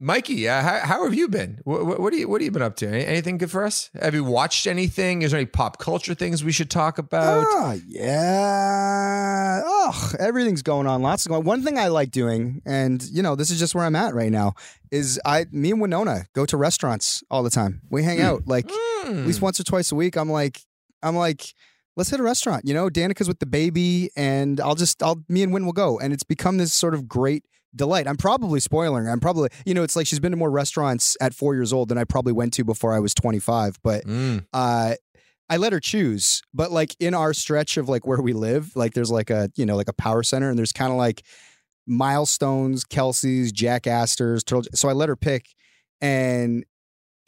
Mikey, 0.00 0.48
uh, 0.48 0.62
how, 0.62 0.78
how 0.78 1.04
have 1.04 1.14
you 1.14 1.26
been? 1.26 1.58
What, 1.64 1.98
what, 1.98 2.12
do 2.12 2.18
you, 2.20 2.28
what 2.28 2.40
have 2.40 2.44
you 2.44 2.52
been 2.52 2.62
up 2.62 2.76
to? 2.76 2.86
Anything 2.86 3.36
good 3.36 3.50
for 3.50 3.64
us? 3.64 3.90
Have 4.00 4.14
you 4.14 4.22
watched 4.22 4.68
anything? 4.68 5.22
Is 5.22 5.32
there 5.32 5.40
any 5.40 5.46
pop 5.46 5.78
culture 5.78 6.14
things 6.14 6.44
we 6.44 6.52
should 6.52 6.70
talk 6.70 6.98
about? 6.98 7.44
Oh, 7.48 7.80
yeah. 7.84 9.60
Oh, 9.64 10.12
everything's 10.20 10.62
going 10.62 10.86
on. 10.86 11.02
Lots 11.02 11.26
of 11.26 11.30
going. 11.30 11.42
One 11.42 11.64
thing 11.64 11.78
I 11.78 11.88
like 11.88 12.12
doing, 12.12 12.62
and 12.64 13.02
you 13.10 13.24
know, 13.24 13.34
this 13.34 13.50
is 13.50 13.58
just 13.58 13.74
where 13.74 13.84
I'm 13.84 13.96
at 13.96 14.14
right 14.14 14.30
now, 14.30 14.54
is 14.92 15.20
I, 15.24 15.46
me 15.50 15.72
and 15.72 15.80
Winona 15.80 16.26
go 16.32 16.46
to 16.46 16.56
restaurants 16.56 17.24
all 17.28 17.42
the 17.42 17.50
time. 17.50 17.82
We 17.90 18.04
hang 18.04 18.20
out 18.20 18.42
mm. 18.42 18.48
like 18.48 18.70
at 19.04 19.26
least 19.26 19.40
mm. 19.40 19.42
once 19.42 19.58
or 19.58 19.64
twice 19.64 19.90
a 19.90 19.96
week. 19.96 20.16
I'm 20.16 20.30
like, 20.30 20.60
I'm 21.02 21.16
like, 21.16 21.54
let's 21.96 22.10
hit 22.10 22.20
a 22.20 22.22
restaurant. 22.22 22.68
You 22.68 22.72
know, 22.72 22.88
Danica's 22.88 23.26
with 23.26 23.40
the 23.40 23.46
baby, 23.46 24.10
and 24.14 24.60
I'll 24.60 24.76
just, 24.76 25.02
I'll, 25.02 25.24
me 25.28 25.42
and 25.42 25.52
Win 25.52 25.66
will 25.66 25.72
go, 25.72 25.98
and 25.98 26.12
it's 26.12 26.22
become 26.22 26.58
this 26.58 26.72
sort 26.72 26.94
of 26.94 27.08
great 27.08 27.42
delight. 27.74 28.06
I'm 28.08 28.16
probably 28.16 28.60
spoiling. 28.60 29.04
her. 29.04 29.10
I'm 29.10 29.20
probably, 29.20 29.50
you 29.66 29.74
know, 29.74 29.82
it's 29.82 29.96
like 29.96 30.06
she's 30.06 30.20
been 30.20 30.32
to 30.32 30.36
more 30.36 30.50
restaurants 30.50 31.16
at 31.20 31.34
four 31.34 31.54
years 31.54 31.72
old 31.72 31.88
than 31.88 31.98
I 31.98 32.04
probably 32.04 32.32
went 32.32 32.52
to 32.54 32.64
before 32.64 32.92
I 32.94 32.98
was 33.00 33.14
25. 33.14 33.76
But 33.82 34.04
Mm. 34.06 34.46
uh, 34.52 34.94
I 35.50 35.56
let 35.56 35.72
her 35.72 35.80
choose. 35.80 36.42
But 36.52 36.70
like 36.72 36.94
in 37.00 37.14
our 37.14 37.32
stretch 37.32 37.76
of 37.76 37.88
like 37.88 38.06
where 38.06 38.20
we 38.20 38.32
live, 38.34 38.74
like 38.76 38.94
there's 38.94 39.10
like 39.10 39.30
a 39.30 39.50
you 39.56 39.64
know 39.66 39.76
like 39.76 39.88
a 39.88 39.92
power 39.94 40.22
center, 40.22 40.50
and 40.50 40.58
there's 40.58 40.72
kind 40.72 40.90
of 40.92 40.98
like 40.98 41.22
milestones, 41.86 42.84
Kelsey's, 42.84 43.52
Jack 43.52 43.86
Astor's. 43.86 44.44
Turtle. 44.44 44.70
So 44.74 44.88
I 44.88 44.92
let 44.92 45.08
her 45.08 45.16
pick, 45.16 45.46
and 46.00 46.64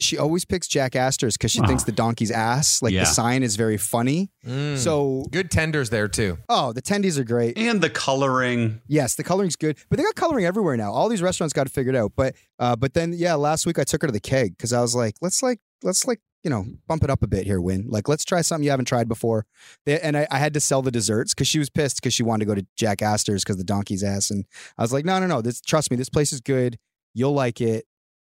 she 0.01 0.17
always 0.17 0.45
picks 0.45 0.67
Jack 0.67 0.95
Astor's 0.95 1.37
because 1.37 1.51
she 1.51 1.61
Wow. 1.61 1.67
thinks 1.67 1.83
the 1.83 1.91
donkey's 1.91 2.31
ass. 2.31 2.81
Like 2.81 2.93
Yeah. 2.93 3.01
the 3.01 3.05
sign 3.07 3.43
is 3.43 3.55
very 3.55 3.77
funny. 3.77 4.31
Mm. 4.45 4.77
So 4.77 5.25
good 5.31 5.51
tenders 5.51 5.89
there 5.89 6.07
too. 6.07 6.37
oh, 6.49 6.73
the 6.73 6.81
tendies 6.81 7.17
are 7.17 7.23
great. 7.23 7.57
And 7.57 7.81
the 7.81 7.89
coloring. 7.89 8.81
Yes, 8.87 9.15
the 9.15 9.23
coloring's 9.23 9.55
good, 9.55 9.77
but 9.89 9.97
they 9.97 10.03
got 10.03 10.15
coloring 10.15 10.45
everywhere 10.45 10.77
now. 10.77 10.91
All 10.91 11.09
these 11.09 11.21
restaurants 11.21 11.53
got 11.53 11.67
it 11.67 11.71
figured 11.71 11.95
out. 11.95 12.13
But 12.15 12.35
uh, 12.59 12.75
but 12.75 12.93
then 12.93 13.13
yeah, 13.13 13.35
last 13.35 13.65
week 13.65 13.79
I 13.79 13.83
took 13.83 14.01
her 14.01 14.07
to 14.07 14.11
the 14.13 14.19
keg 14.19 14.57
because 14.57 14.73
I 14.73 14.81
was 14.81 14.95
like, 14.95 15.15
let's 15.21 15.41
like 15.43 15.59
let's 15.83 16.05
like 16.07 16.19
you 16.43 16.49
know 16.49 16.65
bump 16.87 17.03
it 17.03 17.09
up 17.11 17.21
a 17.23 17.27
bit 17.27 17.45
here, 17.45 17.61
Win. 17.61 17.85
Like 17.87 18.07
let's 18.09 18.25
try 18.25 18.41
something 18.41 18.63
you 18.63 18.71
haven't 18.71 18.85
tried 18.85 19.07
before. 19.07 19.45
They, 19.85 19.99
and 19.99 20.17
I, 20.17 20.27
I 20.31 20.39
had 20.39 20.53
to 20.55 20.59
sell 20.59 20.81
the 20.81 20.91
desserts 20.91 21.33
because 21.33 21.47
she 21.47 21.59
was 21.59 21.69
pissed 21.69 21.97
because 21.97 22.13
she 22.13 22.23
wanted 22.23 22.45
to 22.45 22.45
go 22.45 22.55
to 22.55 22.65
Jack 22.75 23.01
Astor's 23.01 23.43
because 23.43 23.57
the 23.57 23.63
donkey's 23.63 24.03
ass, 24.03 24.31
and 24.31 24.45
I 24.77 24.81
was 24.81 24.91
like, 24.91 25.05
no 25.05 25.19
no 25.19 25.27
no, 25.27 25.41
this 25.41 25.61
trust 25.61 25.91
me, 25.91 25.97
this 25.97 26.09
place 26.09 26.33
is 26.33 26.41
good. 26.41 26.77
You'll 27.13 27.33
like 27.33 27.61
it. 27.61 27.85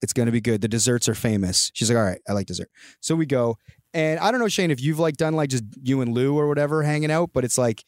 It's 0.03 0.13
gonna 0.13 0.33
be 0.33 0.41
good. 0.41 0.61
The 0.61 0.69
desserts 0.69 1.09
are 1.09 1.15
famous. 1.15 1.71
She's 1.75 1.91
like, 1.91 1.99
all 1.99 2.05
right, 2.05 2.21
I 2.29 2.33
like 2.33 2.47
dessert. 2.47 2.71
So 3.01 3.15
we 3.15 3.27
go, 3.27 3.57
and 3.95 4.21
I 4.21 4.31
don't 4.31 4.41
know, 4.41 4.49
Shane, 4.49 4.71
if 4.71 4.81
you've 4.81 4.99
like 4.99 5.17
done 5.17 5.35
like 5.35 5.51
just 5.51 5.65
you 5.83 6.01
and 6.01 6.13
Lou 6.13 6.39
or 6.39 6.47
whatever 6.49 6.83
hanging 6.83 7.11
out, 7.11 7.31
but 7.33 7.45
it's 7.45 7.59
like 7.59 7.85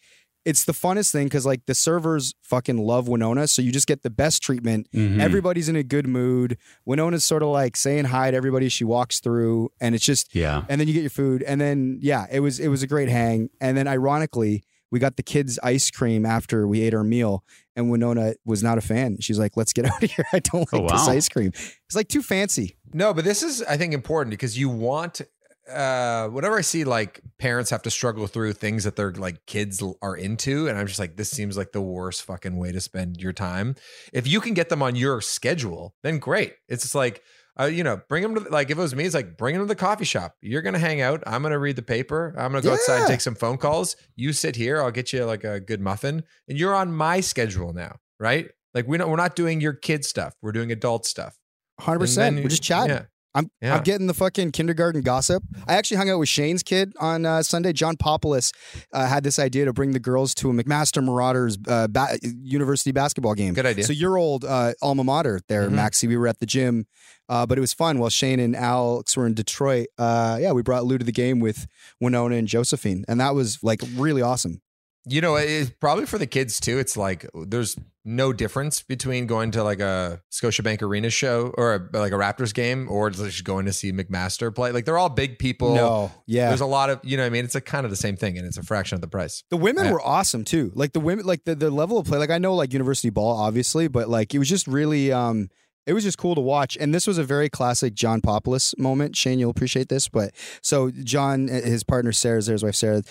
it's 0.47 0.65
the 0.65 0.73
funnest 0.73 1.13
thing 1.13 1.27
because 1.27 1.45
like 1.45 1.67
the 1.67 1.75
servers 1.75 2.35
fucking 2.43 2.79
love 2.79 3.09
Winona, 3.09 3.47
so 3.47 3.61
you 3.61 3.71
just 3.71 3.87
get 3.87 4.03
the 4.03 4.11
best 4.11 4.43
treatment. 4.43 4.89
Mhm. 4.95 5.21
Everybody's 5.21 5.69
in 5.69 5.77
a 5.77 5.83
good 5.83 6.07
mood. 6.07 6.57
Winona's 6.87 7.25
sort 7.25 7.43
of 7.43 7.51
like 7.51 7.77
saying 7.77 8.07
hi 8.07 8.31
to 8.31 8.37
everybody 8.37 8.69
she 8.71 8.85
walks 8.85 9.21
through, 9.21 9.71
and 9.81 9.95
it's 9.95 10.05
just 10.05 10.35
yeah. 10.35 10.65
and 10.69 10.81
then 10.81 10.89
you 10.89 10.95
get 10.95 11.03
your 11.03 11.11
food, 11.11 11.43
and 11.43 11.61
then 11.61 11.99
yeah, 12.01 12.27
it 12.33 12.41
was 12.41 12.59
it 12.59 12.69
was 12.69 12.83
a 12.83 12.87
great 12.87 13.11
hang. 13.11 13.51
And 13.61 13.77
then 13.77 13.87
ironically, 13.87 14.63
we 14.91 14.99
got 14.99 15.17
the 15.17 15.23
kids 15.23 15.59
ice 15.63 15.91
cream 15.91 16.25
after 16.25 16.67
we 16.67 16.81
ate 16.81 16.95
our 16.95 17.05
meal, 17.05 17.45
and 17.81 17.91
Winona 17.91 18.35
was 18.45 18.63
not 18.63 18.79
a 18.79 18.81
fan. 18.81 19.19
She's 19.21 19.39
like, 19.39 19.57
"Let's 19.57 19.73
get 19.73 19.85
out 19.93 20.03
of 20.03 20.11
here. 20.11 20.25
I 20.33 20.39
don't 20.39 20.73
like 20.73 20.83
Oh, 20.83 20.89
this 20.89 21.09
ice 21.09 21.29
cream. 21.29 21.51
It's 21.55 21.97
like 21.97 22.09
too 22.09 22.23
fancy." 22.23 22.77
No, 22.93 23.13
but 23.13 23.25
this 23.25 23.43
is 23.43 23.63
I 23.63 23.77
think 23.77 23.93
important 23.95 24.31
because 24.31 24.57
you 24.57 24.69
want 24.69 25.21
uh 25.69 26.27
whenever 26.29 26.59
I 26.59 26.63
see 26.63 26.83
like 26.83 27.21
parents 27.39 27.71
have 27.71 27.83
to 27.83 27.91
struggle 27.91 28.27
through 28.27 28.55
things 28.55 28.83
that 28.85 28.97
their 28.97 29.13
like 29.13 29.47
kids 29.47 29.81
are 30.03 30.17
into 30.17 30.67
and 30.67 30.77
I'm 30.77 30.87
just 30.89 30.99
like 30.99 31.17
this 31.17 31.31
seems 31.31 31.57
like 31.57 31.71
the 31.71 31.81
worst 31.81 32.23
fucking 32.25 32.57
way 32.57 32.73
to 32.73 32.81
spend 32.81 33.19
your 33.21 33.33
time. 33.33 33.77
If 34.13 34.27
you 34.27 34.41
can 34.41 34.55
get 34.55 34.69
them 34.69 34.83
on 34.83 34.97
your 34.97 35.21
schedule, 35.21 35.95
then 36.03 36.19
great. 36.19 36.55
It's 36.69 36.83
just 36.83 36.95
like 36.97 37.23
uh, 37.61 37.67
you 37.67 37.85
know, 37.85 38.01
bring 38.09 38.23
them 38.23 38.35
to 38.37 38.41
like 38.51 38.71
if 38.71 38.79
it 38.79 38.81
was 38.81 38.95
me, 38.95 39.05
it's 39.05 39.15
like 39.15 39.37
bring 39.37 39.55
them 39.55 39.63
to 39.65 39.69
the 39.69 39.75
coffee 39.77 40.05
shop. 40.05 40.37
You're 40.41 40.63
gonna 40.63 40.79
hang 40.79 41.01
out. 41.01 41.23
I'm 41.27 41.43
gonna 41.43 41.59
read 41.59 41.77
the 41.77 41.83
paper. 41.83 42.35
I'm 42.39 42.53
gonna 42.53 42.63
go 42.63 42.73
outside, 42.73 43.01
Yeah. 43.01 43.07
take 43.07 43.21
some 43.21 43.35
phone 43.35 43.57
calls. 43.59 43.97
You 44.17 44.33
sit 44.33 44.57
here. 44.57 44.81
I'll 44.83 44.91
get 44.91 45.13
you 45.13 45.25
like 45.25 45.45
a 45.45 45.61
good 45.61 45.81
muffin, 45.81 46.23
and 46.49 46.59
you're 46.59 46.75
on 46.75 46.93
my 46.93 47.21
schedule 47.21 47.73
now, 47.73 47.97
right? 48.19 48.49
Like 48.75 48.87
we 48.87 48.97
don't, 48.99 49.11
we're 49.11 49.17
not 49.17 49.35
doing 49.37 49.61
your 49.61 49.73
kid 49.73 50.05
stuff. 50.05 50.35
We're 50.43 50.53
doing 50.53 50.71
adult 50.73 51.05
stuff. 51.07 51.37
Hundred 51.81 51.95
And 51.97 52.01
percent. 52.03 52.37
We're 52.37 52.49
just 52.49 52.63
chatting. 52.63 52.91
yeah. 52.97 53.03
I'm 53.35 53.51
Yeah. 53.63 53.77
I'm 53.77 53.83
getting 53.85 54.07
the 54.09 54.15
fucking 54.15 54.51
kindergarten 54.53 55.03
gossip. 55.03 55.43
I 55.69 55.75
actually 55.75 55.99
hung 55.99 56.11
out 56.11 56.19
with 56.19 56.29
Shane's 56.29 56.63
kid 56.63 56.93
on 56.99 57.25
uh, 57.25 57.43
Sunday. 57.43 57.73
John 57.73 57.97
Populus 57.97 58.53
uh, 58.93 59.07
had 59.07 59.23
this 59.23 59.39
idea 59.39 59.67
to 59.67 59.73
bring 59.73 59.93
the 59.93 60.01
girls 60.01 60.35
to 60.37 60.51
a 60.51 60.53
McMaster 60.53 61.03
Marauders 61.05 61.57
uh, 61.69 61.87
ba- 61.89 62.19
university 62.43 62.91
basketball 62.93 63.35
game. 63.35 63.55
Good 63.55 63.67
idea. 63.67 63.85
So 63.85 63.93
your 63.93 64.19
old 64.19 64.45
uh, 64.45 64.73
alma 64.83 65.05
mater 65.05 65.41
there, 65.49 65.69
Mhm. 65.69 65.73
Maxie. 65.75 66.09
We 66.09 66.17
were 66.17 66.27
at 66.27 66.41
the 66.41 66.47
gym, 66.47 66.87
uh, 67.29 67.47
but 67.47 67.57
it 67.57 67.61
was 67.61 67.73
fun. 67.73 67.99
While 68.01 68.11
Shane 68.11 68.41
and 68.41 68.57
Alex 68.57 69.17
were 69.17 69.27
in 69.27 69.35
Detroit, 69.35 69.87
uh, 69.97 70.39
yeah, 70.41 70.51
we 70.53 70.63
brought 70.63 70.85
Lou 70.85 70.99
to 70.99 71.05
the 71.05 71.13
game 71.13 71.39
with 71.39 71.67
Winona 72.01 72.35
and 72.37 72.49
Josephine, 72.49 73.05
and 73.07 73.21
that 73.21 73.35
was 73.37 73.59
like 73.63 73.81
really 73.95 74.23
awesome. 74.23 74.61
You 75.07 75.21
know, 75.21 75.37
it's 75.37 75.71
probably 75.81 76.05
for 76.07 76.19
the 76.19 76.27
kids 76.27 76.59
too. 76.61 76.79
It's 76.79 76.97
like 76.97 77.25
there's 77.47 77.77
no 78.05 78.33
difference 78.33 78.83
between 78.83 79.27
going 79.27 79.51
to 79.51 79.63
like 79.63 79.81
a 79.81 80.23
Scotiabank 80.33 80.81
Arena 80.81 81.11
show 81.11 81.53
or 81.59 81.75
a, 81.75 81.99
like 81.99 82.13
a 82.13 82.17
Raptors 82.17 82.55
game 82.55 82.89
or 82.91 83.11
just 83.11 83.45
going 83.45 83.67
to 83.67 83.73
see 83.75 83.93
McMaster 83.93 84.55
play. 84.55 84.73
Like 84.73 84.87
they're 84.87 84.97
all 84.97 85.11
big 85.11 85.39
people. 85.39 85.75
No, 85.75 86.11
yeah. 86.27 86.49
There's 86.49 86.63
a 86.63 86.67
lot 86.67 86.89
of, 86.89 87.01
you 87.03 87.17
know 87.19 87.23
what 87.25 87.27
I 87.27 87.31
mean? 87.31 87.45
It's 87.45 87.55
like 87.55 87.67
kind 87.67 87.85
of 87.85 87.91
the 87.91 87.97
same 87.97 88.17
thing 88.17 88.39
and 88.39 88.47
it's 88.47 88.57
a 88.57 88.63
fraction 88.63 88.95
of 88.95 89.03
the 89.03 89.09
price. 89.09 89.45
The 89.51 89.59
women 89.59 89.85
Yeah. 89.85 89.93
were 89.93 90.01
awesome 90.01 90.45
too. 90.45 90.73
Like 90.75 90.93
the 90.95 91.01
women, 91.01 91.27
like 91.27 91.45
the, 91.45 91.55
the 91.55 91.71
level 91.71 91.99
of 91.99 92.07
play. 92.07 92.17
Like 92.19 92.31
I 92.31 92.39
know 92.39 92.55
like 92.55 92.73
university 92.73 93.11
ball, 93.11 93.37
obviously, 93.37 93.87
but 93.87 94.09
like 94.09 94.35
it 94.35 94.39
was 94.39 94.49
just 94.49 94.67
really, 94.67 95.13
um, 95.13 95.51
it 95.87 95.93
was 95.95 96.05
just 96.05 96.19
cool 96.19 96.35
to 96.35 96.41
watch. 96.41 96.77
And 96.79 96.95
this 96.95 97.07
was 97.07 97.19
a 97.19 97.25
very 97.25 97.49
classic 97.49 97.95
John 97.95 98.21
Populus 98.21 98.75
moment. 98.79 99.17
Shane, 99.17 99.39
you'll 99.39 99.51
appreciate 99.51 99.89
this. 99.89 100.09
But 100.09 100.33
so 100.63 100.91
John, 100.91 101.49
his 101.49 101.83
partner 101.85 102.13
Sarah, 102.13 102.37
his 102.37 102.63
wife 102.63 102.75
Sarah. 102.77 103.03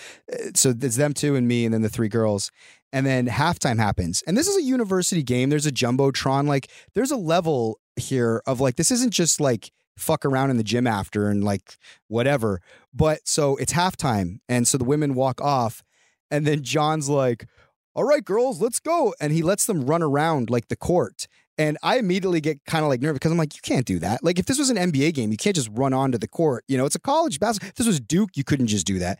So 0.53 0.69
it's 0.79 0.95
them 0.95 1.13
two 1.13 1.35
and 1.35 1.47
me, 1.47 1.65
and 1.65 1.73
then 1.73 1.81
the 1.81 1.89
three 1.89 2.09
girls. 2.09 2.51
And 2.91 3.05
then 3.05 3.27
halftime 3.27 3.77
happens, 3.77 4.23
and 4.25 4.35
this 4.35 4.47
is 4.47 4.57
a 4.57 4.63
university 4.63 5.21
game. 5.21 5.49
There's 5.49 5.67
a 5.67 5.71
jumbotron. 5.71 6.47
Like 6.47 6.71
there's 6.95 7.11
a 7.11 7.17
level 7.17 7.79
here 7.95 8.41
of 8.47 8.59
like 8.59 8.77
this 8.77 8.89
isn't 8.89 9.13
just 9.13 9.39
like 9.39 9.71
fuck 9.95 10.25
around 10.25 10.49
in 10.49 10.57
the 10.57 10.63
gym 10.63 10.87
after 10.87 11.29
and 11.29 11.43
like 11.43 11.77
whatever. 12.07 12.61
But 12.93 13.27
so 13.27 13.57
it's 13.57 13.73
halftime, 13.73 14.39
and 14.49 14.67
so 14.67 14.77
the 14.79 14.85
women 14.85 15.13
walk 15.13 15.39
off, 15.39 15.83
and 16.31 16.47
then 16.47 16.63
John's 16.63 17.09
like, 17.09 17.45
"All 17.93 18.05
right, 18.05 18.25
girls, 18.25 18.59
let's 18.59 18.79
go," 18.79 19.13
and 19.21 19.31
he 19.31 19.43
lets 19.43 19.67
them 19.67 19.85
run 19.85 20.01
around 20.01 20.49
like 20.49 20.69
the 20.69 20.75
court. 20.75 21.27
And 21.59 21.77
I 21.83 21.97
immediately 21.97 22.39
get 22.39 22.63
kind 22.63 22.85
of 22.85 22.89
like 22.89 23.01
nervous 23.01 23.17
because 23.17 23.33
I'm 23.33 23.37
like, 23.37 23.53
you 23.53 23.59
can't 23.61 23.85
do 23.85 23.99
that. 23.99 24.23
Like, 24.23 24.39
if 24.39 24.45
this 24.45 24.57
was 24.57 24.69
an 24.69 24.77
NBA 24.77 25.13
game, 25.13 25.29
you 25.29 25.35
can't 25.35 25.57
just 25.57 25.69
run 25.73 25.93
onto 25.93 26.17
the 26.17 26.27
court. 26.27 26.63
You 26.69 26.77
know, 26.77 26.85
it's 26.85 26.95
a 26.95 27.01
college 27.01 27.37
basketball. 27.37 27.67
If 27.67 27.75
this 27.75 27.85
was 27.85 27.99
Duke, 27.99 28.37
you 28.37 28.45
couldn't 28.45 28.67
just 28.67 28.87
do 28.87 28.97
that. 28.99 29.19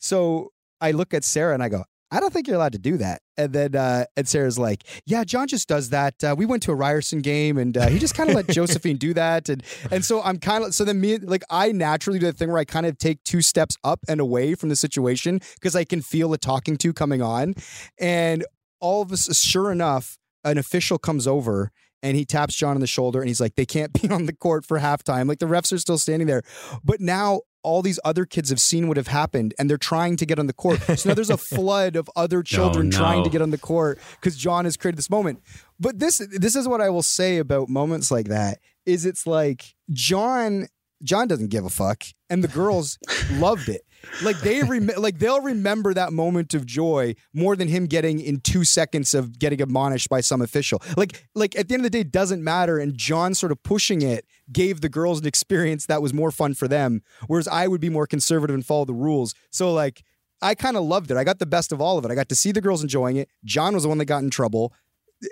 So 0.00 0.50
I 0.80 0.90
look 0.90 1.14
at 1.14 1.22
Sarah 1.22 1.54
and 1.54 1.62
I 1.62 1.68
go, 1.68 1.84
I 2.10 2.20
don't 2.20 2.32
think 2.32 2.46
you're 2.46 2.56
allowed 2.56 2.72
to 2.72 2.78
do 2.78 2.96
that. 2.98 3.20
And 3.36 3.52
then 3.52 3.76
uh, 3.76 4.06
and 4.16 4.26
Sarah's 4.26 4.58
like, 4.58 4.84
Yeah, 5.06 5.24
John 5.24 5.46
just 5.46 5.68
does 5.68 5.90
that. 5.90 6.22
Uh, 6.22 6.34
we 6.36 6.46
went 6.46 6.62
to 6.64 6.72
a 6.72 6.74
Ryerson 6.74 7.20
game 7.20 7.58
and 7.58 7.76
uh, 7.76 7.88
he 7.88 7.98
just 7.98 8.14
kind 8.14 8.30
of 8.30 8.36
let 8.36 8.48
Josephine 8.50 8.96
do 8.96 9.14
that. 9.14 9.48
And 9.48 9.62
and 9.90 10.04
so 10.04 10.22
I'm 10.22 10.38
kind 10.38 10.64
of 10.64 10.74
so 10.74 10.84
then 10.84 11.00
me 11.00 11.18
like 11.18 11.44
I 11.50 11.72
naturally 11.72 12.18
do 12.18 12.26
the 12.26 12.32
thing 12.32 12.48
where 12.48 12.58
I 12.58 12.64
kind 12.64 12.86
of 12.86 12.98
take 12.98 13.22
two 13.24 13.42
steps 13.42 13.76
up 13.84 14.00
and 14.08 14.20
away 14.20 14.54
from 14.54 14.68
the 14.68 14.76
situation 14.76 15.40
because 15.54 15.76
I 15.76 15.84
can 15.84 16.00
feel 16.00 16.30
the 16.30 16.38
talking 16.38 16.76
to 16.78 16.92
coming 16.92 17.22
on. 17.22 17.54
And 17.98 18.44
all 18.80 19.02
of 19.02 19.12
us, 19.12 19.36
sure 19.38 19.70
enough, 19.70 20.18
an 20.44 20.56
official 20.58 20.98
comes 20.98 21.26
over 21.26 21.72
and 22.02 22.16
he 22.16 22.24
taps 22.24 22.54
John 22.54 22.76
on 22.76 22.80
the 22.80 22.86
shoulder 22.86 23.20
and 23.20 23.28
he's 23.28 23.40
like, 23.40 23.56
they 23.56 23.66
can't 23.66 23.92
be 24.00 24.08
on 24.08 24.26
the 24.26 24.32
court 24.32 24.64
for 24.64 24.78
halftime. 24.78 25.28
Like 25.28 25.38
the 25.38 25.46
refs 25.46 25.72
are 25.72 25.78
still 25.78 25.98
standing 25.98 26.26
there. 26.26 26.42
But 26.84 27.00
now 27.00 27.40
all 27.62 27.82
these 27.82 27.98
other 28.04 28.24
kids 28.24 28.50
have 28.50 28.60
seen 28.60 28.88
what 28.88 28.96
have 28.96 29.08
happened 29.08 29.54
and 29.58 29.68
they're 29.68 29.76
trying 29.76 30.16
to 30.16 30.26
get 30.26 30.38
on 30.38 30.46
the 30.46 30.52
court. 30.52 30.80
So 30.98 31.08
now 31.08 31.14
there's 31.14 31.30
a 31.30 31.36
flood 31.36 31.96
of 31.96 32.08
other 32.16 32.38
oh, 32.38 32.42
children 32.42 32.88
no. 32.88 32.96
trying 32.96 33.24
to 33.24 33.30
get 33.30 33.42
on 33.42 33.50
the 33.50 33.58
court 33.58 33.98
because 34.20 34.36
John 34.36 34.64
has 34.64 34.76
created 34.76 34.98
this 34.98 35.10
moment. 35.10 35.42
But 35.80 35.98
this 35.98 36.18
this 36.18 36.56
is 36.56 36.66
what 36.68 36.80
I 36.80 36.90
will 36.90 37.02
say 37.02 37.38
about 37.38 37.68
moments 37.68 38.10
like 38.10 38.28
that 38.28 38.58
is 38.86 39.04
it's 39.04 39.26
like 39.26 39.74
John 39.90 40.68
John 41.02 41.28
doesn't 41.28 41.48
give 41.48 41.64
a 41.64 41.70
fuck 41.70 42.04
and 42.28 42.42
the 42.42 42.48
girls 42.48 42.98
loved 43.32 43.68
it. 43.68 43.82
Like 44.22 44.38
they 44.40 44.62
rem- 44.62 44.90
like 44.96 45.18
they'll 45.18 45.40
remember 45.40 45.92
that 45.94 46.12
moment 46.12 46.54
of 46.54 46.66
joy 46.66 47.14
more 47.32 47.56
than 47.56 47.68
him 47.68 47.86
getting 47.86 48.20
in 48.20 48.40
2 48.40 48.64
seconds 48.64 49.14
of 49.14 49.38
getting 49.38 49.60
admonished 49.60 50.08
by 50.08 50.20
some 50.20 50.40
official. 50.40 50.82
Like 50.96 51.26
like 51.34 51.56
at 51.56 51.68
the 51.68 51.74
end 51.74 51.80
of 51.80 51.84
the 51.84 51.90
day 51.90 52.00
it 52.00 52.12
doesn't 52.12 52.42
matter 52.42 52.78
and 52.78 52.96
John 52.96 53.34
sort 53.34 53.52
of 53.52 53.62
pushing 53.62 54.02
it 54.02 54.24
gave 54.52 54.80
the 54.80 54.88
girls 54.88 55.20
an 55.20 55.26
experience 55.26 55.86
that 55.86 56.02
was 56.02 56.14
more 56.14 56.30
fun 56.30 56.54
for 56.54 56.68
them 56.68 57.02
whereas 57.26 57.48
I 57.48 57.66
would 57.66 57.80
be 57.80 57.90
more 57.90 58.06
conservative 58.06 58.54
and 58.54 58.64
follow 58.64 58.84
the 58.84 58.94
rules. 58.94 59.34
So 59.50 59.72
like 59.72 60.04
I 60.40 60.54
kind 60.54 60.76
of 60.76 60.84
loved 60.84 61.10
it. 61.10 61.16
I 61.16 61.24
got 61.24 61.38
the 61.38 61.46
best 61.46 61.72
of 61.72 61.80
all 61.80 61.98
of 61.98 62.04
it. 62.04 62.10
I 62.10 62.14
got 62.14 62.28
to 62.28 62.36
see 62.36 62.52
the 62.52 62.60
girls 62.60 62.82
enjoying 62.82 63.16
it. 63.16 63.28
John 63.44 63.74
was 63.74 63.82
the 63.82 63.88
one 63.88 63.98
that 63.98 64.04
got 64.04 64.22
in 64.22 64.30
trouble. 64.30 64.72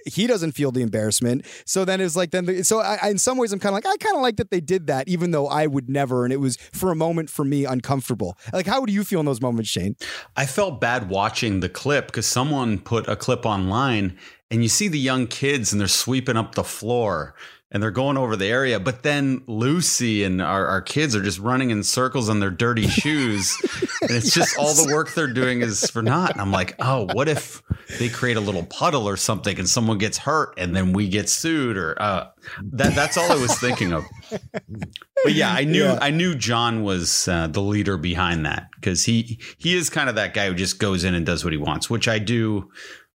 He 0.06 0.26
doesn't 0.26 0.52
feel 0.52 0.72
the 0.72 0.82
embarrassment. 0.82 1.46
So 1.64 1.84
then 1.84 2.00
it's 2.00 2.16
like 2.16 2.30
then 2.32 2.46
the, 2.46 2.62
so 2.64 2.80
I, 2.80 2.98
I- 3.02 3.08
in 3.10 3.18
some 3.18 3.38
ways 3.38 3.52
I'm 3.52 3.58
kind 3.60 3.70
of 3.76 3.84
like 3.84 3.86
I 3.86 3.96
kind 4.04 4.16
of 4.16 4.22
like 4.22 4.36
that 4.36 4.50
they 4.50 4.60
did 4.60 4.86
that 4.88 5.08
even 5.08 5.30
though 5.30 5.46
I 5.46 5.66
would 5.66 5.88
never 5.88 6.24
and 6.24 6.32
it 6.32 6.40
was 6.40 6.56
for 6.72 6.90
a 6.90 6.96
moment 6.96 7.30
for 7.30 7.44
me 7.44 7.64
uncomfortable. 7.64 8.36
Like 8.52 8.66
how 8.66 8.80
would 8.80 8.90
you 8.90 9.04
feel 9.04 9.20
in 9.20 9.26
those 9.26 9.40
moments, 9.40 9.70
Shane? 9.70 9.96
I 10.36 10.46
felt 10.46 10.80
bad 10.80 11.08
watching 11.08 11.60
the 11.60 11.68
clip 11.68 12.06
because 12.06 12.26
someone 12.26 12.78
put 12.78 13.06
a 13.08 13.16
clip 13.16 13.46
online 13.46 14.16
and 14.50 14.62
you 14.62 14.68
see 14.68 14.88
the 14.88 14.98
young 14.98 15.26
kids 15.26 15.72
and 15.72 15.80
they're 15.80 15.88
sweeping 15.88 16.36
up 16.36 16.54
the 16.54 16.64
floor 16.64 17.34
and 17.72 17.82
they're 17.82 17.90
going 17.90 18.16
over 18.16 18.36
the 18.36 18.46
area. 18.46 18.78
But 18.78 19.02
then 19.02 19.42
Lucy 19.48 20.22
and 20.22 20.40
our, 20.40 20.66
our 20.66 20.80
kids 20.80 21.16
are 21.16 21.22
just 21.22 21.40
running 21.40 21.70
in 21.70 21.82
circles 21.82 22.28
on 22.28 22.38
their 22.38 22.50
dirty 22.50 22.86
shoes. 22.88 23.56
and 24.02 24.10
it's 24.12 24.32
just 24.32 24.56
all 24.56 24.72
the 24.72 24.92
work 24.94 25.12
they're 25.14 25.26
doing 25.32 25.62
is 25.62 25.90
for 25.90 26.00
naught. 26.00 26.30
And 26.30 26.40
I'm 26.40 26.52
like, 26.52 26.76
oh, 26.78 27.08
what 27.12 27.28
if 27.28 27.62
they 27.98 28.08
create 28.08 28.36
a 28.36 28.40
little 28.40 28.64
puddle 28.64 29.08
or 29.08 29.16
something 29.16 29.58
and 29.58 29.68
someone 29.68 29.98
gets 29.98 30.16
hurt 30.18 30.54
and 30.58 30.76
then 30.76 30.92
we 30.92 31.08
get 31.08 31.28
sued 31.28 31.76
or 31.76 32.00
uh, 32.00 32.28
that 32.72 32.94
that's 32.94 33.16
all 33.16 33.30
I 33.32 33.36
was 33.36 33.58
thinking 33.58 33.92
of. 33.92 34.04
But 34.30 35.32
yeah, 35.32 35.52
I 35.52 35.64
knew 35.64 35.84
Yeah. 35.84 35.98
I 36.00 36.10
knew 36.10 36.34
John 36.36 36.82
was 36.84 37.26
uh, 37.26 37.48
the 37.48 37.60
leader 37.60 37.96
behind 37.96 38.46
that 38.46 38.68
because 38.76 39.04
he 39.04 39.40
he 39.58 39.74
is 39.76 39.90
kind 39.90 40.08
of 40.08 40.14
that 40.14 40.34
guy 40.34 40.46
who 40.48 40.54
just 40.54 40.78
goes 40.78 41.02
in 41.04 41.14
and 41.14 41.26
does 41.26 41.42
what 41.42 41.52
he 41.52 41.58
wants, 41.58 41.90
which 41.90 42.06
I 42.06 42.18
do. 42.20 42.70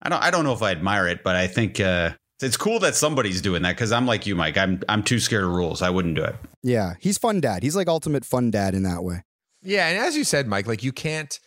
I 0.03 0.09
don't 0.09 0.23
I 0.23 0.31
don't 0.31 0.45
know 0.45 0.53
if 0.53 0.63
I 0.63 0.71
admire 0.71 1.09
it, 1.09 1.25
but 1.25 1.35
I 1.35 1.49
think 1.49 1.81
uh, 1.81 2.11
it's 2.43 2.57
cool 2.57 2.79
that 2.81 2.95
somebody's 2.95 3.41
doing 3.41 3.63
that 3.63 3.77
because 3.77 3.93
I'm 3.93 4.07
like 4.07 4.27
you, 4.27 4.35
Mike. 4.35 4.59
I'm 4.59 4.83
I'm 4.89 5.03
too 5.03 5.19
scared 5.19 5.45
of 5.45 5.51
rules. 5.51 5.83
I 5.83 5.91
wouldn't 5.91 6.17
do 6.17 6.25
it. 6.25 6.37
Yeah, 6.63 6.95
he's 7.01 7.19
fun 7.19 7.41
dad. 7.41 7.63
He's 7.63 7.77
like 7.77 7.89
ultimate 7.89 8.25
fun 8.25 8.51
dad 8.51 8.75
in 8.75 8.83
that 8.83 9.03
way. 9.03 9.23
Yeah, 9.63 9.89
and 9.89 9.99
as 9.99 10.17
you 10.17 10.25
said, 10.25 10.47
Mike, 10.47 10.67
like 10.67 10.83
you 10.83 10.93
can't 10.93 11.39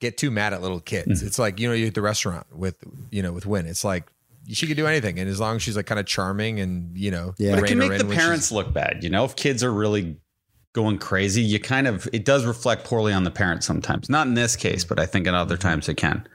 get 0.00 0.16
too 0.16 0.30
mad 0.30 0.52
at 0.52 0.62
little 0.62 0.80
kids. 0.80 1.18
Mm-hmm. 1.18 1.26
It's 1.26 1.38
like 1.38 1.60
you 1.60 1.68
know 1.68 1.74
you're 1.74 1.88
at 1.88 1.94
the 1.94 2.02
restaurant 2.02 2.46
with 2.56 2.76
you 3.10 3.22
know 3.22 3.32
with 3.32 3.46
Win. 3.46 3.66
It's 3.66 3.84
like 3.84 4.08
she 4.48 4.66
could 4.66 4.76
do 4.76 4.86
anything, 4.86 5.18
and 5.18 5.28
as 5.28 5.38
long 5.38 5.56
as 5.56 5.62
she's 5.62 5.76
like 5.76 5.86
kind 5.86 6.00
of 6.00 6.06
charming 6.06 6.60
and 6.60 6.96
you 6.96 7.10
know, 7.10 7.34
Yeah. 7.38 7.56
But 7.56 7.64
it 7.64 7.68
can 7.68 7.78
make 7.78 7.98
the 7.98 8.04
parents 8.04 8.50
look 8.50 8.72
bad. 8.72 9.00
You 9.02 9.10
know, 9.10 9.24
if 9.24 9.36
kids 9.36 9.62
are 9.62 9.72
really 9.72 10.16
going 10.74 10.98
crazy, 10.98 11.42
you 11.42 11.60
kind 11.60 11.86
of 11.86 12.08
it 12.12 12.24
does 12.24 12.44
reflect 12.46 12.84
poorly 12.84 13.12
on 13.12 13.24
the 13.24 13.30
parents 13.30 13.66
sometimes. 13.66 14.08
Not 14.08 14.26
in 14.26 14.34
this 14.34 14.56
case, 14.56 14.84
but 14.84 14.98
I 14.98 15.06
think 15.06 15.26
in 15.26 15.34
other 15.34 15.56
times 15.56 15.88
it 15.88 15.96
can. 15.96 16.26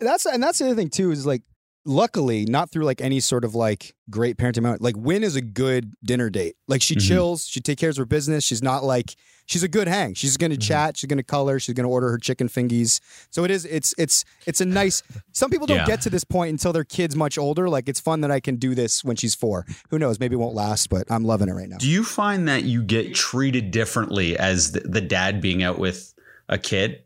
that's 0.00 0.26
and 0.26 0.42
that's 0.42 0.58
the 0.58 0.66
other 0.66 0.74
thing 0.76 0.90
too 0.90 1.10
is 1.10 1.26
like 1.26 1.42
luckily 1.84 2.44
not 2.44 2.70
through 2.70 2.84
like 2.84 3.00
any 3.00 3.18
sort 3.18 3.44
of 3.44 3.54
like 3.54 3.94
great 4.08 4.36
parenting 4.36 4.62
moment 4.62 4.80
like 4.80 4.94
win 4.96 5.24
is 5.24 5.34
a 5.34 5.40
good 5.40 5.92
dinner 6.04 6.30
date 6.30 6.54
like 6.68 6.80
she 6.80 6.94
Mhm. 6.94 7.08
chills 7.08 7.46
she 7.46 7.60
takes 7.60 7.80
care 7.80 7.90
of 7.90 7.96
her 7.96 8.04
business 8.04 8.44
she's 8.44 8.62
not 8.62 8.84
like 8.84 9.16
she's 9.46 9.64
a 9.64 9.68
good 9.68 9.88
hang 9.88 10.14
she's 10.14 10.36
gonna 10.36 10.56
chat 10.56 10.96
she's 10.96 11.08
gonna 11.08 11.24
color 11.24 11.58
she's 11.58 11.74
gonna 11.74 11.88
order 11.88 12.08
her 12.10 12.18
chicken 12.18 12.48
fingies 12.48 13.00
so 13.30 13.42
it 13.42 13.50
is 13.50 13.64
it's 13.64 13.94
it's 13.98 14.24
it's 14.46 14.60
a 14.60 14.64
nice 14.64 15.02
some 15.32 15.50
people 15.50 15.66
don't 15.66 15.78
Yeah. 15.78 15.86
get 15.86 16.00
to 16.02 16.10
this 16.10 16.22
point 16.22 16.50
until 16.50 16.72
their 16.72 16.84
kids 16.84 17.16
much 17.16 17.36
older 17.36 17.68
like 17.68 17.88
it's 17.88 17.98
fun 18.00 18.20
that 18.20 18.30
i 18.30 18.38
can 18.38 18.56
do 18.56 18.76
this 18.76 19.02
when 19.02 19.16
she's 19.16 19.34
four 19.34 19.66
who 19.90 19.98
knows 19.98 20.20
maybe 20.20 20.34
it 20.34 20.38
won't 20.38 20.54
last 20.54 20.88
but 20.88 21.10
i'm 21.10 21.24
loving 21.24 21.48
it 21.48 21.52
right 21.52 21.68
now 21.68 21.78
Do 21.78 21.88
you 21.90 22.04
find 22.04 22.46
that 22.46 22.62
you 22.62 22.82
get 22.84 23.12
treated 23.14 23.72
differently 23.72 24.38
as 24.38 24.70
the, 24.72 24.80
the 24.80 25.00
dad 25.00 25.40
being 25.40 25.62
out 25.64 25.78
with 25.80 26.14
a 26.48 26.58
kid? 26.58 27.00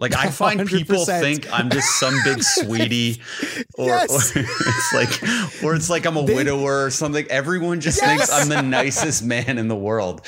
Like 0.00 0.16
I 0.16 0.30
find 0.30 0.66
people 0.66 1.04
100%. 1.04 1.20
think 1.20 1.52
I'm 1.52 1.70
just 1.70 2.00
some 2.00 2.14
big 2.24 2.42
sweetie, 2.58 3.20
or, 3.74 3.86
Yes. 3.86 4.34
or 4.36 4.40
it's 4.46 4.92
like, 4.94 5.62
or 5.62 5.74
it's 5.74 5.90
like 5.90 6.06
I'm 6.06 6.16
a 6.16 6.24
They- 6.24 6.34
widower 6.34 6.86
or 6.86 6.90
something. 6.90 7.26
Everyone 7.28 7.80
just 7.80 8.00
Yes. 8.00 8.08
thinks 8.28 8.32
I'm 8.32 8.48
the 8.48 8.62
nicest 8.62 9.22
man 9.22 9.58
in 9.58 9.68
the 9.68 9.76
world. 9.76 10.26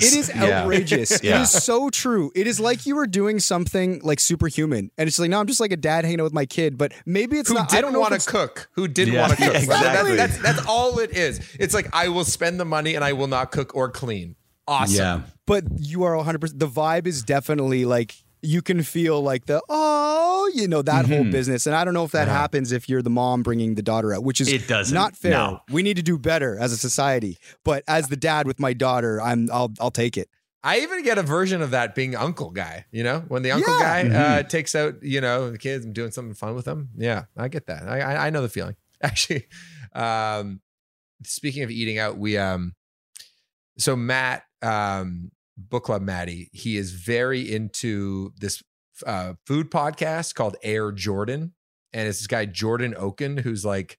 It 0.00 0.14
is 0.14 0.30
outrageous. 0.30 1.10
It 1.10 1.24
Yeah. 1.24 1.42
is 1.42 1.50
so 1.50 1.90
true. 1.90 2.30
It 2.36 2.46
is 2.46 2.60
like 2.60 2.86
you 2.86 2.94
were 2.94 3.06
doing 3.08 3.40
something 3.40 4.00
like 4.04 4.20
superhuman, 4.20 4.92
and 4.96 5.08
it's 5.08 5.18
like, 5.18 5.28
no, 5.30 5.40
I'm 5.40 5.46
just 5.48 5.58
like 5.58 5.72
a 5.72 5.76
dad 5.76 6.04
hanging 6.04 6.20
out 6.20 6.24
with 6.24 6.32
my 6.32 6.46
kid. 6.46 6.78
But 6.78 6.92
maybe 7.04 7.36
it's 7.38 7.48
who 7.48 7.54
not. 7.56 7.72
I 7.74 7.80
don't 7.80 7.90
didn't 7.92 8.02
want 8.02 8.20
to 8.20 8.30
cook, 8.30 8.68
who 8.72 8.86
didn't 8.86 9.14
Yeah, 9.14 9.22
want 9.26 9.32
to 9.32 9.44
cook. 9.44 9.54
yeah, 9.54 9.60
That- 9.60 9.64
exactly. 10.04 10.16
that's, 10.16 10.38
that's 10.38 10.66
all 10.66 11.00
it 11.00 11.10
is. 11.16 11.40
It's 11.58 11.74
like 11.74 11.88
I 11.92 12.08
will 12.10 12.24
spend 12.24 12.60
the 12.60 12.64
money 12.64 12.94
and 12.94 13.04
I 13.04 13.12
will 13.12 13.26
not 13.26 13.50
cook 13.50 13.74
or 13.74 13.90
clean. 13.90 14.36
Awesome. 14.68 14.94
Yeah, 14.96 15.20
But 15.46 15.64
you 15.78 16.04
are 16.04 16.14
100. 16.16 16.40
percent 16.42 16.60
The 16.60 16.68
vibe 16.68 17.06
is 17.08 17.22
definitely 17.22 17.84
like 17.84 18.14
you 18.42 18.62
can 18.62 18.82
feel 18.82 19.20
like 19.22 19.46
the 19.46 19.60
oh, 19.68 20.50
you 20.54 20.66
know 20.68 20.82
that 20.82 21.06
whole 21.06 21.24
Mhm. 21.24 21.30
business. 21.30 21.66
And 21.66 21.74
I 21.76 21.84
don't 21.84 21.94
know 21.94 22.04
if 22.04 22.12
that 22.12 22.28
Uh-huh. 22.28 22.36
happens 22.38 22.72
if 22.72 22.88
you're 22.88 23.02
the 23.02 23.10
mom 23.10 23.42
bringing 23.42 23.74
the 23.74 23.82
daughter 23.82 24.14
out, 24.14 24.22
which 24.24 24.40
is 24.40 24.48
It 24.48 24.66
doesn't. 24.68 24.94
not 24.94 25.16
fair. 25.16 25.32
No. 25.32 25.60
We 25.70 25.82
need 25.82 25.96
to 25.96 26.02
do 26.02 26.18
better 26.18 26.58
as 26.58 26.72
a 26.72 26.76
society. 26.76 27.38
But 27.64 27.84
as 27.88 28.08
the 28.08 28.16
dad 28.16 28.46
with 28.46 28.58
my 28.60 28.72
daughter, 28.72 29.20
I'm 29.20 29.48
I'll 29.52 29.72
I'll 29.80 29.90
take 29.90 30.16
it. 30.16 30.28
I 30.64 30.80
even 30.80 31.02
get 31.04 31.18
a 31.18 31.22
version 31.22 31.62
of 31.62 31.70
that 31.70 31.94
being 31.94 32.16
uncle 32.16 32.50
guy, 32.50 32.86
you 32.90 33.04
know, 33.04 33.20
when 33.28 33.42
the 33.42 33.52
uncle 33.52 33.74
Yeah. 33.78 34.08
guy 34.08 34.08
uh, 34.08 34.42
takes 34.42 34.74
out, 34.74 35.02
you 35.02 35.20
know, 35.20 35.50
the 35.52 35.58
kids 35.58 35.84
and 35.84 35.94
doing 35.94 36.10
something 36.10 36.34
fun 36.34 36.54
with 36.56 36.64
them. 36.64 36.88
Yeah, 36.96 37.24
I 37.36 37.46
get 37.48 37.66
that. 37.66 37.88
I, 37.88 38.00
I, 38.00 38.26
I 38.26 38.30
know 38.30 38.42
the 38.42 38.48
feeling. 38.48 38.74
Actually, 39.02 39.46
um, 39.94 40.60
speaking 41.22 41.62
of 41.62 41.70
eating 41.70 41.98
out, 41.98 42.18
we, 42.18 42.36
um, 42.36 42.74
so 43.78 43.94
Matt, 43.94 44.42
um, 44.60 45.30
book 45.58 45.84
club 45.84 46.02
Matty, 46.02 46.48
he 46.52 46.76
is 46.76 46.92
very 46.92 47.52
into 47.52 48.32
this 48.38 48.62
uh, 49.06 49.34
food 49.46 49.70
podcast 49.70 50.34
called 50.34 50.56
Air 50.62 50.92
Jordan. 50.92 51.54
And 51.92 52.08
it's 52.08 52.18
this 52.18 52.26
guy, 52.26 52.46
Jordan 52.46 52.94
Okun, 52.96 53.38
who's 53.38 53.64
like 53.64 53.98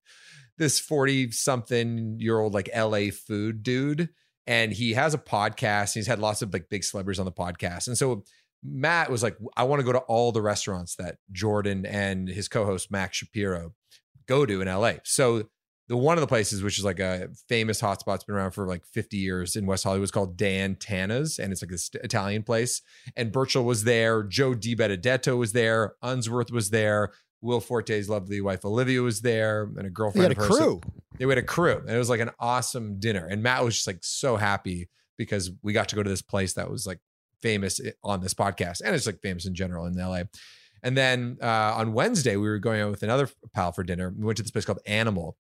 this 0.58 0.80
40 0.80 1.32
something 1.32 2.18
year 2.20 2.40
old, 2.40 2.54
like 2.54 2.70
LA 2.76 3.12
food 3.12 3.64
dude 3.64 4.10
and 4.50 4.74
he 4.74 4.94
has 4.94 5.14
a 5.14 5.20
podcast. 5.20 5.96
And 5.96 6.02
He's 6.02 6.08
had 6.08 6.20
lots 6.20 6.42
of 6.42 6.52
like 6.52 6.68
big 6.70 6.84
celebrities 6.84 7.20
on 7.20 7.26
the 7.26 7.32
podcast, 7.32 7.88
and 7.88 7.98
so 7.98 8.24
Matt 8.62 9.10
was 9.10 9.24
like, 9.24 9.38
I 9.56 9.64
want 9.64 9.80
to 9.80 9.86
go 9.86 9.94
to 9.94 10.00
all 10.00 10.34
the 10.34 10.42
restaurants 10.42 10.96
that 10.96 11.18
Jordan 11.32 11.86
and 11.86 12.28
his 12.28 12.50
co-host 12.50 12.92
Max 12.92 13.18
Shapiro 13.18 13.74
go 14.28 14.46
to 14.46 14.60
in 14.60 14.68
LA. 14.68 14.96
So 15.06 15.44
the 15.90 15.98
one 15.98 16.18
of 16.18 16.22
the 16.22 16.28
places, 16.28 16.62
which 16.62 16.78
is 16.78 16.86
like 16.86 17.00
a 17.00 17.30
famous 17.48 17.82
hotspot, 17.82 18.16
it's 18.16 18.24
been 18.24 18.36
around 18.36 18.52
for 18.52 18.68
like 18.68 18.86
50 18.86 19.18
years 19.18 19.56
in 19.56 19.66
West 19.66 19.84
Hollywood, 19.84 20.04
is 20.04 20.12
called 20.12 20.38
Dan 20.38 20.76
Tana's, 20.76 21.40
and 21.40 21.52
it's 21.52 21.64
like 21.64 21.72
this 21.72 21.90
Italian 21.96 22.44
place. 22.44 22.84
And 23.18 23.32
Burchell 23.32 23.66
was 23.66 23.84
there, 23.84 24.22
Joe 24.22 24.54
Di 24.54 24.76
Benedetto 24.76 25.36
was 25.36 25.52
there, 25.52 25.96
Unsworth 26.04 26.52
was 26.52 26.70
there, 26.70 27.12
Will 27.42 27.60
Forte's 27.60 28.08
lovely 28.08 28.40
wife 28.40 28.64
Olivia 28.66 29.02
was 29.02 29.22
there, 29.22 29.64
and 29.78 29.88
a 29.88 29.90
girlfriend. 29.90 30.28
had 30.28 30.38
a 30.38 30.42
of 30.42 30.48
hers. 30.48 30.58
crew. 30.58 30.82
They 31.18 31.26
had 31.26 31.38
a 31.40 31.44
crew, 31.44 31.78
and 31.80 31.90
it 31.90 31.98
was 31.98 32.10
like 32.10 32.20
an 32.20 32.32
awesome 32.40 33.00
dinner. 33.00 33.26
And 33.26 33.42
Matt 33.42 33.66
was 33.66 33.74
just 33.76 33.88
like 33.88 34.00
so 34.02 34.38
happy 34.38 34.90
because 35.18 35.52
we 35.64 35.74
got 35.74 35.90
to 35.90 35.96
go 35.96 36.04
to 36.04 36.10
this 36.10 36.22
place 36.22 36.54
that 36.54 36.70
was 36.70 36.86
like 36.86 37.00
famous 37.42 37.82
on 38.04 38.22
this 38.22 38.36
podcast, 38.36 38.82
and 38.86 38.96
it's 38.96 39.08
like 39.08 39.22
famous 39.22 39.48
in 39.48 39.56
general 39.56 39.88
in 39.88 39.94
LA. 39.94 40.24
And 40.84 40.96
then 40.96 41.38
uh, 41.42 41.74
on 41.76 41.94
Wednesday, 41.94 42.36
we 42.36 42.48
were 42.48 42.60
going 42.60 42.80
out 42.80 42.92
with 42.92 43.04
another 43.04 43.28
pal 43.54 43.72
for 43.72 43.84
dinner. 43.84 44.14
We 44.16 44.24
went 44.26 44.38
to 44.38 44.44
this 44.44 44.52
place 44.52 44.66
called 44.66 44.80
Animal. 44.86 45.36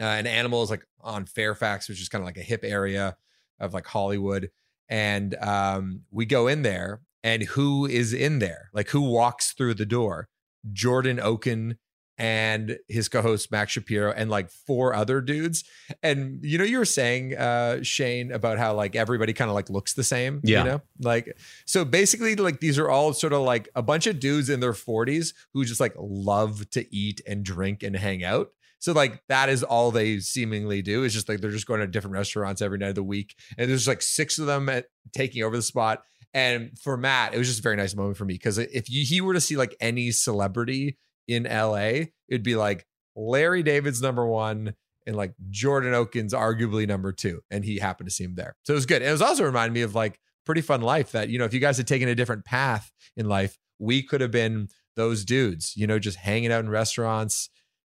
Uh, 0.00 0.04
and 0.04 0.26
Animal 0.26 0.62
is 0.62 0.70
like 0.70 0.86
on 1.00 1.26
Fairfax, 1.26 1.88
which 1.88 2.00
is 2.00 2.08
kind 2.08 2.22
of 2.22 2.26
like 2.26 2.36
a 2.36 2.42
hip 2.42 2.60
area 2.62 3.16
of 3.60 3.74
like 3.74 3.86
Hollywood. 3.86 4.50
And 4.88 5.34
um, 5.36 6.02
we 6.10 6.26
go 6.26 6.46
in 6.46 6.62
there, 6.62 7.00
and 7.22 7.42
who 7.42 7.86
is 7.86 8.12
in 8.12 8.38
there? 8.38 8.70
Like 8.72 8.90
who 8.90 9.00
walks 9.00 9.52
through 9.52 9.74
the 9.74 9.86
door? 9.86 10.28
Jordan 10.72 11.20
Okun 11.20 11.76
and 12.16 12.78
his 12.88 13.08
co-host 13.08 13.50
Max 13.50 13.72
Shapiro 13.72 14.12
and 14.12 14.30
like 14.30 14.50
four 14.50 14.94
other 14.94 15.20
dudes. 15.20 15.64
And 16.02 16.38
you 16.42 16.58
know, 16.58 16.64
you 16.64 16.78
were 16.78 16.84
saying, 16.84 17.36
uh, 17.36 17.82
Shane, 17.82 18.30
about 18.30 18.58
how 18.58 18.74
like 18.74 18.94
everybody 18.94 19.32
kind 19.32 19.50
of 19.50 19.54
like 19.54 19.68
looks 19.68 19.94
the 19.94 20.04
same. 20.04 20.40
Yeah. 20.44 20.58
You 20.58 20.70
know, 20.70 20.82
like 21.00 21.36
so 21.66 21.84
basically, 21.84 22.36
like 22.36 22.60
these 22.60 22.78
are 22.78 22.88
all 22.88 23.12
sort 23.12 23.32
of 23.32 23.42
like 23.42 23.68
a 23.74 23.82
bunch 23.82 24.06
of 24.06 24.20
dudes 24.20 24.48
in 24.48 24.60
their 24.60 24.72
40s 24.72 25.34
who 25.52 25.64
just 25.64 25.80
like 25.80 25.94
love 25.98 26.70
to 26.70 26.94
eat 26.94 27.20
and 27.26 27.44
drink 27.44 27.82
and 27.82 27.96
hang 27.96 28.22
out. 28.22 28.50
So 28.84 28.92
like 28.92 29.22
that 29.30 29.48
is 29.48 29.62
all 29.62 29.90
they 29.90 30.18
seemingly 30.18 30.82
do. 30.82 31.04
Is 31.04 31.14
just 31.14 31.26
like 31.26 31.40
they're 31.40 31.50
just 31.50 31.66
going 31.66 31.80
to 31.80 31.86
different 31.86 32.12
restaurants 32.12 32.60
every 32.60 32.76
night 32.76 32.90
of 32.90 32.94
the 32.94 33.02
week, 33.02 33.34
and 33.56 33.70
there's 33.70 33.88
like 33.88 34.02
six 34.02 34.38
of 34.38 34.44
them 34.44 34.68
at, 34.68 34.84
taking 35.14 35.42
over 35.42 35.56
the 35.56 35.62
spot. 35.62 36.02
And 36.34 36.78
for 36.78 36.98
Matt, 36.98 37.32
it 37.32 37.38
was 37.38 37.48
just 37.48 37.60
a 37.60 37.62
very 37.62 37.76
nice 37.76 37.96
moment 37.96 38.18
for 38.18 38.26
me 38.26 38.34
because 38.34 38.58
if 38.58 38.90
you, 38.90 39.02
he 39.06 39.22
were 39.22 39.32
to 39.32 39.40
see 39.40 39.56
like 39.56 39.74
any 39.80 40.10
celebrity 40.10 40.98
in 41.26 41.44
LA, 41.44 42.08
it'd 42.28 42.42
be 42.42 42.56
like 42.56 42.84
Larry 43.16 43.62
David's 43.62 44.02
number 44.02 44.26
one 44.26 44.74
and 45.06 45.16
like 45.16 45.32
Jordan 45.48 45.94
Okun's 45.94 46.34
arguably 46.34 46.86
number 46.86 47.10
two. 47.10 47.40
And 47.50 47.64
he 47.64 47.78
happened 47.78 48.10
to 48.10 48.14
see 48.14 48.24
him 48.24 48.34
there. 48.34 48.54
So 48.64 48.74
it 48.74 48.76
was 48.76 48.84
good. 48.84 49.00
And 49.00 49.08
it 49.08 49.12
was 49.12 49.22
also 49.22 49.44
reminding 49.44 49.72
me 49.72 49.80
of 49.80 49.94
like 49.94 50.20
pretty 50.44 50.60
fun 50.60 50.82
life 50.82 51.12
that, 51.12 51.30
you 51.30 51.38
know, 51.38 51.46
if 51.46 51.54
you 51.54 51.60
guys 51.60 51.78
had 51.78 51.86
taken 51.86 52.08
a 52.10 52.14
different 52.14 52.44
path 52.44 52.92
in 53.16 53.30
life, 53.30 53.56
we 53.78 54.02
could 54.02 54.20
have 54.20 54.30
been 54.30 54.68
those 54.94 55.24
dudes, 55.24 55.72
you 55.74 55.86
know, 55.86 55.98
just 55.98 56.18
hanging 56.18 56.52
out 56.52 56.62
in 56.62 56.68
restaurants, 56.68 57.48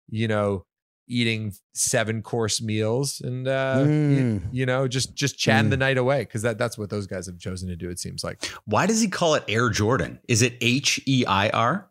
you 0.08 0.28
know, 0.28 0.66
eating 1.08 1.54
seven 1.74 2.22
course 2.22 2.62
meals 2.62 3.20
and 3.22 3.48
uh 3.48 3.78
Mm. 3.80 4.48
you, 4.52 4.66
know 4.66 4.88
just 4.88 5.14
just 5.16 5.38
chatting 5.38 5.68
Mm. 5.68 5.72
the 5.72 5.78
night 5.78 5.98
away 5.98 6.20
because 6.22 6.42
that 6.44 6.58
that's 6.58 6.78
what 6.78 6.90
those 6.90 7.08
guys 7.08 7.26
have 7.28 7.38
chosen 7.40 7.68
to 7.70 7.76
do 7.76 7.90
it 7.90 8.00
seems 8.00 8.24
like 8.24 8.46
Why 8.66 8.86
does 8.86 9.02
he 9.02 9.08
call 9.08 9.36
it 9.36 9.44
Air 9.48 9.70
Jordan? 9.70 10.20
Is 10.28 10.42
it 10.42 10.56
H 10.62 11.02
E 11.06 11.26
I 11.26 11.50
R? 11.50 11.90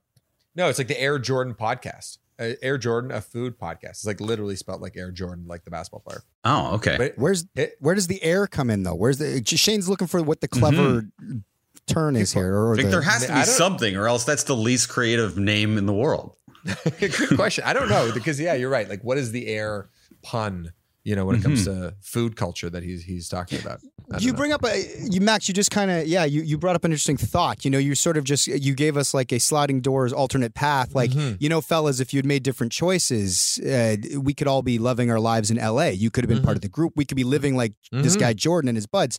no 0.55 0.69
it's 0.69 0.79
like 0.79 0.89
the 0.89 1.01
air 1.01 1.19
jordan 1.19 1.55
podcast 1.55 2.19
uh, 2.39 2.51
air 2.63 2.77
jordan 2.77 3.11
a 3.11 3.21
food 3.23 3.59
podcast 3.59 3.91
it's 3.91 4.05
like 4.07 4.21
literally 4.21 4.55
spelled 4.57 4.81
like 4.83 4.97
air 4.99 5.11
jordan 5.11 5.45
like 5.47 5.65
the 5.65 5.71
basketball 5.71 6.01
player 6.01 6.23
Oh, 6.45 6.75
okay. 6.75 6.97
but 6.99 7.13
Where's 7.17 7.47
it, 7.55 7.77
where 7.81 7.95
does 7.95 8.07
the 8.09 8.23
air 8.23 8.47
come 8.49 8.69
in 8.71 8.83
though? 8.83 8.95
Where's 8.97 9.19
the 9.19 9.43
Shane's 9.47 9.89
looking 9.89 10.09
for 10.09 10.21
what 10.23 10.41
the 10.41 10.49
clever 10.49 11.07
turn 11.87 12.17
is 12.17 12.33
here? 12.33 12.55
Or 12.55 12.73
I 12.73 12.77
think 12.77 12.87
the- 12.87 12.91
there 12.93 13.03
has 13.03 13.27
to 13.27 13.33
be 13.33 13.43
something, 13.45 13.97
or 13.97 14.09
else 14.09 14.25
that's 14.25 14.43
the 14.45 14.57
least 14.57 14.89
creative 14.89 15.39
name 15.39 15.79
in 15.79 15.87
the 15.87 15.93
world. 15.93 16.37
good 17.01 17.37
question 17.37 17.65
i 17.65 17.73
don't 17.73 17.89
know 17.89 18.11
because 18.15 18.39
yeah 18.41 18.55
you're 18.55 18.71
right 18.71 18.89
like 18.89 19.03
what 19.03 19.19
is 19.19 19.33
the 19.33 19.47
air 19.49 19.89
pun 20.23 20.73
you 21.05 21.17
know 21.17 21.25
when 21.27 21.37
it 21.37 21.43
comes 21.43 21.65
to 21.65 21.95
food 22.01 22.37
culture 22.37 22.71
that 22.71 22.83
he's 22.83 23.03
he's 23.05 23.29
talking 23.29 23.59
about 23.61 23.81
you 24.19 24.31
know. 24.31 24.37
bring 24.37 24.53
up 24.53 24.63
a 24.65 24.85
you 25.11 25.21
Max. 25.23 25.49
You 25.49 25.55
just 25.55 25.71
kind 25.71 25.91
of 25.91 26.07
yeah. 26.07 26.25
You 26.25 26.43
you 26.43 26.59
brought 26.59 26.77
up 26.77 26.85
an 26.85 26.91
interesting 26.91 27.17
thought. 27.17 27.65
You 27.65 27.71
know, 27.71 27.79
you 27.79 27.95
sort 27.95 28.19
of 28.19 28.25
just 28.25 28.47
you 28.47 28.75
gave 28.75 28.97
us 28.99 29.15
like 29.15 29.33
a 29.33 29.39
sliding 29.41 29.81
doors 29.81 30.13
alternate 30.13 30.53
path. 30.55 30.95
Like 30.95 31.13
Mm-hmm. 31.13 31.37
you 31.41 31.49
know, 31.49 31.63
fellas, 31.63 31.99
if 31.99 32.13
you'd 32.13 32.27
made 32.27 32.43
different 32.43 32.73
choices, 32.73 33.59
uh, 33.61 33.97
we 34.21 34.35
could 34.35 34.49
all 34.49 34.61
be 34.61 34.79
loving 34.79 35.11
our 35.11 35.21
lives 35.21 35.51
in 35.51 35.59
L.A. 35.59 35.93
You 35.93 36.11
could 36.11 36.25
have 36.25 36.29
been 36.29 36.39
Mm-hmm. 36.39 36.45
part 36.45 36.57
of 36.59 36.63
the 36.63 36.69
group. 36.69 36.93
We 36.95 37.05
could 37.07 37.17
be 37.17 37.25
living 37.25 37.57
like 37.57 37.73
this 37.91 38.17
guy 38.17 38.35
Jordan 38.35 38.69
and 38.69 38.77
his 38.77 38.87
buds. 38.87 39.19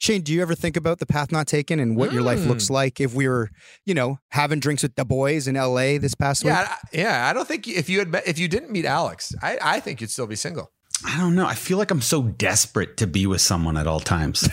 Shane, 0.00 0.22
do 0.22 0.32
you 0.32 0.42
ever 0.42 0.54
think 0.54 0.76
about 0.76 0.98
the 0.98 1.06
path 1.06 1.32
not 1.32 1.46
taken 1.46 1.78
and 1.80 1.96
what 1.96 2.12
your 2.12 2.22
life 2.22 2.40
Mm. 2.40 2.48
looks 2.48 2.68
like 2.68 3.00
if 3.00 3.14
we 3.14 3.26
were, 3.28 3.48
you 3.86 3.94
know, 3.94 4.18
having 4.30 4.60
drinks 4.60 4.82
with 4.82 4.94
the 4.96 5.04
boys 5.04 5.46
in 5.48 5.56
L.A. 5.56 5.98
this 5.98 6.14
past 6.14 6.44
week? 6.44 6.52
yeah 6.52 6.66
I, 6.68 6.76
yeah 6.92 7.28
i 7.28 7.32
don't 7.32 7.46
think 7.48 7.66
if 7.68 7.88
you 7.88 7.98
had 8.00 8.08
met, 8.08 8.26
if 8.26 8.38
you 8.38 8.48
didn't 8.48 8.70
meet 8.70 8.84
alex 8.84 9.32
i 9.42 9.58
i 9.62 9.80
think 9.80 10.00
you'd 10.00 10.10
still 10.10 10.26
be 10.26 10.36
single 10.36 10.70
I 11.04 11.18
don't 11.18 11.34
know. 11.34 11.44
I 11.44 11.54
feel 11.54 11.76
like 11.76 11.90
I'm 11.90 12.00
so 12.00 12.22
desperate 12.22 12.96
to 12.98 13.06
be 13.08 13.26
with 13.26 13.40
someone 13.40 13.76
at 13.76 13.86
all 13.88 13.98
times. 14.00 14.48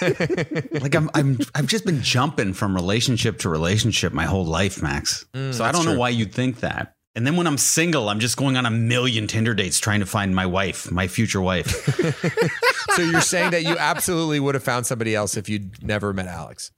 like 0.02 0.94
I'm, 0.94 1.08
I'm, 1.14 1.38
I've 1.54 1.68
just 1.68 1.86
been 1.86 2.02
jumping 2.02 2.52
from 2.54 2.74
relationship 2.74 3.38
to 3.38 3.48
relationship 3.48 4.12
my 4.12 4.24
whole 4.24 4.44
life, 4.44 4.82
Max. 4.82 5.24
so 5.52 5.64
I 5.64 5.70
don't 5.72 5.84
know 5.84 5.96
why 5.96 6.08
you'd 6.10 6.34
think 6.34 6.60
that. 6.60 6.95
And 7.16 7.26
then 7.26 7.34
when 7.36 7.46
I'm 7.46 7.56
single, 7.56 8.10
I'm 8.10 8.20
just 8.20 8.36
going 8.36 8.58
on 8.58 8.66
a 8.66 8.70
million 8.70 9.26
Tinder 9.26 9.54
dates 9.54 9.80
trying 9.80 10.00
to 10.00 10.06
find 10.06 10.34
my 10.34 10.44
wife, 10.44 10.92
my 10.92 11.08
future 11.08 11.40
wife. 11.40 11.66
so 12.94 13.02
you're 13.02 13.22
saying 13.22 13.52
that 13.52 13.64
you 13.64 13.76
absolutely 13.78 14.38
would 14.38 14.54
have 14.54 14.62
found 14.62 14.86
somebody 14.86 15.14
else 15.14 15.34
if 15.36 15.48
you'd 15.48 15.82
never 15.82 16.12
met 16.12 16.26
alex 16.26 16.70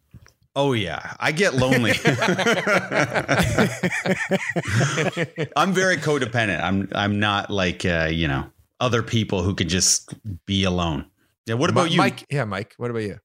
Oh 0.56 0.72
yeah, 0.72 1.14
I 1.20 1.30
get 1.30 1.54
lonely. 1.54 1.92
I'm 5.56 5.72
very 5.72 5.98
codependent. 5.98 6.60
I'm 6.60 6.88
I'm 6.92 7.20
not 7.20 7.48
like 7.48 7.84
uh, 7.84 8.08
you 8.10 8.26
know 8.26 8.50
other 8.80 9.04
people 9.04 9.44
who 9.44 9.54
can 9.54 9.68
just 9.68 10.14
be 10.46 10.64
alone. 10.64 11.06
Yeah. 11.46 11.54
What 11.54 11.70
about 11.70 11.86
Mi- 11.86 11.92
you, 11.92 11.98
mike 11.98 12.24
yeah 12.28 12.44
mike 12.44 12.74
what 12.76 12.90
about 12.90 13.04
you 13.04 13.20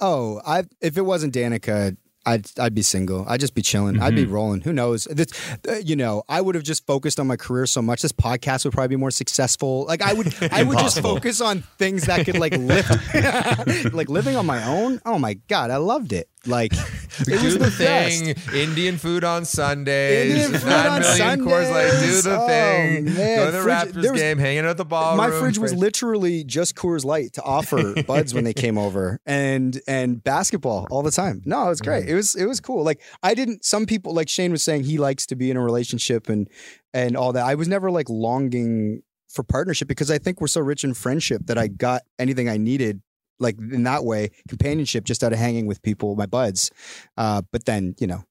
Oh, 0.00 0.40
I 0.44 0.64
if 0.80 0.98
it 0.98 1.02
wasn't 1.02 1.32
Danica, 1.32 1.96
I'd 2.26 2.46
I'd 2.58 2.74
be 2.74 2.82
single. 2.82 3.24
I'd 3.28 3.40
just 3.40 3.54
be 3.54 3.62
chilling. 3.62 4.00
I'd 4.00 4.14
Mm-hmm. 4.14 4.16
be 4.16 4.26
rolling. 4.26 4.60
Who 4.62 4.72
knows? 4.72 5.04
This, 5.04 5.28
uh, 5.68 5.74
you 5.84 5.96
know, 5.96 6.22
I 6.28 6.40
would 6.40 6.54
have 6.54 6.64
just 6.64 6.86
focused 6.86 7.20
on 7.20 7.26
my 7.26 7.36
career 7.36 7.66
so 7.66 7.82
much. 7.82 8.00
This 8.02 8.12
podcast 8.12 8.64
would 8.64 8.72
probably 8.72 8.88
be 8.88 8.96
more 8.96 9.10
successful. 9.10 9.84
Like 9.86 10.00
I 10.02 10.12
would, 10.14 10.34
I 10.52 10.62
would 10.62 10.78
just 10.78 11.00
focus 11.00 11.40
on 11.40 11.62
things 11.78 12.04
that 12.06 12.24
could 12.24 12.38
like 12.38 12.56
lift, 12.56 12.90
like 13.94 14.08
living 14.08 14.36
on 14.36 14.46
my 14.46 14.64
own. 14.64 15.00
Oh 15.04 15.18
my 15.18 15.34
god, 15.48 15.70
I 15.70 15.76
loved 15.76 16.12
it. 16.12 16.28
Like 16.46 16.72
it 17.20 17.42
was 17.42 17.54
do 17.54 17.58
the 17.58 17.70
thing. 17.70 18.34
best. 18.34 18.52
Indian 18.52 18.98
food 18.98 19.24
on 19.24 19.44
Sundays. 19.44 20.30
Indian 20.34 20.60
food 20.60 20.68
nine 20.68 20.86
on 20.86 21.00
million 21.00 21.40
Coors 21.40 21.70
Light. 21.70 22.00
Do 22.00 22.22
the 22.22 22.38
Oh, 22.40 22.46
thing. 22.46 23.04
man. 23.14 23.36
Go 23.38 23.46
to 23.46 23.50
the 23.52 23.62
Fridge- 23.62 23.94
Raptors 23.94 24.10
was- 24.12 24.20
game. 24.20 24.38
Hanging 24.38 24.58
out 24.60 24.66
at 24.66 24.76
the 24.76 24.84
ballroom. 24.84 25.16
My 25.16 25.30
fridge 25.30 25.58
was 25.58 25.72
literally 25.74 26.44
just 26.44 26.74
Coors 26.74 27.04
Light 27.04 27.32
to 27.34 27.42
offer 27.42 28.02
buds 28.06 28.34
when 28.34 28.44
they 28.44 28.52
came 28.54 28.76
over, 28.76 29.20
and 29.26 29.80
and 29.86 30.22
basketball 30.22 30.86
all 30.90 31.02
the 31.02 31.10
time. 31.10 31.42
No, 31.44 31.66
it 31.66 31.68
was 31.70 31.80
Mm. 31.80 31.84
great. 31.84 32.08
It 32.08 32.14
was 32.14 32.34
it 32.34 32.46
was 32.46 32.60
cool. 32.60 32.84
Like 32.84 33.00
I 33.22 33.34
didn't. 33.34 33.64
Some 33.64 33.86
people 33.86 34.12
like 34.14 34.28
Shane 34.28 34.50
was 34.52 34.62
saying 34.62 34.84
he 34.84 34.98
likes 34.98 35.26
to 35.26 35.36
be 35.36 35.50
in 35.50 35.56
a 35.56 35.62
relationship 35.62 36.28
and 36.28 36.48
and 36.92 37.16
all 37.16 37.32
that. 37.32 37.44
I 37.46 37.54
was 37.54 37.68
never 37.68 37.90
like 37.90 38.08
longing 38.10 39.02
for 39.28 39.42
partnership 39.42 39.88
because 39.88 40.10
I 40.10 40.18
think 40.18 40.40
we're 40.40 40.46
so 40.46 40.60
rich 40.60 40.84
in 40.84 40.94
friendship 40.94 41.42
that 41.46 41.58
I 41.58 41.66
got 41.66 42.02
anything 42.18 42.48
I 42.48 42.56
needed 42.56 43.00
like 43.38 43.56
in 43.58 43.82
that 43.84 44.04
way 44.04 44.30
companionship 44.48 45.04
just 45.04 45.22
out 45.24 45.32
of 45.32 45.38
hanging 45.38 45.66
with 45.66 45.82
people 45.82 46.16
my 46.16 46.26
buds. 46.26 46.70
Uh 47.16 47.42
but 47.52 47.64
then 47.64 47.94
you 47.98 48.06
know 48.06 48.24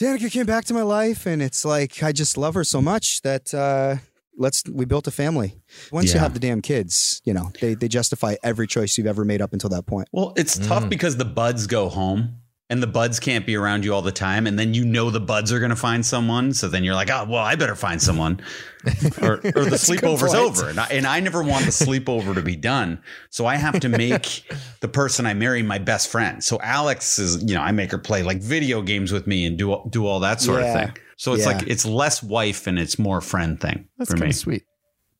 danica 0.00 0.30
came 0.30 0.46
back 0.46 0.64
to 0.64 0.74
my 0.74 0.82
life 0.82 1.26
and 1.26 1.40
it's 1.42 1.64
like 1.64 2.02
i 2.02 2.10
just 2.12 2.36
love 2.36 2.54
her 2.54 2.64
so 2.64 2.82
much 2.82 3.22
that 3.22 3.54
uh 3.54 3.96
let's 4.36 4.64
we 4.68 4.84
built 4.84 5.06
a 5.06 5.12
family. 5.12 5.54
Once 5.92 6.12
you 6.12 6.18
have 6.18 6.34
the 6.34 6.40
damn 6.40 6.60
kids 6.60 7.22
you 7.24 7.32
know 7.32 7.50
they 7.60 7.74
they 7.74 7.86
justify 7.88 8.34
every 8.42 8.66
choice 8.66 8.98
you've 8.98 9.06
ever 9.06 9.24
made 9.24 9.40
up 9.40 9.52
until 9.52 9.70
that 9.70 9.86
point. 9.86 10.08
Well, 10.12 10.32
it's 10.36 10.58
Mm. 10.58 10.68
tough 10.68 10.88
because 10.88 11.16
the 11.16 11.24
buds 11.24 11.66
go 11.66 11.88
home 11.88 12.38
and 12.70 12.82
the 12.82 12.86
buds 12.86 13.20
can't 13.20 13.44
be 13.44 13.56
around 13.56 13.84
you 13.84 13.92
all 13.92 14.00
the 14.00 14.10
time. 14.10 14.46
And 14.46 14.58
then 14.58 14.72
you 14.72 14.84
know 14.86 15.10
the 15.10 15.20
buds 15.20 15.52
are 15.52 15.58
going 15.58 15.70
to 15.70 15.76
find 15.76 16.04
someone. 16.04 16.54
So 16.54 16.66
then 16.66 16.82
you're 16.82 16.94
like, 16.94 17.10
oh, 17.10 17.26
well, 17.28 17.42
I 17.42 17.56
better 17.56 17.74
find 17.74 18.00
someone. 18.00 18.40
or, 19.22 19.34
or 19.34 19.36
the 19.38 19.50
That's 19.52 19.66
a 19.66 19.70
good 19.70 19.80
sleepover's 19.80 20.34
over. 20.34 20.70
And 20.70 20.80
I, 20.80 20.86
and 20.86 21.06
I 21.06 21.20
never 21.20 21.42
want 21.42 21.66
the 21.66 21.70
sleepover 21.70 22.34
to 22.34 22.40
be 22.42 22.56
done. 22.56 23.02
So 23.28 23.44
I 23.44 23.56
have 23.56 23.80
to 23.80 23.88
make 23.90 24.44
the 24.80 24.88
person 24.88 25.26
I 25.26 25.34
marry 25.34 25.62
my 25.62 25.78
best 25.78 26.08
friend. 26.10 26.42
So 26.42 26.58
Alex 26.62 27.18
is, 27.18 27.42
you 27.44 27.54
know, 27.54 27.60
I 27.60 27.70
make 27.72 27.90
her 27.92 27.98
play 27.98 28.22
like 28.22 28.40
video 28.40 28.80
games 28.80 29.12
with 29.12 29.26
me 29.26 29.44
and 29.44 29.58
do, 29.58 29.82
do 29.90 30.06
all 30.06 30.20
that 30.20 30.40
sort 30.40 30.62
Yeah. 30.62 30.68
of 30.74 30.80
thing. 30.94 30.96
So 31.18 31.34
it's 31.34 31.44
Yeah. 31.46 31.52
like, 31.58 31.66
it's 31.68 31.84
less 31.84 32.22
wife 32.22 32.66
and 32.66 32.78
it's 32.78 32.98
more 32.98 33.20
friend 33.20 33.60
thing 33.60 33.88
That's 33.98 34.10
for 34.10 34.16
me. 34.16 34.32
sweet. 34.32 34.64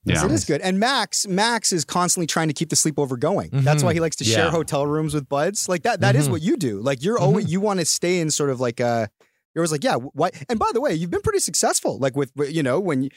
Yeah. 0.07 0.25
it 0.25 0.31
is 0.33 0.45
good 0.45 0.61
and 0.61 0.79
max 0.79 1.27
max 1.27 1.73
is 1.73 1.85
constantly 1.85 2.27
trying 2.27 2.49
to 2.49 2.55
keep 2.55 2.69
the 2.69 2.77
sleepover 2.77 3.19
going 3.19 3.51
that's 3.53 3.83
why 3.83 3.95
he 3.95 4.01
likes 4.01 4.17
to 4.17 4.25
share 4.25 4.51
hotel 4.51 4.87
rooms 4.87 5.15
with 5.15 5.29
buds 5.29 5.69
like 5.69 5.83
that 5.85 6.01
That 6.01 6.15
is 6.17 6.29
Mhm. 6.29 6.33
what 6.33 6.43
you 6.43 6.57
do 6.57 6.81
like 6.81 7.03
you're 7.03 7.19
always 7.19 7.51
you 7.51 7.61
want 7.61 7.81
to 7.81 7.87
stay 7.87 8.19
in 8.21 8.31
sort 8.31 8.51
of 8.51 8.61
like 8.61 8.81
a 8.81 9.09
You're 9.55 9.63
always 9.63 9.71
like, 9.71 9.85
yeah, 9.85 9.95
why? 9.95 10.31
And 10.49 10.59
by 10.59 10.69
the 10.75 10.81
way, 10.81 10.95
you've 10.95 11.13
been 11.13 11.21
pretty 11.23 11.39
successful. 11.39 11.97
Like 12.01 12.17
with, 12.17 12.33
you 12.51 12.61
know, 12.65 12.81
when 12.81 13.05
you, 13.05 13.11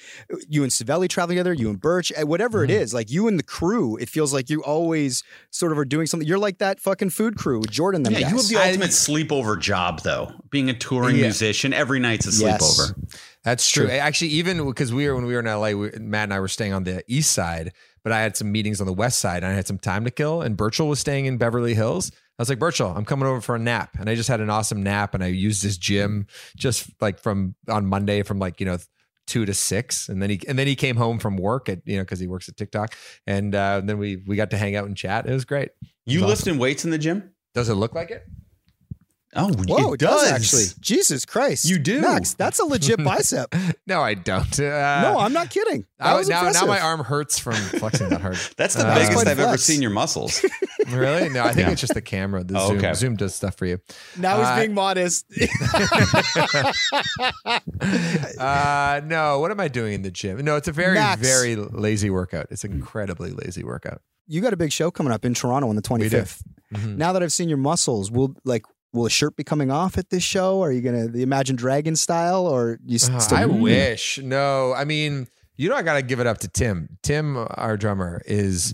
you 0.48 0.62
and 0.62 0.72
Savelli 0.72 1.10
travel 1.10 1.30
together, 1.30 1.52
you 1.52 1.68
and 1.68 1.82
Birch, 1.82 2.12
eh, 2.16 2.22
whatever 2.22 2.64
it 2.64 2.70
Mhm. 2.70 2.80
is, 2.80 2.94
like 2.94 3.10
you 3.10 3.28
and 3.28 3.40
the 3.40 3.44
crew, 3.44 3.98
it 3.98 4.08
feels 4.08 4.34
like 4.36 4.48
you 4.48 4.62
always 4.64 5.24
sort 5.50 5.72
of 5.72 5.80
are 5.80 5.84
doing 5.96 6.06
something. 6.06 6.28
You're 6.28 6.38
like 6.38 6.60
that 6.60 6.80
fucking 6.80 7.10
food 7.10 7.38
crew 7.38 7.58
with 7.62 7.72
Jordan. 7.72 8.04
Them 8.04 8.14
Yeah, 8.14 8.20
guys. 8.22 8.32
you 8.32 8.38
have 8.38 8.50
the 8.50 8.58
ultimate 8.84 8.92
sleepover 8.92 9.60
job, 9.60 10.04
though. 10.04 10.30
Being 10.52 10.70
a 10.70 10.76
touring 10.78 11.16
Yeah. 11.16 11.24
musician, 11.24 11.74
every 11.74 12.00
night's 12.00 12.28
a 12.28 12.30
sleepover. 12.30 12.94
Yes. 13.10 13.20
That's 13.48 13.70
true. 13.70 13.90
Actually, 13.90 14.32
even 14.32 14.66
because 14.66 14.94
we 14.94 15.08
were 15.08 15.16
when 15.16 15.26
we 15.26 15.34
were 15.34 15.40
in 15.40 15.46
LA, 15.46 15.72
we, 15.72 15.90
Matt 16.02 16.26
and 16.26 16.34
I 16.34 16.42
were 16.42 16.50
staying 16.50 16.74
on 16.74 16.84
the 16.84 17.02
east 17.08 17.32
side, 17.32 17.72
but 18.04 18.12
I 18.12 18.20
had 18.20 18.36
some 18.36 18.52
meetings 18.52 18.82
on 18.82 18.88
the 18.88 18.94
west 18.94 19.20
side, 19.20 19.42
and 19.42 19.54
I 19.54 19.56
had 19.56 19.66
some 19.66 19.80
time 19.80 20.04
to 20.04 20.12
kill. 20.12 20.42
And 20.42 20.58
Birchall 20.58 20.90
was 20.90 21.00
staying 21.00 21.28
in 21.28 21.38
Beverly 21.38 21.74
Hills. 21.74 22.12
I 22.12 22.42
was 22.42 22.50
like, 22.50 22.60
Birchall, 22.60 22.94
I'm 22.94 23.06
coming 23.06 23.26
over 23.26 23.40
for 23.40 23.56
a 23.56 23.60
nap, 23.60 23.92
and 23.98 24.10
I 24.10 24.16
just 24.16 24.28
had 24.28 24.42
an 24.42 24.50
awesome 24.50 24.84
nap, 24.84 25.14
and 25.14 25.24
I 25.24 25.28
used 25.28 25.64
his 25.64 25.78
gym 25.78 26.28
just 26.58 26.90
like 27.00 27.20
from 27.20 27.56
on 27.70 27.86
Monday 27.86 28.22
from 28.22 28.38
like 28.38 28.60
you 28.60 28.66
know 28.66 28.80
two 29.28 29.46
to 29.46 29.54
six, 29.54 30.10
and 30.10 30.22
then 30.22 30.30
he 30.30 30.42
and 30.46 30.60
then 30.60 30.68
he 30.68 30.76
came 30.76 30.98
home 30.98 31.18
from 31.18 31.38
work 31.38 31.70
at 31.70 31.80
you 31.86 31.96
know 31.96 32.04
because 32.04 32.20
he 32.20 32.28
works 32.28 32.50
at 32.50 32.58
TikTok, 32.58 32.96
and 33.28 33.56
uh, 33.56 33.80
then 33.82 33.98
we 33.98 34.18
we 34.28 34.36
got 34.36 34.50
to 34.50 34.58
hang 34.58 34.76
out 34.76 34.88
and 34.88 34.98
chat. 34.98 35.26
It 35.26 35.32
was 35.32 35.46
great. 35.46 35.70
You 36.06 36.20
It 36.20 36.24
was 36.24 36.46
lifting 36.46 36.60
weights 36.60 36.84
in 36.84 36.92
the 36.92 36.98
gym? 36.98 37.32
Does 37.54 37.70
it 37.70 37.76
look 37.76 37.96
like 37.96 38.12
it? 38.12 38.28
Oh, 39.40 39.54
Whoa, 39.68 39.94
it 39.94 40.00
does. 40.00 40.32
actually. 40.32 40.64
Jesus 40.80 41.24
Christ. 41.26 41.66
You 41.66 41.78
do. 41.80 42.02
Max, 42.02 42.34
that's 42.34 42.60
a 42.60 42.66
legit 42.66 43.04
bicep. 43.04 43.54
No, 43.88 44.02
I 44.02 44.16
don't. 44.16 44.60
Uh, 44.60 45.02
no, 45.14 45.20
I'm 45.20 45.32
not 45.32 45.50
kidding. 45.50 45.86
That 46.00 46.08
I- 46.08 46.18
was 46.18 46.28
now, 46.28 46.50
now 46.50 46.66
my 46.66 46.80
arm 46.80 47.02
hurts 47.02 47.40
from 47.40 47.54
flexing 47.54 48.10
that 48.10 48.20
hard. 48.20 48.36
That's 48.58 48.74
the 48.76 48.86
Uh, 48.86 48.94
biggest 48.96 49.14
quite 49.14 49.28
a 49.28 49.32
I've 49.32 49.40
ever 49.40 49.58
seen 49.58 49.82
your 49.82 49.92
muscles. 49.92 50.44
Really? 50.90 51.28
No, 51.28 51.42
I 51.44 51.48
think 51.52 51.68
Yeah. 51.68 51.72
it's 51.74 51.82
just 51.82 51.96
the 51.96 52.02
camera. 52.02 52.46
The 52.46 52.58
Oh, 52.58 52.70
Zoom, 52.70 52.78
okay. 52.78 52.94
Zoom 52.94 53.16
does 53.18 53.36
stuff 53.36 53.56
for 53.58 53.66
you. 53.66 53.80
Now 54.18 54.38
he's 54.38 54.48
Uh, 54.48 54.56
being 54.58 54.74
modest. 54.74 55.26
uh, 58.40 59.02
no, 59.06 59.40
what 59.40 59.52
am 59.52 59.60
I 59.60 59.68
doing 59.68 59.94
in 59.94 60.02
the 60.02 60.12
gym? 60.12 60.44
No, 60.46 60.56
it's 60.56 60.68
a 60.68 60.72
very, 60.72 60.96
Max. 60.96 61.22
very 61.22 61.56
lazy 61.56 62.10
workout. 62.10 62.48
It's 62.52 62.64
an 62.64 62.72
incredibly 62.72 63.32
lazy 63.32 63.64
workout. 63.64 64.02
you 64.30 64.42
got 64.42 64.52
a 64.52 64.58
big 64.58 64.72
show 64.74 64.92
coming 64.92 65.14
up 65.14 65.24
in 65.24 65.34
Toronto 65.34 65.70
on 65.70 65.76
the 65.78 65.82
25th. 65.82 66.42
Mhm. 66.74 66.98
Now 66.98 67.14
that 67.14 67.24
I've 67.24 67.32
seen 67.32 67.48
your 67.48 67.58
muscles, 67.58 68.12
will 68.12 68.36
like 68.44 68.64
will 68.98 69.06
a 69.06 69.10
shirt 69.10 69.36
be 69.38 69.44
coming 69.44 69.72
off 69.72 69.98
at 69.98 70.10
this 70.10 70.24
show? 70.24 70.62
Are 70.62 70.72
you 70.72 70.82
gonna 70.82 71.08
the 71.08 71.22
Imagine 71.22 71.56
Dragon 71.56 71.96
style, 71.96 72.46
or 72.48 72.80
you 72.86 72.96
Uh, 72.96 73.20
still? 73.20 73.38
I 73.38 73.46
wish. 73.46 74.18
No, 74.22 74.74
I 74.74 74.84
mean, 74.84 75.28
you 75.56 75.70
know, 75.70 75.76
I 75.76 75.82
gotta 75.84 76.02
give 76.02 76.20
it 76.20 76.28
up 76.28 76.40
to 76.40 76.48
Tim. 76.48 76.98
Tim, 77.04 77.38
our 77.52 77.78
drummer, 77.78 78.22
is 78.26 78.74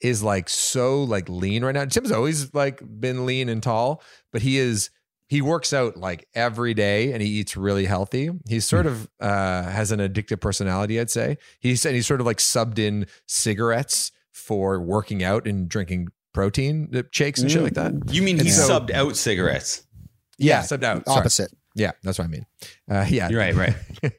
is 0.00 0.22
like 0.22 0.48
so 0.48 1.02
like 1.04 1.28
lean 1.28 1.64
right 1.64 1.74
now. 1.74 1.84
Tim's 1.84 2.10
always 2.12 2.52
like 2.54 2.82
been 3.00 3.26
lean 3.26 3.48
and 3.48 3.62
tall, 3.62 4.02
but 4.32 4.42
he 4.42 4.58
is 4.58 4.90
he 5.28 5.40
works 5.40 5.72
out 5.72 5.96
like 5.96 6.28
every 6.34 6.74
day 6.74 7.12
and 7.12 7.22
he 7.22 7.28
eats 7.28 7.56
really 7.56 7.86
healthy. 7.86 8.30
He's 8.48 8.66
sort 8.66 8.86
of 8.86 9.08
uh 9.20 9.62
has 9.62 9.90
an 9.92 10.00
addictive 10.00 10.40
personality, 10.40 11.00
I'd 11.00 11.10
say. 11.10 11.38
He 11.60 11.76
said 11.76 11.94
he's 11.94 12.06
sort 12.06 12.20
of 12.20 12.26
like 12.26 12.36
subbed 12.38 12.78
in 12.78 13.06
cigarettes 13.26 14.12
for 14.32 14.80
working 14.80 15.22
out 15.22 15.46
and 15.46 15.68
drinking 15.68 16.08
protein 16.34 16.90
uh, 16.94 17.02
shakes 17.12 17.40
and 17.40 17.50
shit 17.50 17.62
like 17.62 17.74
that. 17.74 17.94
You 18.12 18.20
mean 18.20 18.36
And 18.38 18.46
he 18.46 18.52
so- 18.52 18.68
subbed 18.68 18.90
out 18.90 19.16
cigarettes? 19.16 19.82
Yeah, 20.36 20.58
Yeah, 20.58 20.62
subbed 20.62 20.82
out. 20.84 21.06
Sorry. 21.06 21.18
Opposite. 21.20 21.50
Yeah, 21.74 21.92
that's 22.02 22.18
what 22.18 22.24
I 22.26 22.28
mean. 22.28 22.44
Uh, 22.90 23.06
yeah, 23.08 23.28
You're 23.30 23.40
right, 23.40 23.54
right. 23.54 24.12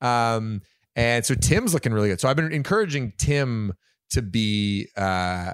um, 0.00 0.60
and 0.96 1.24
so 1.24 1.34
Tim's 1.34 1.74
looking 1.74 1.92
really 1.92 2.08
good. 2.08 2.20
So 2.20 2.28
I've 2.28 2.36
been 2.36 2.52
encouraging 2.52 3.12
Tim 3.18 3.72
to 4.10 4.22
be 4.22 4.88
uh, 4.96 5.52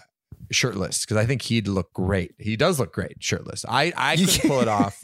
shirtless 0.51 1.05
because 1.05 1.17
I 1.17 1.25
think 1.25 1.43
he'd 1.43 1.67
look 1.69 1.93
great. 1.95 2.35
He 2.39 2.57
does 2.57 2.79
look 2.79 2.93
great 2.93 3.17
shirtless. 3.23 3.65
I 3.69 3.93
I 3.97 4.17
couldn't 4.17 4.43
pull 4.49 4.61
it 4.61 4.69
off. 4.69 5.01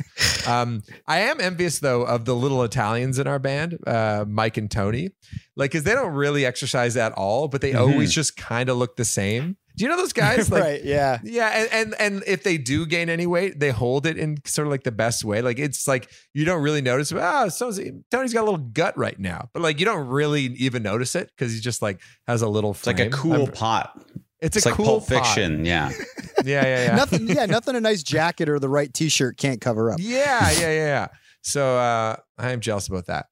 Um, 0.47 0.82
I 1.07 1.20
am 1.20 1.40
envious 1.40 1.78
though 1.78 2.03
of 2.03 2.24
the 2.26 2.34
little 2.34 2.62
Italians 2.64 3.18
in 3.18 3.26
our 3.26 3.38
band, 3.38 3.78
uh, 3.86 4.24
Mike 4.28 4.57
and 4.59 4.70
Tony, 4.70 5.11
like 5.57 5.70
because 5.70 5.84
they 5.84 5.94
don't 5.94 6.12
really 6.12 6.44
exercise 6.44 6.97
at 6.99 7.12
all, 7.12 7.49
but 7.49 7.61
they 7.62 7.72
Mhm. 7.72 7.80
always 7.80 8.12
just 8.12 8.36
kind 8.36 8.68
of 8.68 8.76
look 8.76 8.97
the 8.97 9.05
same. 9.07 9.57
Do 9.77 9.85
you 9.85 9.91
know 9.91 9.97
those 9.97 10.12
guys? 10.24 10.51
Like, 10.51 10.62
right. 10.62 10.85
Yeah. 10.85 11.18
yeah, 11.22 11.49
and, 11.49 11.68
and 11.72 11.95
and 12.01 12.22
if 12.27 12.43
they 12.43 12.59
do 12.59 12.87
gain 12.87 13.09
any 13.09 13.27
weight, 13.27 13.61
they 13.61 13.70
hold 13.70 14.07
it 14.07 14.16
in 14.18 14.39
sort 14.45 14.66
of 14.66 14.70
like 14.70 14.85
the 14.85 14.93
best 14.93 15.24
way. 15.24 15.43
Like 15.43 15.59
it's 15.59 15.87
like 15.87 16.11
you 16.35 16.45
don't 16.45 16.62
really 16.62 16.81
notice. 16.83 17.12
Ah, 17.12 17.49
so 17.49 17.70
Tony's 18.11 18.33
got 18.33 18.41
a 18.43 18.49
little 18.51 18.59
gut 18.59 18.97
right 18.97 19.18
now, 19.18 19.49
but 19.53 19.62
like 19.62 19.79
you 19.79 19.85
don't 19.87 20.07
really 20.09 20.43
even 20.57 20.83
notice 20.83 21.14
it 21.14 21.31
because 21.37 21.53
he 21.55 21.61
just 21.61 21.83
like 21.83 22.01
has 22.27 22.43
a 22.43 22.49
little. 22.49 22.70
It's 22.72 22.87
like 22.87 23.01
a 23.01 23.11
cool 23.11 23.33
I'm- 23.45 23.53
pot. 23.53 23.93
It's, 24.39 24.55
It's 24.57 24.66
a 24.66 24.68
like 24.68 24.77
cool 24.77 24.85
Pulp 25.01 25.09
pot. 25.09 25.27
Fiction. 25.27 25.64
Yeah. 25.64 25.91
Yeah, 26.45 26.62
yeah, 26.64 26.85
yeah. 26.89 26.95
nothing. 26.97 27.27
Yeah. 27.29 27.47
Nothing. 27.47 27.77
A 27.77 27.81
nice 27.81 28.03
jacket 28.03 28.51
or 28.51 28.59
the 28.59 28.68
right 28.68 28.93
T-shirt 28.93 29.39
can't 29.39 29.59
cover 29.59 29.91
up. 29.91 29.99
yeah, 30.01 30.51
yeah, 30.53 30.59
yeah, 30.61 30.70
yeah. 30.70 31.07
So 31.41 31.79
uh, 31.79 32.16
I 32.39 32.51
am 32.53 32.61
jealous 32.61 32.87
about 32.89 33.07
that. 33.07 33.27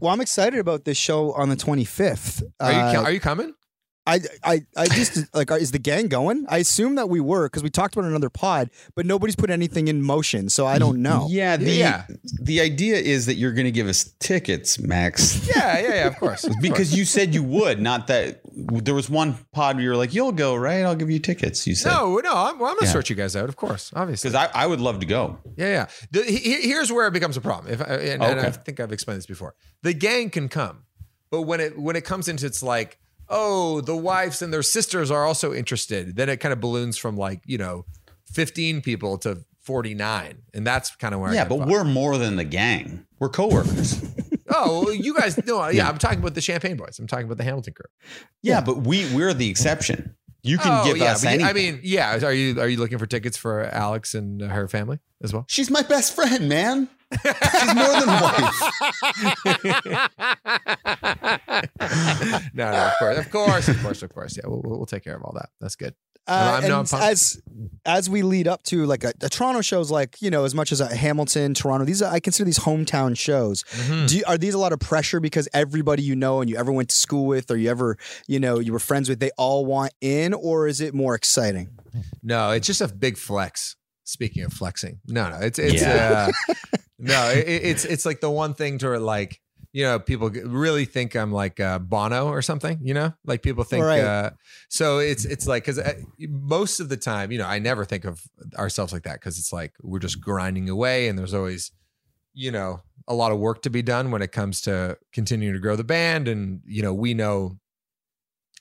Well, 0.00 0.12
I'm 0.12 0.20
excited 0.20 0.58
about 0.58 0.84
this 0.84 0.98
show 0.98 1.32
on 1.34 1.50
the 1.50 1.56
25th. 1.56 2.42
Are 2.60 2.72
you 2.72 2.78
Uh, 2.78 3.02
are 3.04 3.12
you 3.12 3.20
coming? 3.20 3.54
I, 4.08 4.20
I, 4.42 4.60
I 4.76 4.86
just 4.88 5.24
like, 5.34 5.50
is 5.52 5.70
the 5.70 5.78
gang 5.78 6.08
going? 6.08 6.46
I 6.48 6.58
assume 6.58 6.94
that 6.96 7.08
we 7.08 7.20
were 7.20 7.46
because 7.48 7.62
we 7.62 7.70
talked 7.70 7.94
about 7.96 8.06
another 8.08 8.30
pod, 8.30 8.70
but 8.96 9.06
nobody's 9.06 9.36
put 9.36 9.50
anything 9.50 9.86
in 9.88 10.02
motion, 10.02 10.48
so 10.48 10.66
I 10.66 10.78
don't 10.78 11.02
know. 11.02 11.26
Yeah. 11.30 11.56
The, 11.56 11.70
Yeah. 11.70 12.06
the 12.42 12.60
idea 12.60 12.96
is 12.96 13.26
that 13.26 13.34
you're 13.34 13.52
going 13.52 13.66
to 13.66 13.70
give 13.70 13.86
us 13.86 14.14
tickets, 14.18 14.78
Max. 14.80 15.46
Yeah, 15.54 15.78
yeah, 15.80 15.88
yeah. 15.94 16.06
Of 16.06 16.16
course. 16.18 16.44
of 16.44 16.54
Because 16.60 16.88
course. 16.88 16.96
you 16.98 17.04
said 17.04 17.34
you 17.34 17.42
would, 17.42 17.80
not 17.80 18.06
that 18.08 18.40
there 18.54 18.94
was 18.94 19.08
one 19.10 19.36
pod 19.52 19.76
where 19.76 19.84
you 19.84 19.90
were 19.90 19.96
like, 19.96 20.14
you'll 20.14 20.32
go, 20.32 20.54
right? 20.56 20.82
I'll 20.84 20.96
give 20.96 21.10
you 21.10 21.18
tickets. 21.18 21.66
You 21.66 21.74
said. 21.74 21.90
no, 21.92 22.16
no. 22.18 22.32
I'm, 22.34 22.58
well, 22.58 22.70
I'm 22.70 22.76
gonna 22.76 22.86
Yeah. 22.86 22.92
sort 22.92 23.10
you 23.10 23.16
guys 23.16 23.36
out. 23.36 23.48
Of 23.48 23.56
course, 23.56 23.92
obviously. 23.94 24.30
Because 24.30 24.48
I, 24.54 24.62
I 24.62 24.66
would 24.66 24.80
love 24.80 25.00
to 25.00 25.06
go. 25.06 25.38
Yeah, 25.56 25.68
yeah. 25.68 25.86
The, 26.10 26.22
he- 26.24 26.62
here's 26.68 26.90
where 26.92 27.06
it 27.06 27.12
becomes 27.12 27.36
a 27.36 27.40
problem. 27.40 27.72
If 27.72 27.80
uh, 27.80 27.84
and, 27.84 28.22
and 28.22 28.40
I 28.40 28.50
think 28.50 28.80
I've 28.80 28.92
explained 28.92 29.18
this 29.18 29.26
before. 29.26 29.54
The 29.82 29.92
gang 29.92 30.30
can 30.30 30.48
come, 30.48 30.84
but 31.30 31.42
when 31.42 31.60
it 31.60 31.78
when 31.78 31.94
it 31.96 32.04
comes 32.04 32.28
into 32.28 32.46
it's 32.46 32.62
like, 32.62 32.98
oh, 33.28 33.80
the 33.80 33.96
wives 33.96 34.42
and 34.42 34.52
their 34.52 34.62
sisters 34.62 35.10
are 35.10 35.24
also 35.24 35.52
interested. 35.52 36.16
Then 36.16 36.28
it 36.28 36.38
kind 36.38 36.52
of 36.52 36.60
balloons 36.60 36.96
from 36.96 37.16
like 37.16 37.42
you 37.46 37.58
know, 37.58 37.84
15 38.32 38.82
people 38.82 39.18
to 39.18 39.44
49, 39.62 40.42
and 40.54 40.66
that's 40.66 40.96
kind 40.96 41.14
of 41.14 41.20
where. 41.20 41.30
I 41.30 41.34
Yeah, 41.34 41.44
but 41.44 41.66
we're 41.66 41.84
more 41.84 42.16
than 42.16 42.36
the 42.36 42.44
gang. 42.44 43.06
We're 43.18 43.28
coworkers. 43.30 44.02
Oh, 44.50 44.84
well, 44.84 44.94
you 44.94 45.14
guys 45.14 45.36
no. 45.46 45.68
Yeah, 45.68 45.88
I'm 45.88 45.98
talking 45.98 46.20
about 46.20 46.34
the 46.34 46.40
Champagne 46.40 46.76
Boys. 46.78 46.98
I'm 46.98 47.06
talking 47.06 47.26
about 47.26 47.36
the 47.36 47.44
Hamilton 47.44 47.74
crew. 47.74 48.20
yeah, 48.42 48.62
but 48.62 48.78
we 48.78 49.06
we're 49.14 49.34
the 49.34 49.50
exception. 49.50 50.16
You 50.42 50.58
can 50.58 50.80
oh, 50.80 50.84
give 50.84 50.96
yeah, 50.96 51.12
us 51.12 51.24
but 51.24 51.30
anything. 51.30 51.46
I 51.46 51.52
mean, 51.52 51.80
yeah. 51.82 52.24
Are 52.24 52.32
you 52.32 52.60
are 52.60 52.68
you 52.68 52.78
looking 52.78 52.98
for 52.98 53.06
tickets 53.06 53.36
for 53.36 53.64
Alex 53.64 54.14
and 54.14 54.40
her 54.40 54.68
family 54.68 55.00
as 55.22 55.32
well? 55.32 55.44
she's 55.48 55.70
my 55.70 55.82
best 55.82 56.14
friend, 56.14 56.48
man. 56.48 56.88
She's 57.10 57.74
more 57.74 58.00
than 58.00 58.06
wife. 58.06 58.60
no, 62.54 62.70
no, 62.70 62.86
of 62.86 62.92
course, 62.98 63.18
of 63.18 63.30
course, 63.30 63.68
of 63.68 63.82
course, 63.82 64.02
of 64.02 64.14
course. 64.14 64.36
Yeah, 64.36 64.46
we'll, 64.46 64.60
we'll 64.62 64.86
take 64.86 65.04
care 65.04 65.16
of 65.16 65.22
all 65.22 65.32
that. 65.34 65.48
That's 65.60 65.74
good. 65.74 65.94
Uh, 66.28 66.32
I'm- 66.32 66.64
I'm 66.64 66.80
and 66.80 66.88
pumped. 66.88 67.06
as 67.06 67.40
as 67.86 68.10
we 68.10 68.22
lead 68.22 68.46
up 68.46 68.62
to 68.64 68.84
like 68.84 69.02
a, 69.04 69.12
a 69.22 69.28
Toronto 69.28 69.60
shows, 69.62 69.90
like 69.90 70.20
you 70.20 70.30
know, 70.30 70.44
as 70.44 70.54
much 70.54 70.72
as 70.72 70.80
a 70.80 70.94
Hamilton, 70.94 71.54
Toronto, 71.54 71.84
these 71.86 72.02
are, 72.02 72.12
I 72.12 72.20
consider 72.20 72.44
these 72.44 72.58
hometown 72.58 73.16
shows. 73.16 73.62
Mm-hmm. 73.64 74.06
Do 74.06 74.16
you, 74.18 74.24
are 74.26 74.36
these 74.38 74.54
a 74.54 74.58
lot 74.58 74.72
of 74.72 74.80
pressure 74.80 75.20
because 75.20 75.48
everybody 75.54 76.02
you 76.02 76.14
know 76.16 76.40
and 76.40 76.50
you 76.50 76.56
ever 76.56 76.70
went 76.70 76.90
to 76.90 76.96
school 76.96 77.26
with, 77.26 77.50
or 77.50 77.56
you 77.56 77.70
ever 77.70 77.96
you 78.26 78.38
know 78.38 78.58
you 78.58 78.72
were 78.72 78.78
friends 78.78 79.08
with, 79.08 79.20
they 79.20 79.30
all 79.38 79.64
want 79.66 79.92
in, 80.00 80.34
or 80.34 80.66
is 80.68 80.80
it 80.80 80.92
more 80.94 81.14
exciting? 81.14 81.70
No, 82.22 82.50
it's 82.50 82.66
just 82.66 82.80
a 82.80 82.88
big 82.88 83.16
flex. 83.16 83.76
Speaking 84.04 84.42
of 84.44 84.52
flexing, 84.52 85.00
no, 85.06 85.30
no, 85.30 85.36
it's 85.40 85.58
it's 85.58 85.82
Yeah. 85.82 86.30
uh, 86.48 86.54
no, 86.98 87.30
it, 87.30 87.46
it's 87.46 87.84
it's 87.84 88.04
like 88.06 88.20
the 88.20 88.30
one 88.30 88.54
thing 88.54 88.78
to 88.78 88.98
like 88.98 89.40
you 89.72 89.84
know 89.84 89.98
people 89.98 90.30
really 90.30 90.84
think 90.84 91.14
I'm 91.14 91.32
like 91.32 91.60
uh, 91.60 91.78
Bono 91.78 92.28
or 92.28 92.42
something. 92.42 92.78
You 92.82 92.94
know, 92.94 93.12
like 93.24 93.42
people 93.42 93.64
think. 93.64 93.84
Right. 93.84 94.00
Uh, 94.00 94.30
so 94.68 94.98
it's 94.98 95.24
it's 95.24 95.46
like 95.46 95.64
because 95.64 95.80
most 96.18 96.80
of 96.80 96.88
the 96.88 96.96
time, 96.96 97.30
you 97.30 97.38
know, 97.38 97.46
I 97.46 97.58
never 97.58 97.84
think 97.84 98.04
of 98.04 98.20
ourselves 98.56 98.92
like 98.92 99.02
that 99.02 99.14
because 99.14 99.38
it's 99.38 99.52
like 99.52 99.74
we're 99.82 99.98
just 99.98 100.20
grinding 100.20 100.68
away, 100.68 101.08
and 101.08 101.18
there's 101.18 101.34
always 101.34 101.72
you 102.34 102.50
know 102.50 102.80
a 103.06 103.14
lot 103.14 103.32
of 103.32 103.38
work 103.38 103.62
to 103.62 103.70
be 103.70 103.82
done 103.82 104.10
when 104.10 104.22
it 104.22 104.32
comes 104.32 104.60
to 104.62 104.98
continuing 105.12 105.54
to 105.54 105.60
grow 105.60 105.76
the 105.76 105.84
band, 105.84 106.28
and 106.28 106.60
you 106.64 106.82
know 106.82 106.94
we 106.94 107.14
know 107.14 107.58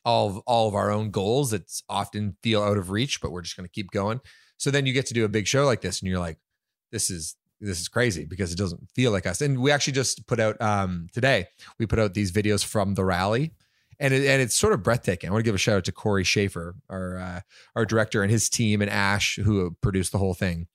all 0.03 0.30
of, 0.30 0.38
all 0.45 0.68
of 0.70 0.76
our 0.76 0.89
own 0.89 1.12
goals 1.12 1.51
that 1.51 1.70
often 1.89 2.38
feel 2.41 2.64
out 2.64 2.78
of 2.78 2.91
reach, 2.91 3.22
but 3.22 3.32
we're 3.32 3.41
just 3.41 3.58
going 3.58 3.68
to 3.68 3.72
keep 3.72 3.91
going. 3.91 4.22
So 4.55 4.72
then 4.72 4.86
you 4.86 4.93
get 4.93 5.05
to 5.08 5.14
do 5.14 5.26
a 5.26 5.30
big 5.30 5.47
show 5.47 5.66
like 5.66 5.82
this, 5.82 6.01
and 6.01 6.10
you're 6.10 6.20
like, 6.20 6.38
this 6.91 7.10
is 7.10 7.36
this 7.60 7.80
is 7.80 7.88
crazy 7.88 8.26
because 8.26 8.51
it 8.51 8.58
doesn't 8.58 8.89
feel 8.91 9.12
like 9.12 9.26
us. 9.26 9.41
And 9.41 9.60
we 9.60 9.72
actually 9.72 9.93
just 9.93 10.28
put 10.28 10.39
out 10.39 10.62
um, 10.62 11.08
today. 11.12 11.47
We 11.80 11.86
put 11.86 11.99
out 11.99 12.14
these 12.14 12.32
videos 12.32 12.64
from 12.64 12.93
the 12.93 13.03
rally, 13.03 13.53
and 13.99 14.14
it, 14.14 14.28
and 14.28 14.41
it's 14.41 14.55
sort 14.55 14.74
of 14.74 14.84
breathtaking. 14.84 15.30
I 15.30 15.34
want 15.34 15.43
to 15.43 15.47
give 15.47 15.55
a 15.55 15.60
shout 15.60 15.78
out 15.78 15.86
to 15.86 15.91
Corey 15.91 16.24
Schaefer, 16.24 16.76
our 16.89 17.18
uh, 17.18 17.41
our 17.76 17.86
director, 17.86 18.22
and 18.22 18.32
his 18.32 18.49
team, 18.49 18.82
and 18.82 18.91
Ash 18.91 19.38
who 19.38 19.76
produced 19.82 20.12
the 20.12 20.18
whole 20.18 20.34
thing, 20.34 20.68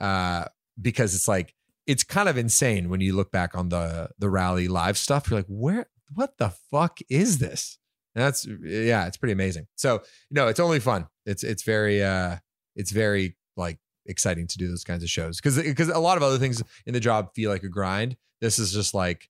uh, 0.00 0.44
because 0.80 1.14
it's 1.14 1.28
like 1.28 1.54
it's 1.86 2.04
kind 2.04 2.28
of 2.28 2.36
insane 2.36 2.88
when 2.88 3.00
you 3.00 3.14
look 3.14 3.30
back 3.30 3.56
on 3.56 3.68
the 3.68 4.10
the 4.18 4.30
rally 4.30 4.68
live 4.68 4.96
stuff. 4.96 5.30
You're 5.30 5.40
like, 5.40 5.46
where? 5.48 5.86
What 6.14 6.38
the 6.38 6.50
fuck 6.70 6.98
is 7.08 7.38
this? 7.38 7.78
And 8.14 8.24
that's 8.24 8.46
yeah, 8.62 9.06
it's 9.06 9.16
pretty 9.16 9.32
amazing. 9.32 9.66
So 9.76 10.02
no, 10.30 10.48
it's 10.48 10.60
only 10.60 10.80
fun. 10.80 11.06
It's 11.26 11.44
it's 11.44 11.62
very 11.62 12.02
uh 12.02 12.36
it's 12.74 12.90
very 12.90 13.36
like 13.56 13.78
exciting 14.06 14.46
to 14.48 14.58
do 14.58 14.68
those 14.68 14.84
kinds 14.84 15.02
of 15.02 15.10
shows 15.10 15.36
because 15.38 15.56
because 15.62 15.88
a 15.88 15.98
lot 15.98 16.16
of 16.16 16.22
other 16.22 16.38
things 16.38 16.62
in 16.86 16.94
the 16.94 17.00
job 17.00 17.30
feel 17.34 17.50
like 17.50 17.62
a 17.62 17.68
grind. 17.68 18.16
This 18.40 18.58
is 18.58 18.72
just 18.72 18.94
like 18.94 19.28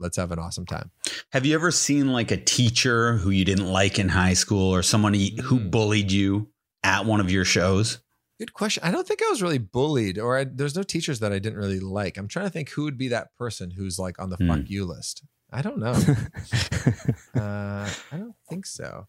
let's 0.00 0.16
have 0.16 0.32
an 0.32 0.38
awesome 0.38 0.66
time. 0.66 0.90
Have 1.32 1.46
you 1.46 1.54
ever 1.54 1.70
seen 1.70 2.12
like 2.12 2.30
a 2.30 2.36
teacher 2.36 3.16
who 3.18 3.30
you 3.30 3.44
didn't 3.44 3.66
like 3.70 3.98
in 3.98 4.08
high 4.08 4.34
school 4.34 4.70
or 4.74 4.82
someone 4.82 5.14
who 5.14 5.58
Mm. 5.60 5.70
bullied 5.70 6.10
you 6.12 6.48
at 6.82 7.04
one 7.06 7.20
of 7.20 7.30
your 7.30 7.44
shows? 7.44 7.98
Good 8.38 8.52
question. 8.52 8.82
I 8.84 8.90
don't 8.90 9.06
think 9.06 9.22
I 9.22 9.30
was 9.30 9.40
really 9.42 9.58
bullied, 9.58 10.18
or 10.18 10.36
I, 10.36 10.44
there's 10.44 10.74
no 10.74 10.82
teachers 10.82 11.20
that 11.20 11.32
I 11.32 11.38
didn't 11.38 11.58
really 11.58 11.78
like. 11.78 12.16
I'm 12.16 12.26
trying 12.26 12.46
to 12.46 12.50
think 12.50 12.70
who 12.70 12.82
would 12.84 12.98
be 12.98 13.06
that 13.08 13.28
person 13.38 13.70
who's 13.70 13.98
like 14.00 14.18
on 14.20 14.30
the 14.30 14.36
Hmm. 14.36 14.48
fuck 14.48 14.60
you 14.70 14.84
list. 14.84 15.22
I 15.52 15.62
don't 15.62 15.78
know. 15.78 15.92
uh, 17.36 17.88
I 18.10 18.16
don't 18.16 18.34
think 18.48 18.66
so. 18.66 19.06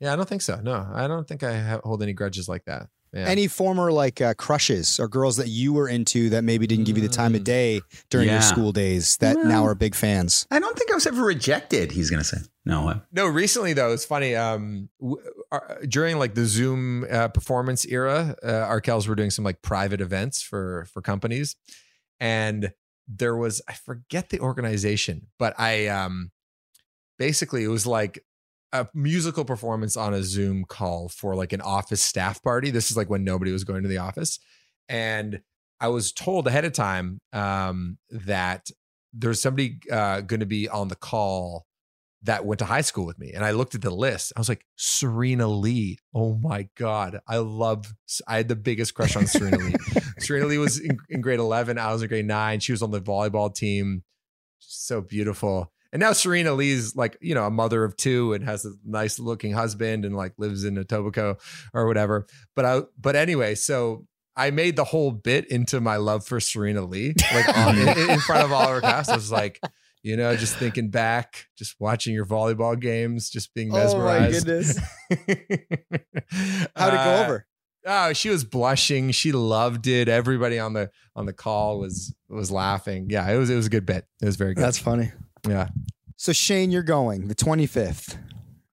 Yeah, 0.00 0.12
I 0.12 0.16
don't 0.16 0.28
think 0.28 0.42
so. 0.42 0.60
No, 0.62 0.88
I 0.92 1.06
don't 1.06 1.28
think 1.28 1.42
I 1.42 1.78
hold 1.84 2.02
any 2.02 2.12
grudges 2.14 2.48
like 2.48 2.64
that. 2.64 2.88
Yeah. 3.12 3.26
Any 3.26 3.48
former 3.48 3.90
like 3.90 4.20
uh, 4.20 4.34
crushes 4.34 5.00
or 5.00 5.08
girls 5.08 5.36
that 5.38 5.48
you 5.48 5.72
were 5.72 5.88
into 5.88 6.30
that 6.30 6.44
maybe 6.44 6.68
didn't 6.68 6.84
give 6.84 6.96
you 6.96 7.02
the 7.02 7.12
time 7.12 7.34
of 7.34 7.40
Mm. 7.40 7.44
day 7.44 7.80
during 8.08 8.28
your 8.28 8.40
school 8.40 8.70
days 8.70 9.16
that 9.16 9.36
now 9.36 9.64
are 9.66 9.74
big 9.74 9.96
fans? 9.96 10.46
I 10.50 10.60
don't 10.60 10.78
think 10.78 10.92
I 10.92 10.94
was 10.94 11.08
ever 11.08 11.24
rejected. 11.24 11.90
He's 11.90 12.08
gonna 12.08 12.22
say 12.22 12.38
no. 12.64 12.88
uh, 12.88 13.00
No, 13.10 13.26
recently 13.26 13.72
though, 13.72 13.92
it's 13.92 14.04
funny. 14.04 14.36
Um, 14.36 14.90
w- 15.00 15.20
uh, 15.50 15.58
during 15.88 16.18
like 16.20 16.34
the 16.34 16.46
Zoom 16.46 17.04
uh, 17.10 17.26
performance 17.28 17.84
era, 17.84 18.36
uh, 18.44 18.46
Arkells 18.46 19.08
were 19.08 19.16
doing 19.16 19.30
some 19.30 19.44
like 19.44 19.60
private 19.60 20.00
events 20.00 20.40
for 20.40 20.86
for 20.92 21.02
companies, 21.02 21.56
and 22.20 22.72
there 23.08 23.34
was 23.36 23.60
I 23.66 23.72
forget 23.72 24.28
the 24.28 24.38
organization, 24.38 25.26
but 25.36 25.58
I 25.58 25.88
um, 25.88 26.30
basically 27.18 27.64
it 27.64 27.68
was 27.68 27.86
like 27.88 28.22
a 28.72 28.86
musical 28.94 29.44
performance 29.44 29.96
on 29.96 30.14
a 30.14 30.22
Zoom 30.22 30.64
call 30.64 31.08
for 31.08 31.34
like 31.34 31.52
an 31.52 31.60
office 31.60 32.02
staff 32.02 32.42
party. 32.42 32.70
This 32.70 32.90
is 32.90 32.96
like 32.96 33.10
when 33.10 33.24
nobody 33.24 33.52
was 33.52 33.64
going 33.64 33.82
to 33.82 33.88
the 33.88 33.98
office, 33.98 34.38
and 34.88 35.40
I 35.80 35.88
was 35.88 36.12
told 36.12 36.46
ahead 36.46 36.64
of 36.64 36.72
time 36.72 37.20
um, 37.32 37.98
that 38.10 38.70
there's 39.12 39.40
somebody 39.40 39.78
uh, 39.90 40.20
going 40.20 40.40
to 40.40 40.46
be 40.46 40.68
on 40.68 40.88
the 40.88 40.96
call 40.96 41.66
that 42.22 42.44
went 42.44 42.58
to 42.58 42.66
high 42.66 42.82
school 42.82 43.06
with 43.06 43.18
me. 43.18 43.32
And 43.32 43.44
I 43.44 43.52
looked 43.52 43.74
at 43.74 43.80
the 43.80 43.90
list. 43.90 44.32
I 44.36 44.40
was 44.40 44.48
like, 44.48 44.66
Serena 44.76 45.48
Lee. 45.48 45.98
Oh 46.14 46.34
my 46.34 46.68
God. 46.76 47.20
I 47.26 47.38
love, 47.38 47.94
I 48.28 48.36
had 48.36 48.48
the 48.48 48.56
biggest 48.56 48.94
crush 48.94 49.16
on 49.16 49.26
Serena 49.26 49.56
Lee. 49.56 49.74
Serena 50.18 50.46
Lee 50.46 50.58
was 50.58 50.78
in, 50.78 50.98
in 51.08 51.22
grade 51.22 51.38
11. 51.38 51.78
I 51.78 51.92
was 51.92 52.02
in 52.02 52.08
grade 52.08 52.26
nine. 52.26 52.60
She 52.60 52.72
was 52.72 52.82
on 52.82 52.90
the 52.90 53.00
volleyball 53.00 53.54
team. 53.54 54.04
So 54.58 55.00
beautiful. 55.00 55.72
And 55.92 56.00
now 56.00 56.12
Serena 56.12 56.52
Lee's 56.54 56.94
like, 56.94 57.16
you 57.20 57.34
know, 57.34 57.44
a 57.46 57.50
mother 57.50 57.82
of 57.84 57.96
two 57.96 58.32
and 58.32 58.44
has 58.44 58.64
a 58.64 58.72
nice 58.84 59.18
looking 59.18 59.52
husband 59.52 60.04
and 60.04 60.14
like 60.16 60.34
lives 60.38 60.64
in 60.64 60.76
Etobicoke 60.76 61.40
or 61.74 61.86
whatever. 61.86 62.26
But 62.54 62.64
I, 62.64 62.80
but 63.00 63.16
anyway, 63.16 63.54
so 63.56 64.06
I 64.36 64.50
made 64.52 64.76
the 64.76 64.84
whole 64.84 65.10
bit 65.10 65.50
into 65.50 65.80
my 65.80 65.96
love 65.96 66.24
for 66.24 66.38
Serena 66.40 66.82
Lee, 66.82 67.14
like 67.34 67.48
on, 67.58 67.76
in, 67.78 67.88
in 68.10 68.20
front 68.20 68.44
of 68.44 68.52
all 68.52 68.68
our 68.68 68.80
cast. 68.80 69.10
I 69.10 69.16
was 69.16 69.32
like, 69.32 69.60
you 70.02 70.16
know, 70.16 70.34
just 70.36 70.56
thinking 70.56 70.88
back, 70.90 71.46
just 71.58 71.74
watching 71.80 72.14
your 72.14 72.24
volleyball 72.24 72.78
games, 72.80 73.28
just 73.28 73.52
being 73.52 73.70
mesmerized. 73.70 74.48
Oh 74.48 74.52
goodness. 74.52 74.78
How'd 76.76 76.94
it 76.94 76.96
go 76.96 77.14
Uh, 77.14 77.22
over? 77.24 77.46
Oh, 77.86 78.12
she 78.12 78.28
was 78.28 78.44
blushing. 78.44 79.10
She 79.10 79.32
loved 79.32 79.86
it. 79.86 80.08
Everybody 80.08 80.58
on 80.58 80.74
the 80.74 80.90
on 81.16 81.26
the 81.26 81.32
call 81.32 81.78
was 81.80 82.14
was 82.28 82.50
laughing. 82.50 83.06
Yeah, 83.10 83.28
it 83.30 83.36
was 83.38 83.48
it 83.50 83.56
was 83.56 83.66
a 83.66 83.70
good 83.70 83.86
bit. 83.86 84.04
It 84.22 84.26
was 84.26 84.36
very 84.36 84.54
good. 84.54 84.62
That's 84.62 84.78
funny. 84.78 85.12
Yeah. 85.48 85.68
So 86.16 86.32
Shane, 86.32 86.70
you're 86.70 86.82
going 86.82 87.28
the 87.28 87.34
25th. 87.34 88.16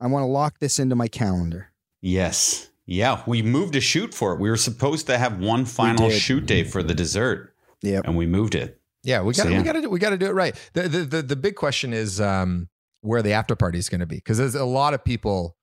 I 0.00 0.06
want 0.06 0.22
to 0.22 0.26
lock 0.26 0.58
this 0.60 0.78
into 0.78 0.96
my 0.96 1.08
calendar. 1.08 1.68
Yes. 2.00 2.70
Yeah, 2.86 3.22
we 3.26 3.40
moved 3.42 3.76
a 3.76 3.80
shoot 3.80 4.12
for 4.12 4.34
it. 4.34 4.40
We 4.40 4.50
were 4.50 4.56
supposed 4.58 5.06
to 5.06 5.16
have 5.16 5.38
one 5.40 5.64
final 5.64 6.10
shoot 6.10 6.44
day 6.46 6.64
for 6.64 6.82
the 6.82 6.94
dessert, 6.94 7.54
Yep. 7.82 8.04
and 8.06 8.16
we 8.16 8.26
moved 8.26 8.54
it. 8.54 8.78
Yeah, 9.02 9.22
we 9.22 9.32
got 9.32 9.44
So, 9.44 9.44
to 9.44 9.50
yeah. 9.52 9.58
we 9.58 9.64
got 9.64 9.72
to 9.72 9.88
we 9.88 9.98
got 9.98 10.10
to 10.10 10.18
do 10.18 10.26
it 10.26 10.32
right. 10.34 10.54
The, 10.74 10.82
the 10.88 10.98
the 11.04 11.22
the 11.22 11.36
big 11.36 11.54
question 11.56 11.92
is 11.94 12.20
um 12.20 12.68
where 13.00 13.22
the 13.22 13.32
after 13.32 13.56
party 13.56 13.78
is 13.78 13.88
going 13.88 14.00
to 14.00 14.06
be 14.06 14.16
because 14.16 14.36
there's 14.38 14.54
a 14.54 14.64
lot 14.64 14.92
of 14.94 15.02
people 15.04 15.56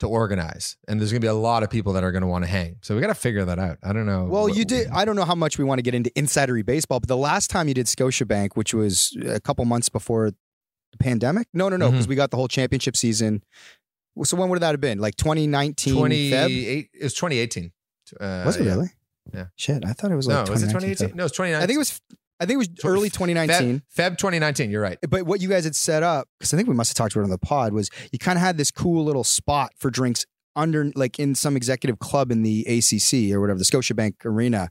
to 0.00 0.08
organize 0.08 0.76
and 0.88 1.00
there's 1.00 1.12
going 1.12 1.20
to 1.20 1.24
be 1.24 1.28
a 1.28 1.34
lot 1.34 1.62
of 1.62 1.70
people 1.70 1.92
that 1.92 2.02
are 2.02 2.10
going 2.12 2.22
to 2.22 2.26
want 2.28 2.44
to 2.44 2.50
hang. 2.50 2.76
So 2.82 2.94
we 2.96 3.00
got 3.00 3.06
to 3.08 3.14
figure 3.14 3.44
that 3.44 3.58
out. 3.60 3.78
I 3.84 3.92
don't 3.92 4.06
know. 4.06 4.24
Well, 4.24 4.44
what- 4.44 4.56
you 4.56 4.64
did. 4.64 4.88
I 4.88 5.04
don't 5.04 5.14
know 5.14 5.24
how 5.24 5.36
much 5.36 5.58
we 5.58 5.64
want 5.64 5.78
to 5.78 5.82
get 5.82 5.94
into 5.94 6.10
insidery 6.10 6.66
baseball, 6.66 6.98
but 6.98 7.08
the 7.08 7.16
last 7.16 7.50
time 7.50 7.68
you 7.68 7.74
did 7.74 7.86
Scotiabank, 7.86 8.50
which 8.54 8.74
was 8.74 9.16
a 9.24 9.38
couple 9.40 9.64
months 9.64 9.88
before 9.88 10.32
the 10.32 10.36
pandemic. 10.98 11.48
No, 11.52 11.68
no, 11.68 11.76
no, 11.76 11.86
Mm-hmm. 11.86 11.92
because 11.96 12.08
we 12.08 12.14
got 12.16 12.30
the 12.30 12.36
whole 12.36 12.48
championship 12.48 12.96
season. 12.96 13.42
So 14.22 14.36
when 14.36 14.48
would 14.50 14.60
that 14.60 14.70
have 14.70 14.80
been? 14.80 14.98
Like 14.98 15.16
2019 15.16 15.94
Feb? 15.94 15.98
28 15.98 16.90
it 16.94 17.02
was 17.02 17.14
2018. 17.14 17.72
Uh, 18.20 18.42
Was 18.46 18.56
it 18.56 18.64
yeah. 18.64 18.70
really? 18.70 18.90
Yeah. 19.32 19.46
Shit, 19.56 19.84
I 19.84 19.92
thought 19.92 20.12
it 20.12 20.16
was 20.16 20.28
No, 20.28 20.42
like 20.42 20.50
was 20.50 20.62
it 20.62 20.66
2019 20.66 21.08
2018? 21.08 21.08
Feb. 21.08 21.14
No, 21.16 21.24
it's 21.24 21.36
2019. 21.36 21.62
I 21.62 21.66
think 21.66 21.74
it 21.76 21.78
was. 21.78 22.00
I 22.40 22.46
think 22.46 22.54
it 22.54 22.58
was 22.58 22.68
early 22.84 23.08
Feb, 23.10 23.14
2019. 23.14 23.82
Feb 23.96 24.18
2019. 24.18 24.70
You're 24.70 24.82
right. 24.82 24.98
But 25.08 25.22
what 25.24 25.40
you 25.40 25.48
guys 25.48 25.64
had 25.64 25.74
set 25.76 26.02
up, 26.02 26.28
because 26.38 26.52
I 26.52 26.56
think 26.56 26.68
we 26.68 26.74
must 26.74 26.90
have 26.90 26.96
talked 26.96 27.14
about 27.14 27.22
it 27.22 27.24
on 27.24 27.30
the 27.30 27.38
pod, 27.38 27.72
was 27.72 27.88
you 28.12 28.18
kind 28.18 28.36
of 28.36 28.42
had 28.42 28.58
this 28.58 28.70
cool 28.70 29.04
little 29.04 29.24
spot 29.24 29.72
for 29.78 29.88
drinks 29.90 30.26
under, 30.56 30.90
like 30.94 31.18
in 31.18 31.34
some 31.34 31.56
executive 31.56 31.98
club 32.00 32.30
in 32.30 32.42
the 32.42 32.60
ACC 32.66 33.32
or 33.34 33.40
whatever, 33.40 33.58
the 33.58 33.64
Scotiabank 33.64 34.24
Arena. 34.24 34.68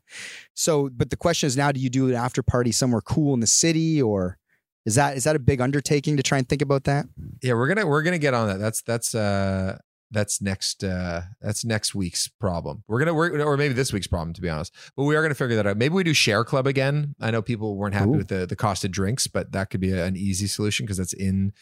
So, 0.53 0.89
but 0.89 1.09
the 1.09 1.17
question 1.17 1.47
is 1.47 1.57
now, 1.57 1.71
do 1.71 1.79
you 1.79 1.89
do 1.89 2.09
an 2.09 2.15
after 2.15 2.43
party 2.43 2.71
somewhere 2.71 3.01
cool 3.01 3.33
in 3.33 3.39
the 3.39 3.47
city, 3.47 4.01
or 4.01 4.37
is 4.85 4.95
that 4.95 5.17
is 5.17 5.23
that 5.23 5.35
a 5.35 5.39
big 5.39 5.61
undertaking 5.61 6.17
to 6.17 6.23
try 6.23 6.37
and 6.37 6.47
think 6.47 6.61
about 6.61 6.83
that? 6.85 7.05
Yeah, 7.41 7.53
we're 7.53 7.67
gonna 7.67 7.87
we're 7.87 8.03
gonna 8.03 8.17
get 8.17 8.33
on 8.33 8.47
that. 8.47 8.59
That's 8.59 8.81
that's 8.81 9.15
uh 9.15 9.77
that's 10.11 10.41
next 10.41 10.83
uh 10.83 11.21
that's 11.41 11.65
next 11.65 11.95
week's 11.95 12.27
problem. 12.27 12.83
We're 12.87 12.99
gonna 12.99 13.13
work 13.13 13.33
or 13.33 13.57
maybe 13.57 13.73
this 13.73 13.91
week's 13.93 14.07
problem 14.07 14.33
to 14.33 14.41
be 14.41 14.49
honest. 14.49 14.73
But 14.95 15.03
we 15.03 15.15
are 15.15 15.21
gonna 15.21 15.35
figure 15.35 15.55
that 15.55 15.67
out. 15.67 15.77
Maybe 15.77 15.93
we 15.95 16.03
do 16.03 16.13
share 16.13 16.43
club 16.43 16.67
again. 16.67 17.15
I 17.19 17.31
know 17.31 17.41
people 17.41 17.75
weren't 17.77 17.95
happy 17.95 18.09
Ooh. 18.09 18.17
with 18.17 18.27
the 18.27 18.45
the 18.45 18.55
cost 18.55 18.83
of 18.83 18.91
drinks, 18.91 19.27
but 19.27 19.51
that 19.53 19.69
could 19.69 19.79
be 19.79 19.91
a- 19.91 20.05
an 20.05 20.15
easy 20.15 20.47
solution 20.47 20.85
because 20.85 20.97
that's 20.97 21.13
in 21.13 21.53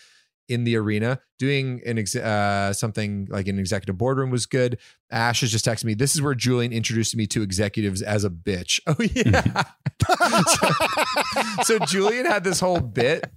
in 0.51 0.63
the 0.63 0.75
arena. 0.75 1.19
Doing 1.39 1.81
an 1.85 1.97
ex- 1.97 2.15
uh, 2.15 2.73
something 2.73 3.27
like 3.29 3.47
an 3.47 3.57
executive 3.57 3.97
boardroom 3.97 4.29
was 4.29 4.45
good. 4.45 4.77
Ash 5.09 5.41
has 5.41 5.51
just 5.51 5.65
texted 5.65 5.85
me. 5.85 5.93
This 5.93 6.13
is 6.13 6.21
where 6.21 6.35
Julian 6.35 6.71
introduced 6.71 7.15
me 7.15 7.25
to 7.27 7.41
executives 7.41 8.01
as 8.01 8.23
a 8.23 8.29
bitch. 8.29 8.79
Oh 8.87 8.95
yeah. 8.99 9.63
so, 11.63 11.77
so 11.77 11.85
Julian 11.85 12.25
had 12.25 12.43
this 12.43 12.59
whole 12.59 12.81
bit 12.81 13.31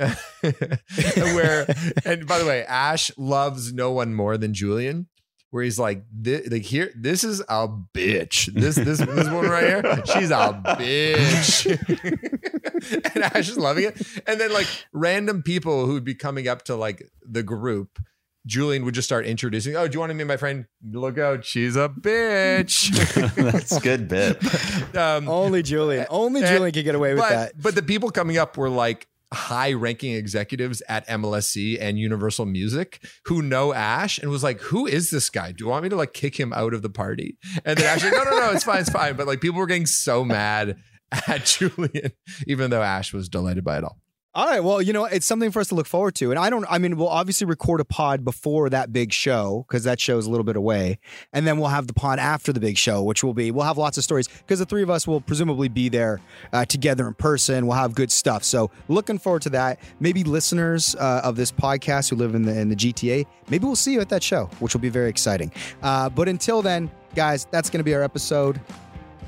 where 0.40 1.66
and 2.06 2.26
by 2.26 2.38
the 2.38 2.44
way 2.46 2.64
ash 2.64 3.10
loves 3.18 3.72
no 3.72 3.92
one 3.92 4.14
more 4.14 4.38
than 4.38 4.54
julian 4.54 5.06
where 5.50 5.62
he's 5.64 5.78
like 5.78 6.04
this, 6.12 6.48
like 6.50 6.62
here 6.62 6.92
this 6.96 7.24
is 7.24 7.40
a 7.48 7.68
bitch 7.68 8.46
this 8.54 8.76
this 8.76 8.98
this 8.98 9.28
one 9.28 9.46
right 9.48 9.64
here 9.64 10.02
she's 10.06 10.30
a 10.30 10.60
bitch 10.78 11.66
and 13.14 13.24
ash 13.24 13.48
is 13.48 13.58
loving 13.58 13.84
it 13.84 14.00
and 14.26 14.40
then 14.40 14.52
like 14.52 14.66
random 14.92 15.42
people 15.42 15.86
who 15.86 15.94
would 15.94 16.04
be 16.04 16.14
coming 16.14 16.48
up 16.48 16.62
to 16.62 16.74
like 16.76 17.10
the 17.22 17.42
group 17.42 17.98
julian 18.46 18.84
would 18.84 18.94
just 18.94 19.06
start 19.06 19.26
introducing 19.26 19.76
oh 19.76 19.86
do 19.86 19.94
you 19.94 20.00
want 20.00 20.10
to 20.10 20.14
meet 20.14 20.24
my 20.26 20.36
friend 20.36 20.64
look 20.92 21.18
out 21.18 21.44
she's 21.44 21.76
a 21.76 21.88
bitch 21.88 22.88
That's 23.34 23.76
a 23.76 23.80
good 23.80 24.08
bit. 24.08 24.96
um, 24.96 25.28
Only 25.28 25.62
Julian. 25.62 26.06
Only 26.10 26.40
and- 26.40 26.50
Julian 26.50 26.72
could 26.72 26.84
get 26.84 26.94
away 26.94 27.14
with 27.14 27.22
but, 27.22 27.30
that. 27.30 27.52
But 27.60 27.74
the 27.74 27.82
people 27.82 28.10
coming 28.10 28.38
up 28.38 28.56
were 28.56 28.68
like 28.70 29.06
high 29.32 29.72
ranking 29.72 30.14
executives 30.14 30.82
at 30.88 31.06
MLSE 31.06 31.78
and 31.80 31.98
Universal 31.98 32.46
Music 32.46 33.02
who 33.26 33.42
know 33.42 33.72
Ash 33.72 34.18
and 34.18 34.30
was 34.30 34.42
like, 34.42 34.60
Who 34.60 34.86
is 34.86 35.10
this 35.10 35.30
guy? 35.30 35.52
Do 35.52 35.64
you 35.64 35.70
want 35.70 35.84
me 35.84 35.88
to 35.90 35.96
like 35.96 36.12
kick 36.12 36.38
him 36.38 36.52
out 36.52 36.74
of 36.74 36.82
the 36.82 36.90
party? 36.90 37.38
And 37.64 37.78
then 37.78 37.86
Ash, 37.86 38.02
like, 38.02 38.12
no, 38.12 38.24
no, 38.24 38.38
no, 38.38 38.50
it's 38.50 38.64
fine, 38.64 38.80
it's 38.80 38.90
fine. 38.90 39.16
But 39.16 39.26
like 39.26 39.40
people 39.40 39.58
were 39.58 39.66
getting 39.66 39.86
so 39.86 40.24
mad 40.24 40.76
at 41.26 41.44
Julian, 41.44 42.12
even 42.46 42.70
though 42.70 42.82
Ash 42.82 43.12
was 43.12 43.28
delighted 43.28 43.64
by 43.64 43.78
it 43.78 43.84
all. 43.84 43.98
All 44.32 44.46
right. 44.46 44.62
Well, 44.62 44.80
you 44.80 44.92
know, 44.92 45.06
it's 45.06 45.26
something 45.26 45.50
for 45.50 45.58
us 45.58 45.66
to 45.68 45.74
look 45.74 45.88
forward 45.88 46.14
to. 46.16 46.30
And 46.30 46.38
I 46.38 46.50
don't, 46.50 46.64
I 46.70 46.78
mean, 46.78 46.96
we'll 46.96 47.08
obviously 47.08 47.48
record 47.48 47.80
a 47.80 47.84
pod 47.84 48.24
before 48.24 48.70
that 48.70 48.92
big 48.92 49.12
show 49.12 49.64
because 49.66 49.82
that 49.82 49.98
show's 49.98 50.26
a 50.26 50.30
little 50.30 50.44
bit 50.44 50.54
away. 50.54 51.00
And 51.32 51.48
then 51.48 51.58
we'll 51.58 51.70
have 51.70 51.88
the 51.88 51.94
pod 51.94 52.20
after 52.20 52.52
the 52.52 52.60
big 52.60 52.78
show, 52.78 53.02
which 53.02 53.24
will 53.24 53.34
be, 53.34 53.50
we'll 53.50 53.64
have 53.64 53.76
lots 53.76 53.98
of 53.98 54.04
stories 54.04 54.28
because 54.28 54.60
the 54.60 54.66
three 54.66 54.84
of 54.84 54.90
us 54.90 55.04
will 55.04 55.20
presumably 55.20 55.68
be 55.68 55.88
there 55.88 56.20
uh, 56.52 56.64
together 56.64 57.08
in 57.08 57.14
person. 57.14 57.66
We'll 57.66 57.76
have 57.76 57.96
good 57.96 58.12
stuff. 58.12 58.44
So 58.44 58.70
looking 58.86 59.18
forward 59.18 59.42
to 59.42 59.50
that. 59.50 59.80
Maybe 59.98 60.22
listeners 60.22 60.94
uh, 60.94 61.22
of 61.24 61.34
this 61.34 61.50
podcast 61.50 62.10
who 62.10 62.14
live 62.14 62.36
in 62.36 62.42
the, 62.42 62.56
in 62.56 62.68
the 62.68 62.76
GTA, 62.76 63.26
maybe 63.48 63.66
we'll 63.66 63.74
see 63.74 63.94
you 63.94 64.00
at 64.00 64.10
that 64.10 64.22
show, 64.22 64.44
which 64.60 64.74
will 64.74 64.80
be 64.80 64.90
very 64.90 65.08
exciting. 65.08 65.50
Uh, 65.82 66.08
but 66.08 66.28
until 66.28 66.62
then, 66.62 66.88
guys, 67.16 67.48
that's 67.50 67.68
going 67.68 67.80
to 67.80 67.84
be 67.84 67.96
our 67.96 68.02
episode. 68.04 68.60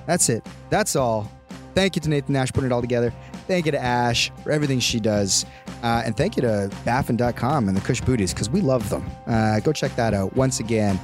That's 0.07 0.29
it. 0.29 0.47
That's 0.71 0.95
all. 0.95 1.29
Thank 1.75 1.97
you 1.97 2.03
to 2.03 2.09
Nathan 2.09 2.35
Nash 2.35 2.49
for 2.49 2.55
putting 2.55 2.71
it 2.71 2.75
all 2.75 2.81
together. 2.81 3.13
Thank 3.47 3.67
you 3.67 3.73
to 3.73 3.83
Ash 3.83 4.31
for 4.43 4.51
everything 4.53 4.79
she 4.81 5.01
does. 5.01 5.47
Uh, 5.83 6.03
and 6.05 6.17
thank 6.17 6.37
you 6.37 6.43
to 6.43 6.71
baffin.com 6.85 7.69
and 7.69 7.77
the 7.77 7.81
Cush 7.81 8.01
Booties 8.01 8.33
because 8.33 8.51
we 8.51 8.61
love 8.61 8.89
them. 8.89 9.09
Uh, 9.27 9.61
go 9.61 9.73
check 9.73 9.95
that 9.97 10.15
out. 10.15 10.35
Once 10.37 10.61
again, 10.61 11.01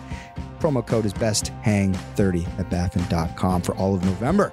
promo 0.60 0.86
code 0.86 1.04
is 1.04 1.12
besthang30 1.14 2.58
at 2.58 2.70
baffin.com 2.70 3.62
for 3.62 3.74
all 3.76 3.94
of 3.94 4.04
November. 4.04 4.52